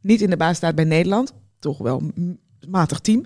Niet 0.00 0.20
in 0.20 0.30
de 0.30 0.36
basis 0.36 0.56
staat 0.56 0.74
bij 0.74 0.84
Nederland. 0.84 1.32
Toch 1.58 1.78
wel 1.78 2.02
een 2.14 2.40
matig 2.68 2.98
team. 3.00 3.24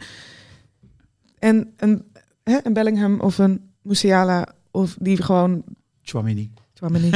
En 1.38 1.72
een, 1.76 2.04
hè, 2.44 2.58
een 2.62 2.72
Bellingham 2.72 3.20
of 3.20 3.38
een 3.38 3.70
Musiala 3.82 4.46
of 4.70 4.96
die 4.98 5.22
gewoon... 5.22 5.64
Chouameni. 6.02 6.50
Tchouaméni. 6.72 7.10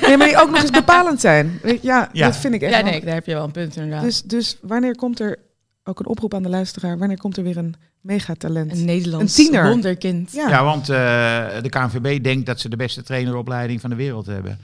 Nee, 0.00 0.16
maar 0.16 0.26
die 0.26 0.40
ook 0.40 0.50
nog 0.50 0.60
eens 0.60 0.70
bepalend 0.70 1.20
zijn. 1.20 1.58
Weet 1.62 1.82
je, 1.82 1.86
Ja, 1.88 2.08
Ja. 2.12 2.26
dat 2.26 2.36
vind 2.36 2.54
ik 2.54 2.62
echt 2.62 2.74
Ja, 2.74 2.80
nee, 2.82 3.04
daar 3.04 3.14
heb 3.14 3.26
je 3.26 3.34
wel 3.34 3.44
een 3.44 3.50
punt 3.50 3.76
inderdaad. 3.76 4.02
Dus, 4.02 4.22
dus 4.22 4.58
wanneer 4.62 4.96
komt 4.96 5.20
er, 5.20 5.38
ook 5.84 5.98
een 6.00 6.06
oproep 6.06 6.34
aan 6.34 6.42
de 6.42 6.48
luisteraar, 6.48 6.98
wanneer 6.98 7.18
komt 7.18 7.36
er 7.36 7.42
weer 7.42 7.56
een 7.56 7.74
megatalent? 8.02 8.72
een 8.72 8.84
Nederlands 8.84 9.38
een 9.38 9.44
tiener. 9.44 9.68
wonderkind. 9.68 10.32
Ja. 10.32 10.48
Ja, 10.48 10.64
want 10.64 10.88
eh, 10.88 10.96
de 11.62 11.68
KNVB 11.68 12.22
denkt 12.24 12.46
dat 12.46 12.60
ze 12.60 12.68
de 12.68 12.76
beste 12.76 13.02
traineropleiding 13.02 13.80
van 13.80 13.90
de 13.90 13.96
wereld 13.96 14.26
hebben. 14.26 14.58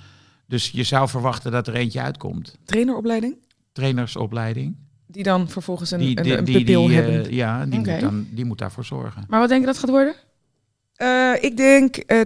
Dus 0.47 0.71
je 0.71 0.83
zou 0.83 1.09
verwachten 1.09 1.53
dat 1.53 1.67
er 1.67 1.75
eentje 1.75 2.01
uitkomt. 2.01 2.57
Traineropleiding? 2.65 3.37
Trainersopleiding. 3.73 4.77
Die 5.07 5.23
dan 5.23 5.49
vervolgens 5.49 5.91
een, 5.91 5.99
Die, 5.99 6.17
een, 6.19 6.23
die, 6.23 6.37
een 6.37 6.45
die, 6.45 6.59
pupil 6.59 6.87
die, 6.87 6.99
eh, 7.01 7.05
hebben. 7.05 7.35
ja, 7.35 7.67
die, 7.67 7.79
moet 7.79 8.01
dan, 8.01 8.27
die 8.31 8.45
moet 8.45 8.59
daarvoor 8.59 8.85
zorgen. 8.85 9.25
Maar 9.29 9.41
wat 9.41 9.49
denk 9.49 9.61
je 9.61 9.67
dat 9.67 9.79
gaat 9.79 9.91
worden? 9.91 10.15
Eh, 10.95 11.33
ik 11.41 11.57
denk 11.57 11.97
eh 11.97 12.21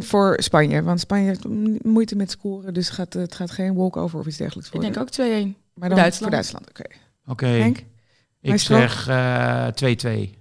2-1 0.00 0.04
voor 0.06 0.36
Spanje. 0.42 0.82
Want 0.82 1.00
Spanje 1.00 1.26
heeft 1.26 1.44
moeite 1.84 2.16
met 2.16 2.30
scoren. 2.30 2.74
Dus 2.74 2.88
gaat, 2.88 3.12
het 3.12 3.34
gaat 3.34 3.50
geen 3.50 3.74
walkover 3.74 4.18
of 4.18 4.26
iets 4.26 4.36
dergelijks 4.36 4.68
Ik 4.68 4.74
worden. 4.74 4.92
denk 4.92 5.06
ook 5.06 5.12
2-1. 5.54 5.56
maar 5.74 5.88
dan 5.88 5.98
Duitsland. 5.98 6.14
voor 6.22 6.30
Duitsland. 6.30 6.68
Oké. 6.68 6.84
Oké, 7.26 7.46
Henk? 7.46 7.84
ik 8.40 8.58
zeg 8.58 9.08
eh 9.08 9.66
2-2. 9.66 10.34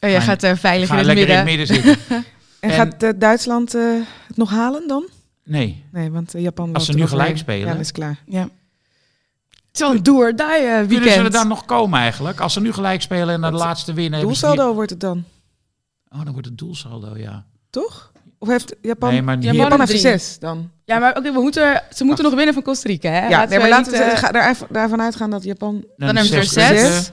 Oh, 0.00 0.10
jij 0.10 0.20
Ga- 0.20 0.24
gaat 0.26 0.42
uh, 0.44 0.52
veilig 0.56 0.90
in 0.90 0.96
het 0.96 1.06
lekker 1.06 1.26
midden. 1.44 1.46
in 1.46 1.58
het 1.58 1.58
midden 1.58 1.96
zitten. 1.96 2.24
En, 2.60 2.70
En- 2.70 2.76
gaat 2.76 3.02
eh, 3.02 3.10
Duitsland 3.16 3.74
eh, 3.74 3.82
het 4.26 4.36
nog 4.36 4.50
halen 4.50 4.88
dan? 4.88 5.08
Nee, 5.44 5.84
Nee, 5.92 6.10
want 6.10 6.34
eh, 6.34 6.42
Japan... 6.42 6.72
Als 6.72 6.84
ze 6.86 6.92
er 6.92 6.98
nu 6.98 7.06
gelijk 7.06 7.38
spelen. 7.38 7.66
Ja, 7.66 7.72
dat 7.72 7.80
is 7.80 7.92
klaar. 7.92 8.22
Ja. 8.26 8.42
Het 8.42 8.50
is 9.72 9.80
wel 9.80 9.90
een 9.90 10.02
do 10.02 10.16
or 10.16 10.36
die 10.36 10.46
eh, 10.46 10.56
kunnen 10.56 10.86
weekend. 10.88 11.12
ze 11.12 11.20
er 11.20 11.30
dan 11.30 11.48
nog 11.48 11.64
komen 11.64 11.98
eigenlijk? 12.00 12.40
Als 12.40 12.52
ze 12.52 12.60
nu 12.60 12.72
gelijk 12.72 13.02
spelen 13.02 13.34
en 13.34 13.40
naar 13.40 13.50
de 13.50 13.56
laatste 13.56 13.92
winnen. 13.92 14.20
Doelsaldo 14.20 14.74
wordt 14.74 14.90
het 14.90 15.00
dan, 15.00 15.24
Oh, 16.08 16.24
dan 16.24 16.32
wordt 16.32 16.48
het 16.48 16.58
doelsaldo, 16.58 17.16
ja. 17.16 17.44
toch? 17.70 18.12
Of 18.38 18.48
heeft 18.48 18.74
Japan... 18.82 19.10
Nee, 19.10 19.22
maar 19.22 19.34
Japan 19.34 19.50
hier- 19.52 19.60
Japan 19.62 19.78
heeft 19.78 19.90
drie. 19.90 20.00
zes 20.02 20.38
dan. 20.38 20.70
Ja, 20.84 20.98
maar 20.98 21.16
oké, 21.16 21.32
we 21.32 21.40
moeten, 21.40 21.82
ze 21.94 22.04
moeten 22.04 22.24
nog 22.24 22.34
winnen 22.34 22.54
van 22.54 22.62
Costa 22.62 22.88
Rica, 22.88 23.10
hè? 23.10 23.28
Ja, 23.28 23.44
nee, 23.44 23.58
maar 23.58 23.68
laten 23.68 23.92
we 23.92 23.98
eh, 23.98 24.34
er 24.42 24.48
even- 24.50 24.66
daarvan 24.70 25.00
uitgaan 25.00 25.30
dat 25.30 25.44
Japan... 25.44 25.84
Dan 25.96 26.16
hebben 26.16 26.24
ze 26.24 26.36
er 26.36 26.44
zes. 26.44 27.10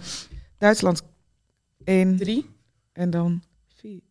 Duitsland 0.57 1.01
1 1.83 2.17
drie. 2.17 2.55
En 2.97 3.09
dan 3.09 3.41
4. 3.79 3.91
Ik 3.91 4.01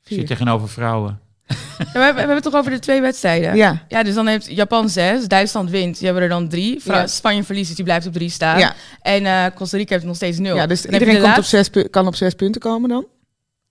zit 0.00 0.16
Vier. 0.18 0.26
tegenover 0.26 0.68
vrouwen. 0.68 1.20
Ja, 1.46 1.54
we, 1.78 1.84
hebben, 1.84 2.12
we 2.12 2.18
hebben 2.18 2.34
het 2.34 2.42
toch 2.44 2.54
over 2.54 2.70
de 2.70 2.78
twee 2.78 3.00
wedstrijden? 3.00 3.56
Ja. 3.56 3.84
Ja, 3.88 4.02
dus 4.02 4.14
dan 4.14 4.26
heeft 4.26 4.46
Japan 4.50 4.88
zes, 4.88 5.26
Duitsland 5.28 5.70
wint, 5.70 5.94
die 5.96 6.04
hebben 6.04 6.22
er 6.22 6.28
dan 6.28 6.48
drie. 6.48 6.80
Fra- 6.80 6.98
Ja. 7.00 7.06
Spanje 7.06 7.44
verliest, 7.44 7.66
dus 7.66 7.76
die 7.76 7.84
blijft 7.84 8.06
op 8.06 8.12
drie 8.12 8.28
staan. 8.30 8.58
Ja. 8.58 8.74
En 9.00 9.26
eh, 9.26 9.46
Costa 9.54 9.76
Rica 9.76 9.92
heeft 9.94 10.06
nog 10.06 10.16
steeds 10.16 10.38
nul. 10.38 10.56
ja, 10.56 10.66
dus 10.66 10.82
Dan 10.82 10.90
je 10.92 10.98
iedereen 10.98 11.20
de 11.20 11.26
komt 11.26 11.38
op 11.38 11.44
zes, 11.44 11.70
kan 11.90 12.06
op 12.06 12.14
zes 12.14 12.34
punten 12.34 12.60
komen 12.60 12.88
dan? 12.88 13.06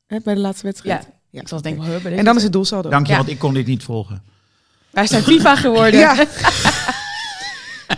Hè, 0.08 0.18
bij 0.24 0.34
de 0.34 0.40
laatste 0.40 0.66
wedstrijd? 0.66 1.08
Ja, 1.30 1.42
ik 1.42 1.48
zal 1.48 1.62
denk 1.62 1.76
ik 1.76 1.82
wel 1.82 1.92
hebben. 1.92 2.18
En 2.18 2.26
dan 2.26 2.36
is 2.38 2.44
het 2.44 2.52
doelsaldo. 2.54 2.90
Dank 2.90 3.06
je, 3.06 3.12
Ja. 3.12 3.18
want 3.18 3.30
ik 3.30 3.40
kon 3.40 3.54
dit 3.54 3.68
niet 3.68 3.84
volgen. 3.84 4.24
Wij 4.90 5.08
zijn 5.08 5.24
FIFA 5.24 5.56
geworden. 5.56 6.00
Ja. 6.00 6.26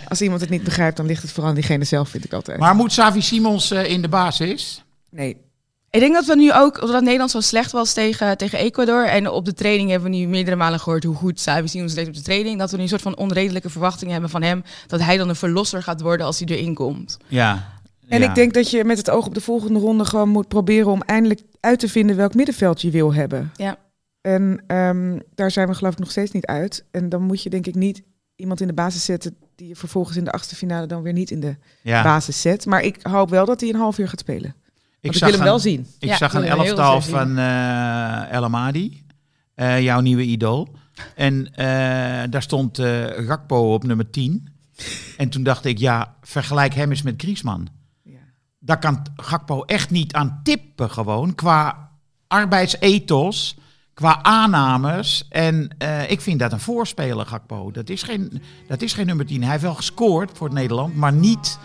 Als 0.07 0.21
iemand 0.21 0.41
het 0.41 0.49
niet 0.49 0.63
begrijpt, 0.63 0.97
dan 0.97 1.05
ligt 1.05 1.21
het 1.21 1.31
vooral 1.31 1.49
aan 1.49 1.55
diegene 1.55 1.83
zelf, 1.83 2.09
vind 2.09 2.25
ik 2.25 2.33
altijd. 2.33 2.59
Maar 2.59 2.75
moet 2.75 2.91
Savi 2.93 3.21
Simons 3.21 3.71
eh, 3.71 3.89
in 3.89 4.01
de 4.01 4.07
basis? 4.09 4.83
nee. 5.09 5.37
Ik 5.93 5.99
denk 5.99 6.13
dat 6.13 6.25
we 6.25 6.35
nu 6.35 6.53
ook, 6.53 6.81
omdat 6.81 7.01
Nederland 7.03 7.31
zo 7.31 7.39
slecht 7.39 7.71
was 7.71 7.93
tegen, 7.93 8.37
tegen 8.37 8.59
Ecuador. 8.59 9.05
En 9.07 9.29
op 9.29 9.45
de 9.45 9.53
training 9.53 9.89
hebben 9.89 10.11
we 10.11 10.17
nu 10.17 10.27
meerdere 10.27 10.55
malen 10.55 10.79
gehoord 10.79 11.03
hoe 11.03 11.15
goed 11.15 11.39
Savi 11.39 11.67
Simons 11.67 11.93
deed 11.93 12.07
op 12.07 12.13
de 12.13 12.21
training. 12.21 12.59
Dat 12.59 12.71
we 12.71 12.77
nu 12.77 12.83
een 12.83 12.89
soort 12.89 13.01
van 13.01 13.17
onredelijke 13.17 13.69
verwachtingen 13.69 14.11
hebben 14.13 14.29
van 14.29 14.41
hem. 14.41 14.63
Dat 14.87 14.99
hij 14.99 15.17
dan 15.17 15.29
een 15.29 15.35
verlosser 15.35 15.83
gaat 15.83 16.01
worden 16.01 16.25
als 16.25 16.39
hij 16.39 16.47
erin 16.47 16.73
komt. 16.73 17.17
Ja. 17.27 17.69
En 18.07 18.21
Ja. 18.21 18.29
ik 18.29 18.35
denk 18.35 18.53
dat 18.53 18.69
je 18.69 18.83
met 18.83 18.97
het 18.97 19.09
oog 19.09 19.25
op 19.25 19.33
de 19.33 19.41
volgende 19.41 19.79
ronde 19.79 20.05
gewoon 20.05 20.29
moet 20.29 20.47
proberen 20.47 20.91
om 20.91 21.01
eindelijk 21.01 21.41
uit 21.59 21.79
te 21.79 21.89
vinden 21.89 22.15
welk 22.15 22.33
middenveld 22.33 22.81
je 22.81 22.89
wil 22.91 23.13
hebben. 23.13 23.51
Ja. 23.55 23.77
En 24.21 24.63
ehm, 24.67 25.19
daar 25.35 25.51
zijn 25.51 25.67
we 25.67 25.73
geloof 25.73 25.93
ik 25.93 25.99
nog 25.99 26.11
steeds 26.11 26.31
niet 26.31 26.45
uit. 26.45 26.85
En 26.91 27.09
dan 27.09 27.21
moet 27.21 27.43
je 27.43 27.49
denk 27.49 27.67
ik 27.67 27.75
niet 27.75 28.01
iemand 28.35 28.61
in 28.61 28.67
de 28.67 28.73
basis 28.73 29.05
zetten 29.05 29.35
die 29.55 29.67
je 29.67 29.75
vervolgens 29.75 30.17
in 30.17 30.23
de 30.23 30.31
achtste 30.31 30.55
finale 30.55 30.87
dan 30.87 31.01
weer 31.01 31.13
niet 31.13 31.31
in 31.31 31.39
de 31.39 31.55
ja. 31.81 32.03
basis 32.03 32.41
zet. 32.41 32.65
Maar 32.65 32.81
ik 32.81 32.99
hoop 33.01 33.29
wel 33.29 33.45
dat 33.45 33.59
hij 33.59 33.69
een 33.69 33.75
half 33.75 33.97
uur 33.97 34.07
gaat 34.09 34.19
spelen. 34.19 34.55
Ik, 35.03 35.15
ik, 35.15 35.19
wil 35.19 35.31
hem 35.31 35.43
wel 35.43 35.59
zien. 35.59 35.87
ik 35.99 36.09
Ja, 36.09 36.17
zag 36.17 36.33
een 36.33 36.43
elftal 36.43 37.01
van 37.01 37.37
eh 37.37 38.31
El 38.31 38.43
Amadi, 38.43 39.05
eh, 39.55 39.81
jouw 39.81 39.99
nieuwe 39.99 40.23
idool. 40.23 40.75
En 41.15 41.53
eh, 41.55 41.65
daar 42.29 42.41
stond 42.41 42.77
Gakpo 43.15 43.73
op 43.73 43.83
nummer 43.83 44.09
10. 44.09 44.47
En 45.17 45.29
toen 45.29 45.43
dacht 45.43 45.65
ik, 45.65 45.77
ja, 45.77 46.15
vergelijk 46.21 46.73
hem 46.73 46.89
eens 46.89 47.01
met 47.01 47.13
Griezmann. 47.17 47.67
Ja. 48.03 48.19
Daar 48.59 48.79
kan 48.79 49.01
Gakpo 49.15 49.63
echt 49.63 49.89
niet 49.89 50.13
aan 50.13 50.39
tippen 50.43 50.91
gewoon, 50.91 51.35
qua 51.35 51.89
arbeidsethos, 52.27 53.57
qua 53.93 54.23
aannames. 54.23 55.27
En 55.29 55.69
ik 56.07 56.21
vind 56.21 56.39
dat 56.39 56.51
een 56.51 56.59
voorspeler, 56.59 57.25
Gakpo. 57.25 57.71
Dat 57.71 57.89
is, 57.89 58.03
geen, 58.03 58.41
dat 58.67 58.81
is 58.81 58.93
geen 58.93 59.05
nummer 59.05 59.25
10. 59.25 59.41
Hij 59.41 59.51
heeft 59.51 59.63
wel 59.63 59.75
gescoord 59.75 60.31
voor 60.33 60.47
het 60.47 60.57
Nederland, 60.57 60.95
maar 60.95 61.13
niet 61.13 61.59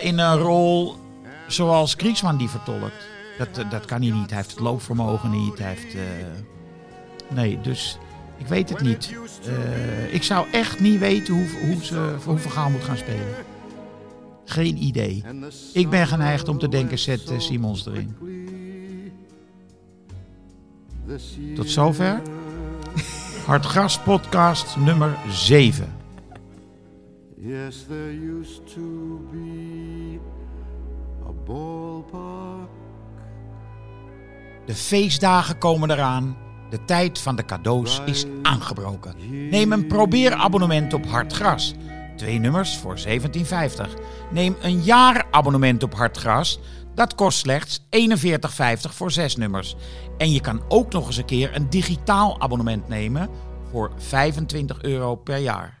in 0.00 0.18
een 0.18 0.36
rol 0.36 1.03
zoals 1.46 1.94
Griezmann 1.94 2.38
die 2.38 2.48
vertolkt. 2.48 3.06
Dat, 3.38 3.58
eh, 3.58 3.70
dat 3.70 3.84
kan 3.84 4.02
hij 4.02 4.10
niet. 4.10 4.28
Hij 4.28 4.38
heeft 4.38 4.50
het 4.50 4.60
loopvermogen 4.60 5.30
niet. 5.30 5.58
Hij 5.58 5.68
heeft... 5.68 5.94
eh, 5.94 6.00
Nee, 7.28 7.60
dus 7.60 7.98
ik 8.36 8.46
weet 8.46 8.68
het 8.68 8.80
niet. 8.80 9.14
Eh, 9.46 10.14
ik 10.14 10.22
zou 10.22 10.46
echt 10.52 10.80
niet 10.80 10.98
weten 10.98 11.34
hoe, 11.34 11.48
hoe, 11.66 11.84
ze, 11.84 12.14
hoe 12.24 12.38
Vergaal 12.38 12.70
moet 12.70 12.84
gaan 12.84 12.96
spelen. 12.96 13.34
Geen 14.44 14.82
idee. 14.82 15.24
Ik 15.72 15.90
ben 15.90 16.06
geneigd 16.06 16.48
om 16.48 16.58
te 16.58 16.68
denken, 16.68 16.98
zet 16.98 17.32
Simons 17.38 17.86
erin. 17.86 18.16
Tot 21.54 21.70
zover. 21.70 22.22
Hartgras 23.46 23.98
podcast 24.00 24.76
nummer 24.76 25.16
7. 25.28 25.92
Yes, 27.36 27.84
there 27.88 28.38
used 28.40 28.66
to 28.74 29.20
be 29.32 30.18
ballpark. 31.44 32.70
De 34.66 34.74
feestdagen 34.74 35.58
komen 35.58 35.90
eraan. 35.90 36.36
De 36.70 36.84
tijd 36.84 37.18
van 37.18 37.36
de 37.36 37.44
cadeaus 37.44 38.00
is 38.04 38.24
aangebroken. 38.42 39.14
Neem 39.50 39.72
een 39.72 39.86
probeerabonnement 39.86 40.92
op 40.92 41.06
Hartgras. 41.06 41.74
Twee 42.16 42.38
nummers 42.38 42.76
voor 42.76 42.98
17,50. 42.98 43.12
Neem 44.30 44.56
een 44.60 44.82
jaarabonnement 44.82 45.82
op 45.82 45.94
Hartgras. 45.94 46.58
Dat 46.94 47.14
kost 47.14 47.38
slechts 47.38 47.80
41,50 47.80 47.84
voor 48.90 49.10
zes 49.10 49.36
nummers. 49.36 49.76
En 50.18 50.32
je 50.32 50.40
kan 50.40 50.62
ook 50.68 50.92
nog 50.92 51.06
eens 51.06 51.16
een 51.16 51.24
keer 51.24 51.54
een 51.54 51.70
digitaal 51.70 52.40
abonnement 52.40 52.88
nemen 52.88 53.28
voor 53.70 53.92
25 53.96 54.82
euro 54.82 55.14
per 55.14 55.38
jaar. 55.38 55.80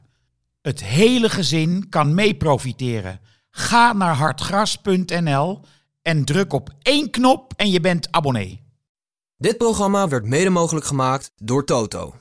Het 0.62 0.84
hele 0.84 1.28
gezin 1.28 1.88
kan 1.88 2.14
mee 2.14 2.34
profiteren. 2.34 3.20
Ga 3.56 3.92
naar 3.92 4.14
hartgras.nl 4.14 5.60
en 6.02 6.24
druk 6.24 6.52
op 6.52 6.70
één 6.82 7.10
knop 7.10 7.52
en 7.56 7.70
je 7.70 7.80
bent 7.80 8.08
abonnee. 8.10 8.62
Dit 9.36 9.56
programma 9.56 10.08
werd 10.08 10.24
mede 10.24 10.50
mogelijk 10.50 10.86
gemaakt 10.86 11.30
door 11.36 11.64
Toto. 11.64 12.14